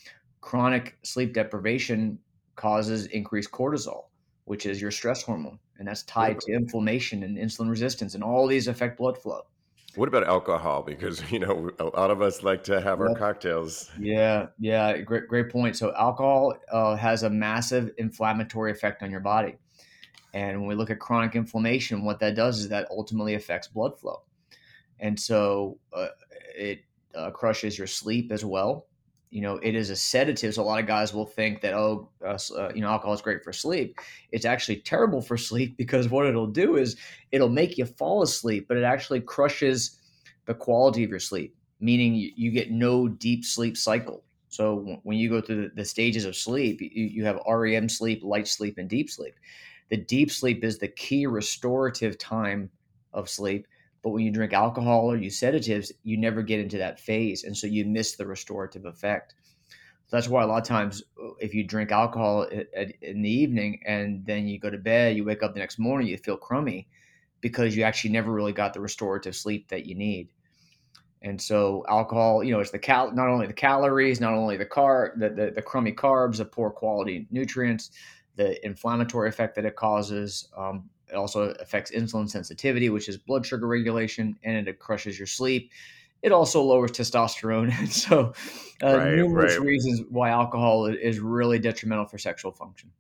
chronic 0.42 0.98
sleep 1.04 1.34
deprivation 1.34 2.20
causes 2.56 3.06
increased 3.08 3.52
cortisol, 3.52 4.06
which 4.46 4.66
is 4.66 4.82
your 4.82 4.92
stress 4.92 5.24
hormone, 5.24 5.60
and 5.78 5.88
that's 5.88 6.04
tied 6.04 6.40
to 6.42 6.52
inflammation 6.52 7.24
and 7.24 7.38
insulin 7.38 7.70
resistance, 7.70 8.16
and 8.16 8.24
all 8.24 8.48
these 8.48 8.68
affect 8.68 8.98
blood 8.98 9.18
flow. 9.18 9.42
What 9.96 10.08
about 10.08 10.26
alcohol? 10.28 10.84
Because 10.84 11.30
you 11.32 11.40
know 11.40 11.72
a 11.80 11.86
lot 11.86 12.12
of 12.12 12.22
us 12.22 12.44
like 12.44 12.64
to 12.66 12.82
have 12.82 13.00
our 13.00 13.16
cocktails. 13.16 13.90
Yeah, 14.00 14.48
yeah, 14.60 14.98
great, 15.00 15.28
great 15.28 15.50
point. 15.50 15.76
So 15.76 15.94
alcohol 15.96 16.56
uh, 16.72 16.96
has 16.96 17.24
a 17.24 17.30
massive 17.30 17.92
inflammatory 17.98 18.72
effect 18.72 19.04
on 19.04 19.12
your 19.12 19.20
body. 19.20 19.58
And 20.34 20.60
when 20.60 20.68
we 20.68 20.76
look 20.76 20.92
at 20.92 21.00
chronic 21.00 21.36
inflammation, 21.36 22.04
what 22.04 22.20
that 22.20 22.36
does 22.36 22.60
is 22.60 22.70
that 22.70 22.88
ultimately 22.92 23.34
affects 23.34 23.68
blood 23.68 24.00
flow. 24.00 24.22
And 25.00 25.20
so 25.20 25.80
uh, 25.94 26.10
it 26.56 26.84
uh, 27.16 27.32
crushes 27.32 27.78
your 27.78 27.88
sleep 27.88 28.32
as 28.32 28.46
well. 28.46 28.86
You 29.32 29.42
know, 29.42 29.58
it 29.58 29.76
is 29.76 29.90
a 29.90 29.96
sedative. 29.96 30.56
So 30.56 30.64
a 30.64 30.64
lot 30.64 30.80
of 30.80 30.88
guys 30.88 31.14
will 31.14 31.26
think 31.26 31.62
that, 31.62 31.74
oh, 31.74 32.10
uh, 32.26 32.38
uh 32.56 32.72
you 32.74 32.82
know, 32.82 32.90
alcohol 32.90 33.14
is 33.14 33.22
great 33.22 33.44
for 33.44 33.54
sleep. 33.54 34.00
It's 34.32 34.46
actually 34.46 34.78
terrible 34.78 35.22
for 35.22 35.38
sleep 35.50 35.78
because 35.78 36.10
what 36.10 36.26
it'll 36.26 36.48
do 36.48 36.78
is 36.78 36.96
it'll 37.32 37.50
make 37.50 37.78
you 37.78 37.86
fall 37.86 38.22
asleep, 38.22 38.68
but 38.68 38.78
it 38.78 38.84
actually 38.84 39.22
crushes 39.22 39.98
the 40.46 40.54
quality 40.54 41.04
of 41.04 41.10
your 41.10 41.20
sleep, 41.20 41.56
meaning 41.80 42.16
you, 42.16 42.32
you 42.36 42.52
get 42.52 42.72
no 42.72 43.08
deep 43.08 43.46
sleep 43.46 43.78
cycle. 43.78 44.24
So 44.50 45.00
when 45.04 45.18
you 45.18 45.30
go 45.30 45.42
through 45.42 45.72
the, 45.76 45.86
stages 45.86 46.26
of 46.26 46.36
sleep, 46.36 46.82
you, 46.82 46.90
you 46.92 47.24
have 47.26 47.40
REM 47.48 47.88
sleep, 47.88 48.24
light 48.24 48.48
sleep, 48.48 48.80
and 48.80 48.90
deep 48.90 49.12
sleep 49.12 49.36
the 49.90 49.98
deep 49.98 50.32
sleep 50.32 50.64
is 50.64 50.78
the 50.78 50.88
key 50.88 51.26
restorative 51.26 52.18
time 52.18 52.70
of 53.14 53.30
sleep. 53.30 53.68
But 54.02 54.12
when 54.12 54.24
you 54.24 54.32
drink 54.32 54.54
alcohol 54.54 55.12
or 55.12 55.18
use 55.18 55.38
sedatives, 55.38 55.92
you 56.04 56.18
never 56.18 56.42
get 56.42 56.60
into 56.60 56.78
that 56.78 57.00
phase. 57.00 57.44
And 57.44 57.56
so 57.56 57.68
you 57.68 57.86
miss 57.86 58.16
the 58.16 58.26
restorative 58.26 58.86
effect. 58.86 59.36
So 60.08 60.16
that's 60.16 60.28
why 60.28 60.44
a 60.44 60.48
lot 60.48 60.62
of 60.62 60.68
times, 60.68 61.04
uh, 61.22 61.32
if 61.40 61.54
you 61.54 61.64
drink 61.64 61.92
alcohol 61.92 62.44
in 62.44 63.22
the 63.22 63.30
evening 63.30 63.82
and 63.86 64.26
then 64.26 64.48
you 64.48 64.60
go 64.60 64.70
to 64.70 64.78
bed, 64.78 65.16
you 65.16 65.24
wake 65.26 65.44
up 65.44 65.54
the 65.54 65.60
next 65.60 65.78
morning, 65.78 66.08
you 66.08 66.18
feel 66.18 66.38
crummy 66.38 66.88
because 67.42 67.76
you 67.76 67.84
actually 67.84 68.10
never 68.12 68.32
really 68.32 68.54
got 68.54 68.74
the 68.74 68.80
restorative 68.80 69.36
sleep 69.36 69.68
that 69.70 69.86
you 69.86 69.96
need. 69.96 70.30
And 71.22 71.40
so 71.40 71.84
alcohol, 71.90 72.44
you 72.44 72.52
know, 72.52 72.60
it's 72.60 72.72
the 72.72 72.80
cal 72.80 73.12
not 73.12 73.28
only 73.28 73.46
the 73.46 73.54
calories, 73.54 74.22
not 74.22 74.34
only 74.34 74.58
the 74.58 74.66
car 74.66 75.14
the, 75.18 75.30
the, 75.30 75.52
the 75.54 75.62
crummy 75.62 75.92
carbs, 75.92 76.38
the 76.38 76.46
poor 76.46 76.70
quality 76.70 77.28
nutrients, 77.30 77.92
the 78.36 78.64
inflammatory 78.66 79.28
effect 79.28 79.56
that 79.56 79.66
it 79.66 79.76
causes. 79.76 80.48
Um, 80.58 80.90
it 81.10 81.16
also 81.16 81.52
affects 81.60 81.92
insulin 81.92 82.30
sensitivity, 82.30 82.90
which 82.90 83.10
is 83.10 83.18
blood 83.18 83.46
sugar 83.46 83.68
regulation, 83.68 84.38
and 84.44 84.68
it 84.68 84.80
crushes 84.80 85.18
your 85.18 85.28
sleep. 85.28 85.72
It 86.22 86.32
also 86.32 86.62
lowers 86.62 86.92
testosterone. 86.92 87.74
And 87.80 87.92
so, 87.92 88.34
uh, 88.84 88.98
right, 88.98 89.16
numerous 89.16 89.58
right. 89.58 89.68
reasons 89.68 90.02
why 90.10 90.30
alcohol 90.30 90.86
is 90.88 91.20
really 91.20 91.60
detrimental 91.60 92.06
for 92.06 92.18
sexual 92.18 92.52
function. 92.52 92.92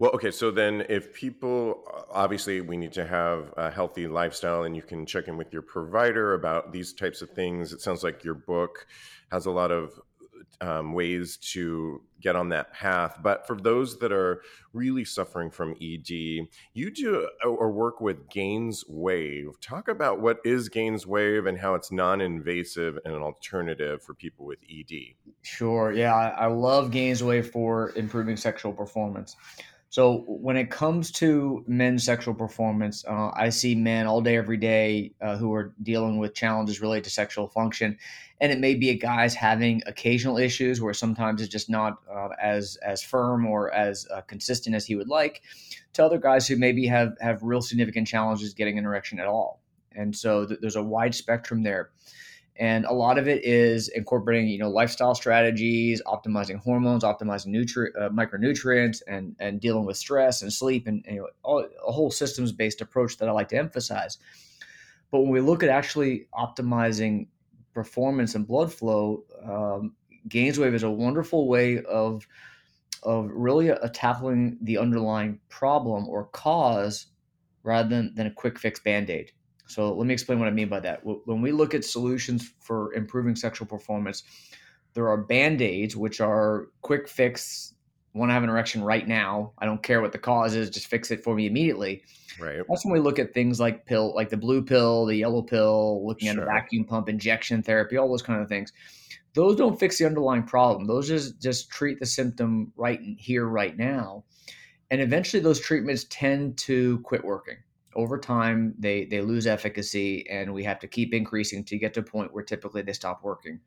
Well, 0.00 0.12
okay, 0.12 0.30
so 0.30 0.52
then 0.52 0.84
if 0.88 1.12
people 1.12 1.82
obviously 2.12 2.60
we 2.60 2.76
need 2.76 2.92
to 2.92 3.04
have 3.04 3.52
a 3.56 3.68
healthy 3.68 4.06
lifestyle 4.06 4.62
and 4.62 4.76
you 4.76 4.82
can 4.82 5.04
check 5.06 5.26
in 5.26 5.36
with 5.36 5.52
your 5.52 5.62
provider 5.62 6.34
about 6.34 6.72
these 6.72 6.92
types 6.92 7.20
of 7.20 7.30
things. 7.30 7.72
It 7.72 7.80
sounds 7.80 8.04
like 8.04 8.22
your 8.22 8.34
book 8.34 8.86
has 9.32 9.46
a 9.46 9.50
lot 9.50 9.72
of 9.72 10.00
um, 10.60 10.92
ways 10.92 11.36
to 11.52 12.00
get 12.20 12.36
on 12.36 12.48
that 12.50 12.72
path. 12.72 13.18
But 13.22 13.46
for 13.46 13.56
those 13.56 13.98
that 13.98 14.12
are 14.12 14.42
really 14.72 15.04
suffering 15.04 15.50
from 15.50 15.72
ED, 15.80 16.10
you 16.10 16.90
do 16.92 17.28
or 17.44 17.70
work 17.70 18.00
with 18.00 18.28
GainsWave. 18.28 19.60
Talk 19.60 19.88
about 19.88 20.20
what 20.20 20.38
is 20.44 20.68
GainsWave 20.68 21.48
and 21.48 21.58
how 21.58 21.74
it's 21.74 21.90
non 21.92 22.20
invasive 22.20 22.98
and 23.04 23.14
an 23.14 23.22
alternative 23.22 24.02
for 24.02 24.14
people 24.14 24.46
with 24.46 24.58
ED. 24.70 25.14
Sure. 25.42 25.92
Yeah, 25.92 26.14
I 26.14 26.46
love 26.46 26.90
GainsWave 26.90 27.50
for 27.50 27.92
improving 27.96 28.36
sexual 28.36 28.72
performance. 28.72 29.36
So 29.90 30.24
when 30.26 30.58
it 30.58 30.70
comes 30.70 31.10
to 31.12 31.64
men's 31.66 32.04
sexual 32.04 32.34
performance, 32.34 33.04
uh, 33.06 33.30
I 33.34 33.48
see 33.48 33.74
men 33.74 34.06
all 34.06 34.20
day, 34.20 34.36
every 34.36 34.58
day 34.58 35.12
uh, 35.22 35.38
who 35.38 35.54
are 35.54 35.72
dealing 35.82 36.18
with 36.18 36.34
challenges 36.34 36.82
related 36.82 37.04
to 37.04 37.10
sexual 37.10 37.48
function, 37.48 37.96
and 38.40 38.52
it 38.52 38.58
may 38.58 38.74
be 38.74 38.90
a 38.90 38.94
guy's 38.94 39.34
having 39.34 39.82
occasional 39.86 40.36
issues 40.36 40.82
where 40.82 40.92
sometimes 40.92 41.40
it's 41.40 41.50
just 41.50 41.70
not 41.70 41.98
uh, 42.12 42.28
as 42.40 42.76
as 42.82 43.02
firm 43.02 43.46
or 43.46 43.72
as 43.72 44.06
uh, 44.14 44.20
consistent 44.22 44.76
as 44.76 44.84
he 44.84 44.94
would 44.94 45.08
like, 45.08 45.40
to 45.94 46.04
other 46.04 46.18
guys 46.18 46.46
who 46.46 46.56
maybe 46.56 46.86
have 46.86 47.16
have 47.20 47.42
real 47.42 47.62
significant 47.62 48.06
challenges 48.06 48.52
getting 48.52 48.78
an 48.78 48.84
erection 48.84 49.18
at 49.18 49.26
all. 49.26 49.62
And 49.92 50.14
so 50.14 50.46
th- 50.46 50.60
there's 50.60 50.76
a 50.76 50.82
wide 50.82 51.14
spectrum 51.14 51.62
there 51.62 51.90
and 52.58 52.84
a 52.86 52.92
lot 52.92 53.18
of 53.18 53.28
it 53.28 53.44
is 53.44 53.88
incorporating 53.88 54.48
you 54.48 54.58
know 54.58 54.68
lifestyle 54.68 55.14
strategies 55.14 56.02
optimizing 56.06 56.56
hormones 56.56 57.04
optimizing 57.04 57.48
nutri- 57.48 57.94
uh, 57.98 58.08
micronutrients 58.10 59.00
and 59.06 59.34
and 59.38 59.60
dealing 59.60 59.84
with 59.84 59.96
stress 59.96 60.42
and 60.42 60.52
sleep 60.52 60.86
and, 60.86 61.04
and 61.06 61.16
you 61.16 61.22
know, 61.22 61.28
all, 61.42 61.66
a 61.86 61.92
whole 61.92 62.10
systems 62.10 62.52
based 62.52 62.80
approach 62.80 63.16
that 63.18 63.28
i 63.28 63.32
like 63.32 63.48
to 63.48 63.56
emphasize. 63.56 64.18
But 65.10 65.20
when 65.20 65.30
we 65.30 65.40
look 65.40 65.62
at 65.62 65.70
actually 65.70 66.26
optimizing 66.34 67.28
performance 67.72 68.34
and 68.34 68.46
blood 68.46 68.72
flow 68.72 69.24
um, 69.42 69.94
gainswave 70.28 70.74
is 70.74 70.82
a 70.82 70.90
wonderful 70.90 71.48
way 71.48 71.82
of 71.84 72.26
of 73.04 73.30
really 73.30 73.70
uh, 73.70 73.88
tackling 73.92 74.58
the 74.62 74.76
underlying 74.76 75.38
problem 75.48 76.08
or 76.08 76.24
cause 76.26 77.06
rather 77.62 77.88
than, 77.88 78.14
than 78.14 78.26
a 78.26 78.30
quick 78.30 78.58
fix 78.58 78.80
band-aid 78.80 79.30
so 79.68 79.92
let 79.92 80.06
me 80.06 80.14
explain 80.14 80.38
what 80.38 80.48
I 80.48 80.50
mean 80.50 80.68
by 80.68 80.80
that. 80.80 81.02
When 81.04 81.42
we 81.42 81.52
look 81.52 81.74
at 81.74 81.84
solutions 81.84 82.52
for 82.58 82.94
improving 82.94 83.36
sexual 83.36 83.66
performance, 83.66 84.22
there 84.94 85.08
are 85.08 85.18
band 85.18 85.60
aids, 85.60 85.94
which 85.94 86.20
are 86.20 86.68
quick 86.80 87.06
fix. 87.06 87.74
Want 88.14 88.30
to 88.30 88.32
have 88.32 88.42
an 88.42 88.48
erection 88.48 88.82
right 88.82 89.06
now? 89.06 89.52
I 89.58 89.66
don't 89.66 89.82
care 89.82 90.00
what 90.00 90.12
the 90.12 90.18
cause 90.18 90.54
is, 90.54 90.70
just 90.70 90.86
fix 90.86 91.10
it 91.10 91.22
for 91.22 91.34
me 91.34 91.46
immediately. 91.46 92.02
Right. 92.40 92.62
That's 92.66 92.84
when 92.84 92.94
we 92.94 93.00
look 93.00 93.18
at 93.18 93.34
things 93.34 93.60
like 93.60 93.84
pill, 93.84 94.14
like 94.14 94.30
the 94.30 94.38
blue 94.38 94.62
pill, 94.62 95.04
the 95.04 95.16
yellow 95.16 95.42
pill, 95.42 96.04
looking 96.06 96.32
sure. 96.32 96.42
at 96.42 96.62
vacuum 96.62 96.84
pump 96.84 97.10
injection 97.10 97.62
therapy, 97.62 97.98
all 97.98 98.08
those 98.08 98.22
kind 98.22 98.40
of 98.40 98.48
things. 98.48 98.72
Those 99.34 99.54
don't 99.54 99.78
fix 99.78 99.98
the 99.98 100.06
underlying 100.06 100.44
problem. 100.44 100.86
Those 100.86 101.08
just 101.08 101.40
just 101.42 101.70
treat 101.70 102.00
the 102.00 102.06
symptom 102.06 102.72
right 102.74 103.00
here, 103.18 103.46
right 103.46 103.76
now, 103.76 104.24
and 104.90 105.02
eventually 105.02 105.42
those 105.42 105.60
treatments 105.60 106.06
tend 106.08 106.56
to 106.58 107.00
quit 107.00 107.22
working 107.22 107.58
over 107.98 108.16
time 108.16 108.74
they 108.78 109.04
they 109.06 109.20
lose 109.20 109.46
efficacy 109.46 110.24
and 110.30 110.54
we 110.54 110.62
have 110.62 110.78
to 110.78 110.86
keep 110.86 111.12
increasing 111.12 111.64
to 111.64 111.76
get 111.76 111.92
to 111.92 112.00
a 112.00 112.02
point 112.02 112.32
where 112.32 112.44
typically 112.44 112.80
they 112.80 112.92
stop 112.92 113.24
working. 113.24 113.58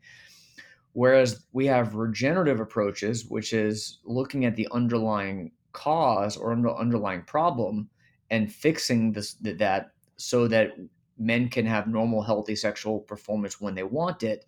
Whereas 0.93 1.45
we 1.51 1.65
have 1.67 1.95
regenerative 1.95 2.61
approaches 2.61 3.25
which 3.25 3.51
is 3.51 3.99
looking 4.05 4.45
at 4.45 4.55
the 4.55 4.69
underlying 4.71 5.51
cause 5.73 6.37
or 6.37 6.53
under, 6.53 6.73
underlying 6.73 7.23
problem 7.23 7.89
and 8.29 8.51
fixing 8.51 9.11
this 9.11 9.35
that 9.41 9.91
so 10.15 10.47
that 10.47 10.71
men 11.17 11.49
can 11.49 11.65
have 11.65 11.87
normal 11.87 12.21
healthy 12.21 12.55
sexual 12.55 12.99
performance 13.01 13.59
when 13.59 13.75
they 13.75 13.83
want 13.83 14.23
it. 14.23 14.45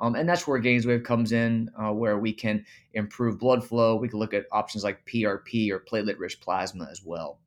Um, 0.00 0.16
and 0.16 0.28
that's 0.28 0.46
where 0.46 0.60
gainswave 0.60 1.04
comes 1.04 1.32
in 1.32 1.70
uh, 1.78 1.92
where 1.92 2.18
we 2.18 2.32
can 2.32 2.66
improve 2.92 3.38
blood 3.38 3.64
flow. 3.64 3.96
We 3.96 4.08
can 4.08 4.18
look 4.18 4.34
at 4.34 4.46
options 4.52 4.84
like 4.84 5.06
prp 5.06 5.70
or 5.70 5.84
platelet 5.90 6.18
rich 6.18 6.40
plasma 6.42 6.88
as 6.90 7.02
well 7.02 7.38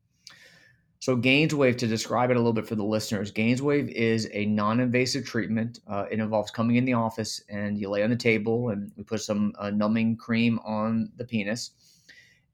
So, 1.07 1.15
GainsWave, 1.15 1.77
to 1.77 1.87
describe 1.87 2.31
it 2.31 2.35
a 2.35 2.39
little 2.39 2.51
bit 2.51 2.67
for 2.67 2.75
the 2.75 2.83
listeners, 2.83 3.31
GainsWave 3.31 3.87
is 3.87 4.29
a 4.33 4.43
non 4.43 4.81
invasive 4.81 5.25
treatment. 5.25 5.79
Uh, 5.87 6.03
it 6.11 6.19
involves 6.19 6.51
coming 6.51 6.75
in 6.75 6.83
the 6.83 6.95
office 6.95 7.41
and 7.47 7.79
you 7.79 7.89
lay 7.89 8.03
on 8.03 8.09
the 8.09 8.17
table 8.17 8.71
and 8.71 8.91
we 8.97 9.05
put 9.05 9.21
some 9.21 9.53
uh, 9.57 9.69
numbing 9.69 10.17
cream 10.17 10.59
on 10.65 11.09
the 11.15 11.23
penis. 11.23 11.71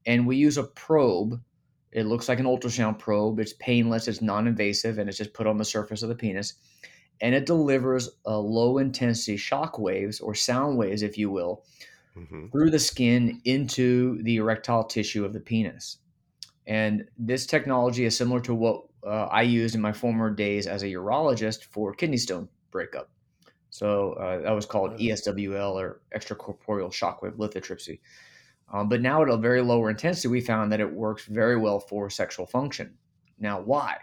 And 0.06 0.24
we 0.24 0.36
use 0.36 0.56
a 0.56 0.62
probe. 0.62 1.42
It 1.90 2.06
looks 2.06 2.28
like 2.28 2.38
an 2.38 2.46
ultrasound 2.46 3.00
probe. 3.00 3.40
It's 3.40 3.54
painless, 3.54 4.06
it's 4.06 4.22
non 4.22 4.46
invasive, 4.46 4.98
and 4.98 5.08
it's 5.08 5.18
just 5.18 5.34
put 5.34 5.48
on 5.48 5.58
the 5.58 5.64
surface 5.64 6.04
of 6.04 6.08
the 6.08 6.14
penis. 6.14 6.54
And 7.20 7.34
it 7.34 7.46
delivers 7.46 8.08
uh, 8.24 8.38
low 8.38 8.78
intensity 8.78 9.36
shock 9.36 9.80
waves 9.80 10.20
or 10.20 10.32
sound 10.32 10.78
waves, 10.78 11.02
if 11.02 11.18
you 11.18 11.28
will, 11.28 11.64
mm-hmm. 12.16 12.46
through 12.52 12.70
the 12.70 12.78
skin 12.78 13.40
into 13.44 14.22
the 14.22 14.36
erectile 14.36 14.84
tissue 14.84 15.24
of 15.24 15.32
the 15.32 15.40
penis. 15.40 15.98
And 16.66 17.04
this 17.18 17.46
technology 17.46 18.04
is 18.04 18.16
similar 18.16 18.40
to 18.40 18.54
what 18.54 18.84
uh, 19.06 19.26
I 19.26 19.42
used 19.42 19.74
in 19.74 19.80
my 19.80 19.92
former 19.92 20.30
days 20.30 20.66
as 20.66 20.82
a 20.82 20.86
urologist 20.86 21.64
for 21.64 21.92
kidney 21.92 22.16
stone 22.16 22.48
breakup. 22.70 23.10
So 23.70 24.12
uh, 24.14 24.40
that 24.42 24.52
was 24.52 24.66
called 24.66 24.98
ESWL 24.98 25.74
or 25.74 26.00
extracorporeal 26.16 26.92
shockwave 26.92 27.36
lithotripsy. 27.36 27.98
Um, 28.72 28.88
but 28.88 29.02
now 29.02 29.22
at 29.22 29.28
a 29.28 29.36
very 29.36 29.62
lower 29.62 29.90
intensity, 29.90 30.28
we 30.28 30.40
found 30.40 30.72
that 30.72 30.80
it 30.80 30.92
works 30.92 31.26
very 31.26 31.56
well 31.56 31.80
for 31.80 32.08
sexual 32.08 32.46
function. 32.46 32.94
Now, 33.38 33.60
why? 33.60 33.98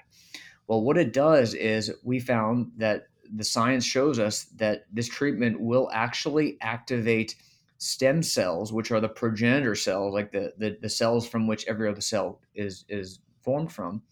Well, 0.68 0.82
what 0.82 0.98
it 0.98 1.14
does 1.14 1.54
is 1.54 1.92
we 2.04 2.20
found 2.20 2.72
that 2.78 3.08
the 3.34 3.44
science 3.44 3.86
shows 3.86 4.20
us 4.20 4.44
that 4.58 4.86
this 4.92 5.08
treatment 5.08 5.60
will 5.60 5.90
actually 5.94 6.58
activate 6.62 7.36
stem 7.82 8.22
cells, 8.22 8.72
which 8.72 8.92
are 8.92 9.00
the 9.00 9.10
progenitor 9.10 9.74
cells, 9.74 10.14
like 10.14 10.32
the, 10.32 10.54
the, 10.60 10.78
the 10.84 10.90
cells 10.90 11.28
from 11.28 11.48
which 11.48 11.66
every 11.66 11.90
other 11.90 12.00
cell 12.00 12.40
is, 12.54 12.86
is 12.88 13.22
formed 13.42 13.72
from, 13.72 14.04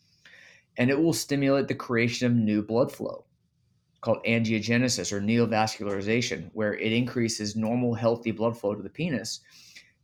and 0.78 0.90
it 0.90 1.00
will 1.00 1.14
stimulate 1.14 1.68
the 1.68 1.76
creation 1.76 2.26
of 2.26 2.34
new 2.34 2.64
blood 2.64 2.92
flow 2.92 3.26
called 4.02 4.24
angiogenesis 4.26 5.12
or 5.12 5.22
neovascularization, 5.22 6.50
where 6.54 6.74
it 6.74 6.92
increases 6.92 7.56
normal, 7.56 7.94
healthy 7.94 8.32
blood 8.32 8.58
flow 8.58 8.74
to 8.74 8.82
the 8.82 8.90
penis. 8.90 9.42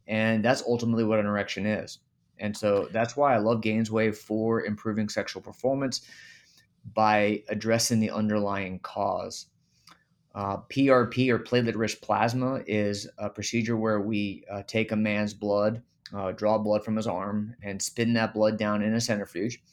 And 0.06 0.46
that's 0.46 0.62
ultimately 0.68 1.04
what 1.04 1.20
an 1.20 1.26
erection 1.26 1.66
is. 1.66 1.98
And 2.38 2.56
so 2.56 2.88
that's 2.92 3.18
why 3.18 3.34
I 3.34 3.40
love 3.40 3.62
GainsWave 3.62 4.16
for 4.16 4.64
improving 4.64 5.10
sexual 5.10 5.42
performance 5.42 6.02
by 6.94 7.42
addressing 7.50 8.00
the 8.00 8.12
underlying 8.12 8.78
cause. 8.80 9.48
Uh, 10.36 10.58
PRP 10.70 11.30
or 11.30 11.40
platelet 11.40 11.78
rich 11.78 12.02
plasma 12.02 12.62
is 12.68 13.08
a 13.18 13.30
procedure 13.30 13.78
where 13.78 14.02
we 14.02 14.44
uh, 14.52 14.64
take 14.68 14.92
a 14.92 14.96
man's 14.96 15.34
blood, 15.34 15.82
uh, 16.14 16.34
draw 16.34 16.58
blood 16.58 16.84
from 16.84 16.98
his 16.98 17.08
arm, 17.08 17.56
and 17.64 17.82
spin 17.82 18.14
that 18.14 18.34
blood 18.34 18.58
down 18.60 18.82
in 18.82 18.94
a 18.94 19.00
centrifuge. 19.00 19.64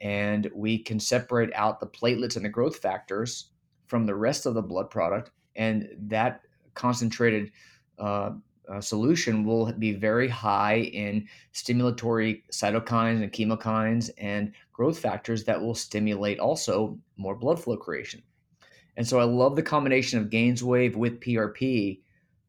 And 0.00 0.50
we 0.54 0.78
can 0.78 0.98
separate 0.98 1.52
out 1.54 1.80
the 1.80 1.86
platelets 1.86 2.36
and 2.36 2.44
the 2.44 2.48
growth 2.48 2.78
factors 2.78 3.50
from 3.88 4.06
the 4.06 4.14
rest 4.14 4.46
of 4.46 4.54
the 4.54 4.62
blood 4.62 4.88
product. 4.88 5.32
And 5.54 5.90
that 6.08 6.40
concentrated 6.72 7.52
uh, 7.98 8.30
uh, 8.72 8.80
solution 8.80 9.44
will 9.44 9.70
be 9.74 9.92
very 9.92 10.28
high 10.28 10.78
in 10.78 11.28
stimulatory 11.52 12.42
cytokines 12.50 13.22
and 13.22 13.32
chemokines 13.32 14.08
and 14.16 14.52
growth 14.72 14.98
factors 14.98 15.44
that 15.44 15.60
will 15.60 15.74
stimulate 15.74 16.38
also 16.38 16.98
more 17.18 17.34
blood 17.34 17.62
flow 17.62 17.76
creation. 17.76 18.22
And 18.96 19.06
so 19.06 19.18
I 19.18 19.24
love 19.24 19.56
the 19.56 19.62
combination 19.62 20.18
of 20.18 20.30
GainsWave 20.30 20.96
with 20.96 21.20
PRP 21.20 22.00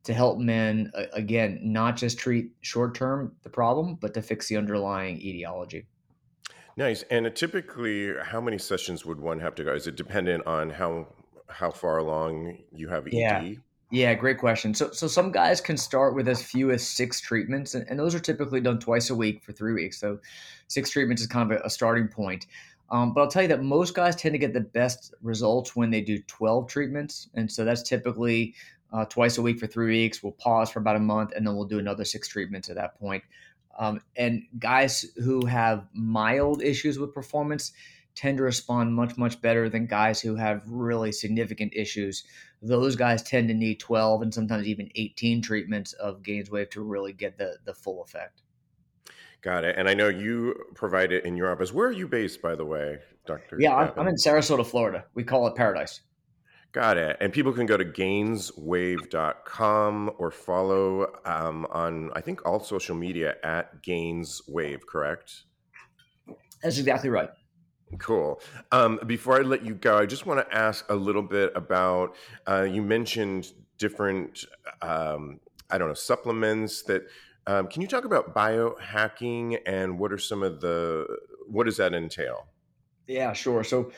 to 0.03 0.13
help 0.13 0.39
men, 0.39 0.91
uh, 0.95 1.03
again, 1.13 1.59
not 1.61 1.95
just 1.95 2.17
treat 2.17 2.51
short 2.61 2.95
term 2.95 3.35
the 3.43 3.49
problem, 3.49 3.95
but 3.95 4.13
to 4.15 4.21
fix 4.21 4.47
the 4.47 4.57
underlying 4.57 5.21
etiology. 5.21 5.85
Nice. 6.77 7.03
And 7.11 7.27
uh, 7.27 7.29
typically, 7.29 8.13
how 8.23 8.41
many 8.41 8.57
sessions 8.57 9.05
would 9.05 9.19
one 9.19 9.39
have 9.39 9.55
to 9.55 9.63
go? 9.63 9.73
Is 9.73 9.87
it 9.87 9.95
dependent 9.95 10.45
on 10.47 10.69
how 10.69 11.07
how 11.47 11.69
far 11.69 11.97
along 11.97 12.57
you 12.71 12.87
have 12.87 13.07
ED? 13.07 13.13
Yeah. 13.13 13.51
Yeah, 13.93 14.13
great 14.13 14.37
question. 14.37 14.73
So, 14.73 14.91
so 14.91 15.05
some 15.05 15.33
guys 15.33 15.59
can 15.59 15.75
start 15.75 16.15
with 16.15 16.29
as 16.29 16.41
few 16.41 16.71
as 16.71 16.87
six 16.87 17.19
treatments, 17.19 17.75
and, 17.75 17.85
and 17.89 17.99
those 17.99 18.15
are 18.15 18.21
typically 18.21 18.61
done 18.61 18.79
twice 18.79 19.09
a 19.09 19.15
week 19.15 19.43
for 19.43 19.51
three 19.51 19.73
weeks. 19.73 19.99
So, 19.99 20.17
six 20.69 20.91
treatments 20.91 21.21
is 21.21 21.27
kind 21.27 21.51
of 21.51 21.59
a, 21.59 21.65
a 21.65 21.69
starting 21.69 22.07
point. 22.07 22.47
Um, 22.91 23.13
but 23.13 23.21
I'll 23.21 23.27
tell 23.29 23.41
you 23.41 23.47
that 23.47 23.63
most 23.63 23.95
guys 23.95 24.17
tend 24.17 24.33
to 24.33 24.37
get 24.37 24.53
the 24.53 24.59
best 24.59 25.13
results 25.21 25.75
when 25.75 25.89
they 25.89 26.01
do 26.01 26.19
12 26.19 26.67
treatments. 26.67 27.29
And 27.33 27.49
so 27.49 27.63
that's 27.63 27.83
typically 27.83 28.53
uh, 28.91 29.05
twice 29.05 29.37
a 29.37 29.41
week 29.41 29.59
for 29.59 29.67
three 29.67 29.87
weeks. 29.87 30.21
We'll 30.21 30.33
pause 30.33 30.69
for 30.69 30.79
about 30.79 30.97
a 30.97 30.99
month 30.99 31.31
and 31.33 31.47
then 31.47 31.55
we'll 31.55 31.65
do 31.65 31.79
another 31.79 32.03
six 32.03 32.27
treatments 32.27 32.69
at 32.69 32.75
that 32.75 32.99
point. 32.99 33.23
Um, 33.79 34.01
and 34.17 34.43
guys 34.59 35.05
who 35.15 35.45
have 35.45 35.87
mild 35.93 36.61
issues 36.61 36.99
with 36.99 37.13
performance 37.13 37.71
tend 38.13 38.37
to 38.37 38.43
respond 38.43 38.93
much, 38.93 39.17
much 39.17 39.41
better 39.41 39.69
than 39.69 39.85
guys 39.85 40.19
who 40.19 40.35
have 40.35 40.63
really 40.67 41.13
significant 41.13 41.73
issues. 41.73 42.25
Those 42.61 42.97
guys 42.97 43.23
tend 43.23 43.47
to 43.47 43.53
need 43.53 43.79
12 43.79 44.21
and 44.21 44.33
sometimes 44.33 44.67
even 44.67 44.89
18 44.95 45.41
treatments 45.41 45.93
of 45.93 46.21
GainsWave 46.21 46.69
to 46.71 46.81
really 46.81 47.13
get 47.13 47.37
the, 47.37 47.55
the 47.63 47.73
full 47.73 48.03
effect. 48.03 48.41
Got 49.41 49.63
it. 49.63 49.75
And 49.77 49.89
I 49.89 49.95
know 49.95 50.07
you 50.07 50.55
provide 50.75 51.11
it 51.11 51.25
in 51.25 51.35
your 51.35 51.51
office. 51.51 51.73
Where 51.73 51.87
are 51.87 51.91
you 51.91 52.07
based, 52.07 52.41
by 52.41 52.55
the 52.55 52.65
way, 52.65 52.99
Doctor? 53.25 53.57
Yeah, 53.59 53.75
I'm, 53.75 53.91
I'm 53.97 54.07
in 54.07 54.15
Sarasota, 54.15 54.65
Florida. 54.65 55.03
We 55.15 55.23
call 55.23 55.47
it 55.47 55.55
Paradise. 55.55 56.01
Got 56.71 56.97
it. 56.97 57.17
And 57.19 57.33
people 57.33 57.51
can 57.51 57.65
go 57.65 57.75
to 57.75 57.83
gainswave.com 57.83 60.11
or 60.17 60.31
follow 60.31 61.13
um, 61.25 61.67
on, 61.71 62.11
I 62.15 62.21
think, 62.21 62.45
all 62.45 62.61
social 62.61 62.95
media 62.95 63.35
at 63.43 63.83
Gainswave, 63.83 64.85
correct? 64.87 65.43
That's 66.63 66.77
exactly 66.77 67.09
right. 67.09 67.29
Cool. 67.97 68.39
Um, 68.71 69.01
before 69.05 69.37
I 69.37 69.41
let 69.41 69.65
you 69.65 69.73
go, 69.73 69.97
I 69.97 70.05
just 70.05 70.25
want 70.25 70.47
to 70.47 70.55
ask 70.55 70.89
a 70.89 70.95
little 70.95 71.23
bit 71.23 71.51
about 71.55 72.15
uh, 72.47 72.61
you 72.61 72.81
mentioned 72.81 73.51
different, 73.77 74.45
um, 74.81 75.41
I 75.69 75.77
don't 75.77 75.89
know, 75.89 75.93
supplements 75.93 76.83
that 76.83 77.01
um, 77.47 77.67
can 77.67 77.81
you 77.81 77.87
talk 77.87 78.05
about 78.05 78.35
biohacking 78.35 79.59
and 79.65 79.97
what 79.97 80.11
are 80.11 80.17
some 80.17 80.43
of 80.43 80.61
the 80.61 81.05
what 81.47 81.65
does 81.65 81.77
that 81.77 81.93
entail? 81.93 82.47
Yeah, 83.07 83.33
sure. 83.33 83.63
So 83.63 83.91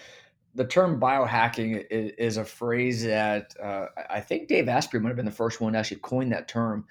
the 0.56 0.66
term 0.66 1.00
biohacking 1.00 1.86
is, 1.90 2.12
is 2.18 2.38
a 2.38 2.46
phrase 2.46 3.04
that 3.04 3.54
uh, 3.62 3.88
I 4.10 4.22
think 4.22 4.48
Dave 4.48 4.70
Asprey 4.70 5.00
might 5.00 5.10
have 5.10 5.16
been 5.16 5.26
the 5.26 5.32
first 5.32 5.62
one 5.62 5.74
to 5.74 5.80
actually 5.80 5.98
coin 5.98 6.30
that 6.30 6.48
term, 6.48 6.86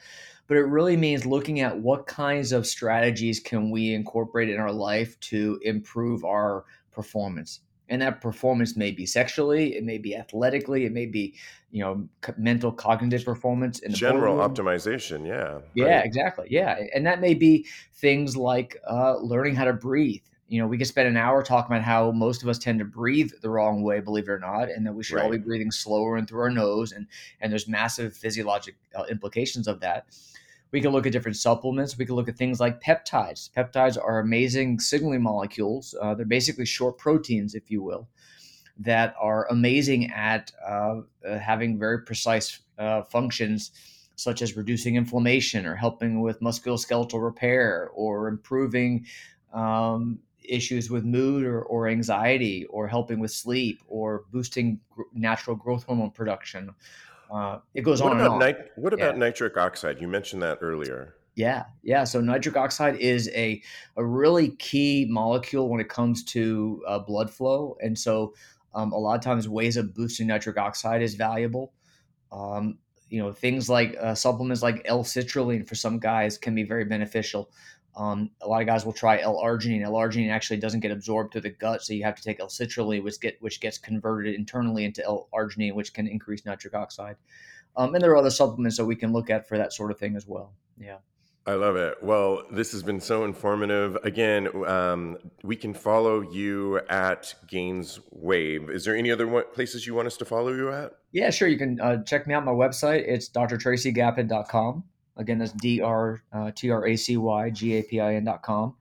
but 0.47 0.57
it 0.57 0.67
really 0.67 0.97
means 0.97 1.25
looking 1.25 1.61
at 1.61 1.79
what 1.79 2.07
kinds 2.07 2.53
of 2.53 2.67
strategies 2.67 3.41
can 3.41 3.71
we 3.71 3.95
incorporate 3.95 4.51
in 4.51 4.61
our 4.61 4.73
life 4.73 5.19
to 5.21 5.59
improve 5.63 6.25
our 6.25 6.65
performance 6.91 7.61
and 7.89 8.01
that 8.01 8.21
performance 8.21 8.77
may 8.77 8.91
be 8.91 9.07
sexually 9.07 9.77
it 9.77 9.85
may 9.85 9.99
be 9.99 10.17
athletically 10.17 10.85
it 10.85 10.93
may 10.93 11.07
be 11.07 11.35
you 11.71 11.83
know 11.83 12.09
mental 12.37 12.73
cognitive 12.73 13.25
performance 13.25 13.81
in 13.81 13.93
general 13.93 14.37
boardroom. 14.37 14.67
optimization 14.67 15.27
yeah 15.27 15.59
yeah 15.75 15.97
right. 15.97 16.07
exactly 16.07 16.47
yeah 16.51 16.79
and 16.95 17.07
that 17.07 17.21
may 17.21 17.35
be 17.35 17.67
things 17.95 18.37
like 18.37 18.77
uh, 18.89 19.17
learning 19.17 19.55
how 19.55 19.65
to 19.65 19.73
breathe 19.73 20.23
you 20.49 20.61
know 20.61 20.67
we 20.67 20.77
could 20.77 20.87
spend 20.87 21.09
an 21.09 21.17
hour 21.17 21.43
talking 21.43 21.75
about 21.75 21.85
how 21.85 22.13
most 22.13 22.43
of 22.43 22.49
us 22.49 22.59
tend 22.59 22.79
to 22.79 22.85
breathe 22.85 23.31
the 23.41 23.49
wrong 23.49 23.83
way 23.83 24.01
believe 24.01 24.29
it 24.29 24.31
or 24.31 24.39
not 24.39 24.69
and 24.69 24.87
that 24.87 24.93
we 24.93 25.03
should 25.03 25.17
right. 25.17 25.25
all 25.25 25.31
be 25.31 25.39
breathing 25.39 25.71
slower 25.71 26.17
and 26.17 26.29
through 26.29 26.43
our 26.43 26.51
nose 26.51 26.93
and 26.93 27.07
and 27.41 27.51
there's 27.51 27.67
massive 27.67 28.15
physiologic 28.15 28.77
uh, 28.95 29.05
implications 29.11 29.67
of 29.67 29.81
that 29.81 30.07
we 30.73 30.81
can 30.81 30.91
look 30.91 31.07
at 31.07 31.13
different 31.13 31.37
supplements. 31.37 31.97
We 31.97 32.07
can 32.07 32.17
look 32.17 32.29
at 32.29 32.37
things 32.37 32.59
like 32.59 32.83
peptides. 32.83 33.51
Peptides 33.51 33.99
are 34.03 34.19
amazing 34.19 34.81
signaling 34.81 35.23
molecules. 35.23 35.95
Uh, 36.01 36.15
they're 36.15 36.27
basically 36.27 36.65
short 36.65 36.99
proteins, 36.99 37.55
if 37.55 37.71
you 37.71 37.83
will, 37.83 38.09
that 38.79 39.15
are 39.21 39.47
amazing 39.51 40.11
at 40.13 40.51
uh, 40.67 41.01
uh, 41.29 41.39
having 41.39 41.79
very 41.79 42.03
precise 42.03 42.61
uh, 42.79 43.03
functions, 43.03 43.71
such 44.17 44.41
as 44.41 44.57
reducing 44.57 44.97
inflammation 44.97 45.67
or 45.67 45.77
helping 45.77 46.23
with 46.23 46.41
musculoskeletal 46.41 47.23
repair 47.23 47.91
or 47.95 48.29
improving 48.29 49.05
um, 49.53 50.19
issues 50.43 50.91
with 50.91 51.05
mood 51.05 51.45
or, 51.45 51.63
or 51.63 51.87
anxiety 51.87 52.65
or 52.67 52.89
helping 52.89 53.21
with 53.21 53.31
sleep 53.31 53.83
or 53.89 54.25
boosting 54.33 54.81
gr- 54.91 55.03
natural 55.13 55.55
growth 55.55 55.85
hormone 55.85 56.11
production 56.11 56.71
uh, 57.33 57.59
it 57.75 57.83
goes 57.83 58.03
what 58.03 58.13
on 58.13 58.21
about 58.21 58.35
and 58.35 58.43
on. 58.43 58.49
Nit- 58.49 58.73
what 58.77 58.93
about 58.93 59.15
yeah. 59.15 59.19
nitric 59.19 59.57
oxide? 59.57 60.01
You 60.01 60.09
mentioned 60.09 60.43
that 60.43 60.59
earlier. 60.61 61.15
Yeah, 61.35 61.65
yeah. 61.83 62.05
So 62.05 62.21
nitric 62.21 62.57
oxide 62.57 62.97
is 62.97 63.31
a 63.35 63.63
a 63.97 64.05
really 64.05 64.51
key 64.57 65.07
molecule 65.09 65.71
when 65.71 65.81
it 65.81 65.89
comes 65.89 66.23
to 66.25 66.83
uh, 66.87 66.99
blood 66.99 67.31
flow, 67.31 67.77
and 67.81 67.99
so 67.99 68.35
um, 68.75 68.93
a 68.93 68.99
lot 68.99 69.15
of 69.15 69.23
times 69.23 69.49
ways 69.49 69.79
of 69.79 69.95
boosting 69.95 70.27
nitric 70.27 70.59
oxide 70.59 71.01
is 71.01 71.15
valuable. 71.15 71.73
Um, 72.31 72.79
you 73.09 73.23
know, 73.23 73.33
things 73.33 73.69
like 73.69 73.97
uh, 74.01 74.15
supplements 74.15 74.63
like 74.63 74.83
L-citrulline 74.87 75.67
for 75.67 75.75
some 75.75 75.99
guys 75.99 76.39
can 76.39 76.55
be 76.55 76.63
very 76.63 76.85
beneficial. 76.85 77.51
Um, 77.95 78.31
a 78.41 78.49
lot 78.49 78.63
of 78.63 78.67
guys 78.67 78.87
will 78.87 78.93
try 78.93 79.21
L-arginine. 79.21 79.83
L-arginine 79.83 80.31
actually 80.31 80.57
doesn't 80.59 80.81
get 80.81 80.91
absorbed 80.91 81.33
through 81.33 81.43
the 81.43 81.51
gut, 81.51 81.83
so 81.83 81.93
you 81.93 82.05
have 82.05 82.17
to 82.17 82.23
take 82.23 82.41
L-citrulline, 82.41 83.03
which 83.03 83.21
get 83.21 83.37
which 83.41 83.61
gets 83.61 83.77
converted 83.77 84.35
internally 84.35 84.85
into 84.85 85.05
L-arginine, 85.05 85.75
which 85.75 85.93
can 85.93 86.07
increase 86.07 86.47
nitric 86.47 86.75
oxide. 86.75 87.17
Um, 87.77 87.95
and 87.95 88.03
there 88.03 88.11
are 88.13 88.17
other 88.17 88.31
supplements 88.31 88.77
that 88.77 88.85
we 88.85 88.97
can 88.97 89.13
look 89.13 89.31
at 89.31 89.49
for 89.49 89.59
that 89.59 89.73
sort 89.73 89.91
of 89.91 89.99
thing 89.99 90.17
as 90.17 90.27
well. 90.27 90.53
Yeah. 90.79 90.99
I 91.45 91.55
love 91.55 91.75
it. 91.75 92.01
Well, 92.03 92.45
this 92.53 92.71
has 92.71 92.85
been 92.85 93.01
so 93.01 93.25
informative. 93.25 93.97
Again, 94.05 94.49
um, 94.65 95.19
we 95.43 95.57
can 95.57 95.75
follow 95.75 96.21
you 96.21 96.79
at 96.89 97.35
Gains 97.49 97.99
Wave. 98.13 98.71
Is 98.71 98.85
there 98.85 98.95
any 98.95 99.11
other 99.11 99.43
places 99.43 99.85
you 99.85 99.95
want 99.95 100.07
us 100.07 100.17
to 100.19 100.25
follow 100.25 100.53
you 100.53 100.71
at? 100.71 100.93
Yeah, 101.11 101.31
sure. 101.31 101.49
You 101.49 101.59
can 101.59 101.81
uh, 101.81 102.05
check 102.05 102.29
me 102.29 102.35
out 102.35 102.45
my 102.45 102.53
website. 102.53 103.09
It's 103.09 103.29
drtracygapin.com. 103.29 104.85
Again, 105.17 105.39
that's 105.39 105.53
D 105.53 105.81
R 105.81 106.23
uh, 106.33 106.51
T 106.55 106.71
R 106.71 106.87
A 106.87 106.97
C 106.97 107.17
Y 107.17 107.51
G 107.51 107.75
A 107.75 107.83
P 107.83 108.01
I 108.01 108.15
N.com. 108.15 108.75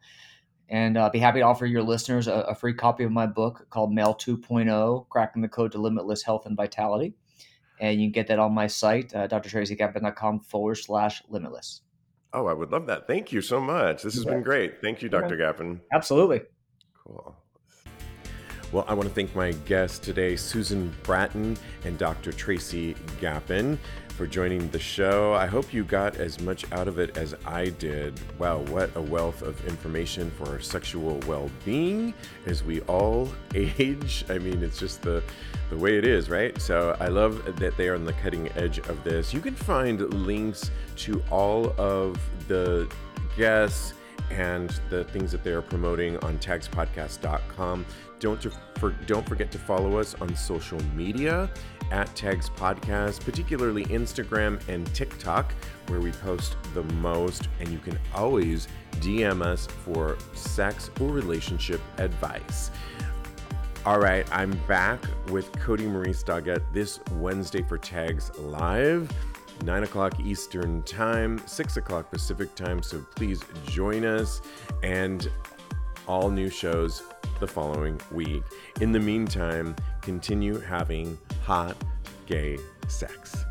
And 0.69 0.97
I'll 0.97 1.07
uh, 1.07 1.09
be 1.09 1.19
happy 1.19 1.39
to 1.39 1.45
offer 1.45 1.65
your 1.65 1.83
listeners 1.83 2.27
a, 2.29 2.33
a, 2.33 2.55
free 2.55 2.73
copy 2.73 3.03
of 3.03 3.11
my 3.11 3.27
book 3.27 3.67
called 3.69 3.93
Male 3.93 4.15
2.0 4.15 5.09
Cracking 5.09 5.41
the 5.41 5.49
Code 5.49 5.73
to 5.73 5.77
Limitless 5.77 6.23
Health 6.23 6.45
and 6.45 6.55
Vitality. 6.55 7.13
And 7.81 7.99
you 7.99 8.07
can 8.07 8.13
get 8.13 8.27
that 8.27 8.39
on 8.39 8.53
my 8.53 8.67
site, 8.67 9.13
uh, 9.13 9.27
drtracygapin.com 9.27 10.39
forward 10.39 10.75
slash 10.75 11.23
limitless. 11.27 11.81
Oh, 12.31 12.45
I 12.45 12.53
would 12.53 12.71
love 12.71 12.87
that. 12.87 13.05
Thank 13.05 13.33
you 13.33 13.41
so 13.41 13.59
much. 13.59 14.03
This 14.03 14.13
has 14.13 14.23
yeah. 14.23 14.31
been 14.31 14.43
great. 14.43 14.79
Thank 14.81 15.01
you, 15.01 15.09
Dr. 15.09 15.35
Gapin. 15.35 15.81
Absolutely. 15.91 16.41
Cool. 17.03 17.35
Well, 18.71 18.85
I 18.87 18.93
want 18.93 19.09
to 19.09 19.13
thank 19.13 19.35
my 19.35 19.51
guests 19.65 19.99
today, 19.99 20.37
Susan 20.37 20.95
Bratton 21.03 21.57
and 21.83 21.97
Dr. 21.97 22.31
Tracy 22.31 22.95
Gapin, 23.19 23.77
for 24.15 24.25
joining 24.25 24.69
the 24.69 24.79
show. 24.79 25.33
I 25.33 25.45
hope 25.45 25.73
you 25.73 25.83
got 25.83 26.15
as 26.15 26.39
much 26.39 26.71
out 26.71 26.87
of 26.87 26.97
it 26.97 27.17
as 27.17 27.35
I 27.45 27.65
did. 27.69 28.17
Wow, 28.39 28.59
what 28.59 28.89
a 28.95 29.01
wealth 29.01 29.41
of 29.41 29.67
information 29.67 30.31
for 30.31 30.47
our 30.47 30.61
sexual 30.61 31.19
well 31.27 31.51
being 31.65 32.13
as 32.45 32.63
we 32.63 32.79
all 32.81 33.27
age. 33.55 34.23
I 34.29 34.37
mean, 34.37 34.63
it's 34.63 34.79
just 34.79 35.01
the, 35.01 35.21
the 35.69 35.77
way 35.77 35.97
it 35.97 36.05
is, 36.05 36.29
right? 36.29 36.59
So 36.61 36.95
I 37.01 37.07
love 37.07 37.57
that 37.57 37.75
they 37.75 37.89
are 37.89 37.95
on 37.95 38.05
the 38.05 38.13
cutting 38.13 38.49
edge 38.53 38.77
of 38.77 39.03
this. 39.03 39.33
You 39.33 39.41
can 39.41 39.55
find 39.55 39.99
links 40.13 40.71
to 40.97 41.21
all 41.29 41.73
of 41.77 42.17
the 42.47 42.89
guests 43.35 43.95
and 44.29 44.69
the 44.89 45.03
things 45.03 45.29
that 45.33 45.43
they 45.43 45.51
are 45.51 45.61
promoting 45.61 46.15
on 46.23 46.37
tagspodcast.com. 46.37 47.85
Don't, 48.21 48.41
for, 48.75 48.91
don't 49.07 49.27
forget 49.27 49.51
to 49.51 49.57
follow 49.57 49.97
us 49.97 50.15
on 50.21 50.35
social 50.35 50.79
media 50.93 51.49
at 51.91 52.15
Tags 52.15 52.51
Podcast, 52.51 53.25
particularly 53.25 53.83
Instagram 53.85 54.65
and 54.69 54.85
TikTok, 54.93 55.53
where 55.87 55.99
we 55.99 56.11
post 56.11 56.55
the 56.75 56.83
most. 56.95 57.49
And 57.59 57.67
you 57.69 57.79
can 57.79 57.97
always 58.13 58.67
DM 58.99 59.41
us 59.41 59.65
for 59.65 60.17
sex 60.35 60.91
or 60.99 61.07
relationship 61.07 61.81
advice. 61.97 62.69
All 63.87 63.99
right, 63.99 64.27
I'm 64.31 64.51
back 64.67 65.03
with 65.29 65.51
Cody 65.53 65.87
Maurice 65.87 66.23
Doggett 66.23 66.61
this 66.71 66.99
Wednesday 67.13 67.63
for 67.63 67.79
Tags 67.79 68.31
Live. 68.37 69.11
9 69.63 69.83
o'clock 69.83 70.19
Eastern 70.19 70.83
Time, 70.83 71.41
6 71.47 71.77
o'clock 71.77 72.11
Pacific 72.11 72.53
Time. 72.53 72.83
So 72.83 73.03
please 73.15 73.41
join 73.65 74.05
us 74.05 74.41
and 74.83 75.29
all 76.07 76.29
new 76.29 76.49
shows 76.49 77.03
the 77.41 77.47
following 77.47 77.99
week. 78.11 78.43
In 78.79 78.91
the 78.93 78.99
meantime, 78.99 79.75
continue 80.01 80.59
having 80.59 81.17
hot 81.43 81.75
gay 82.27 82.57
sex. 82.87 83.45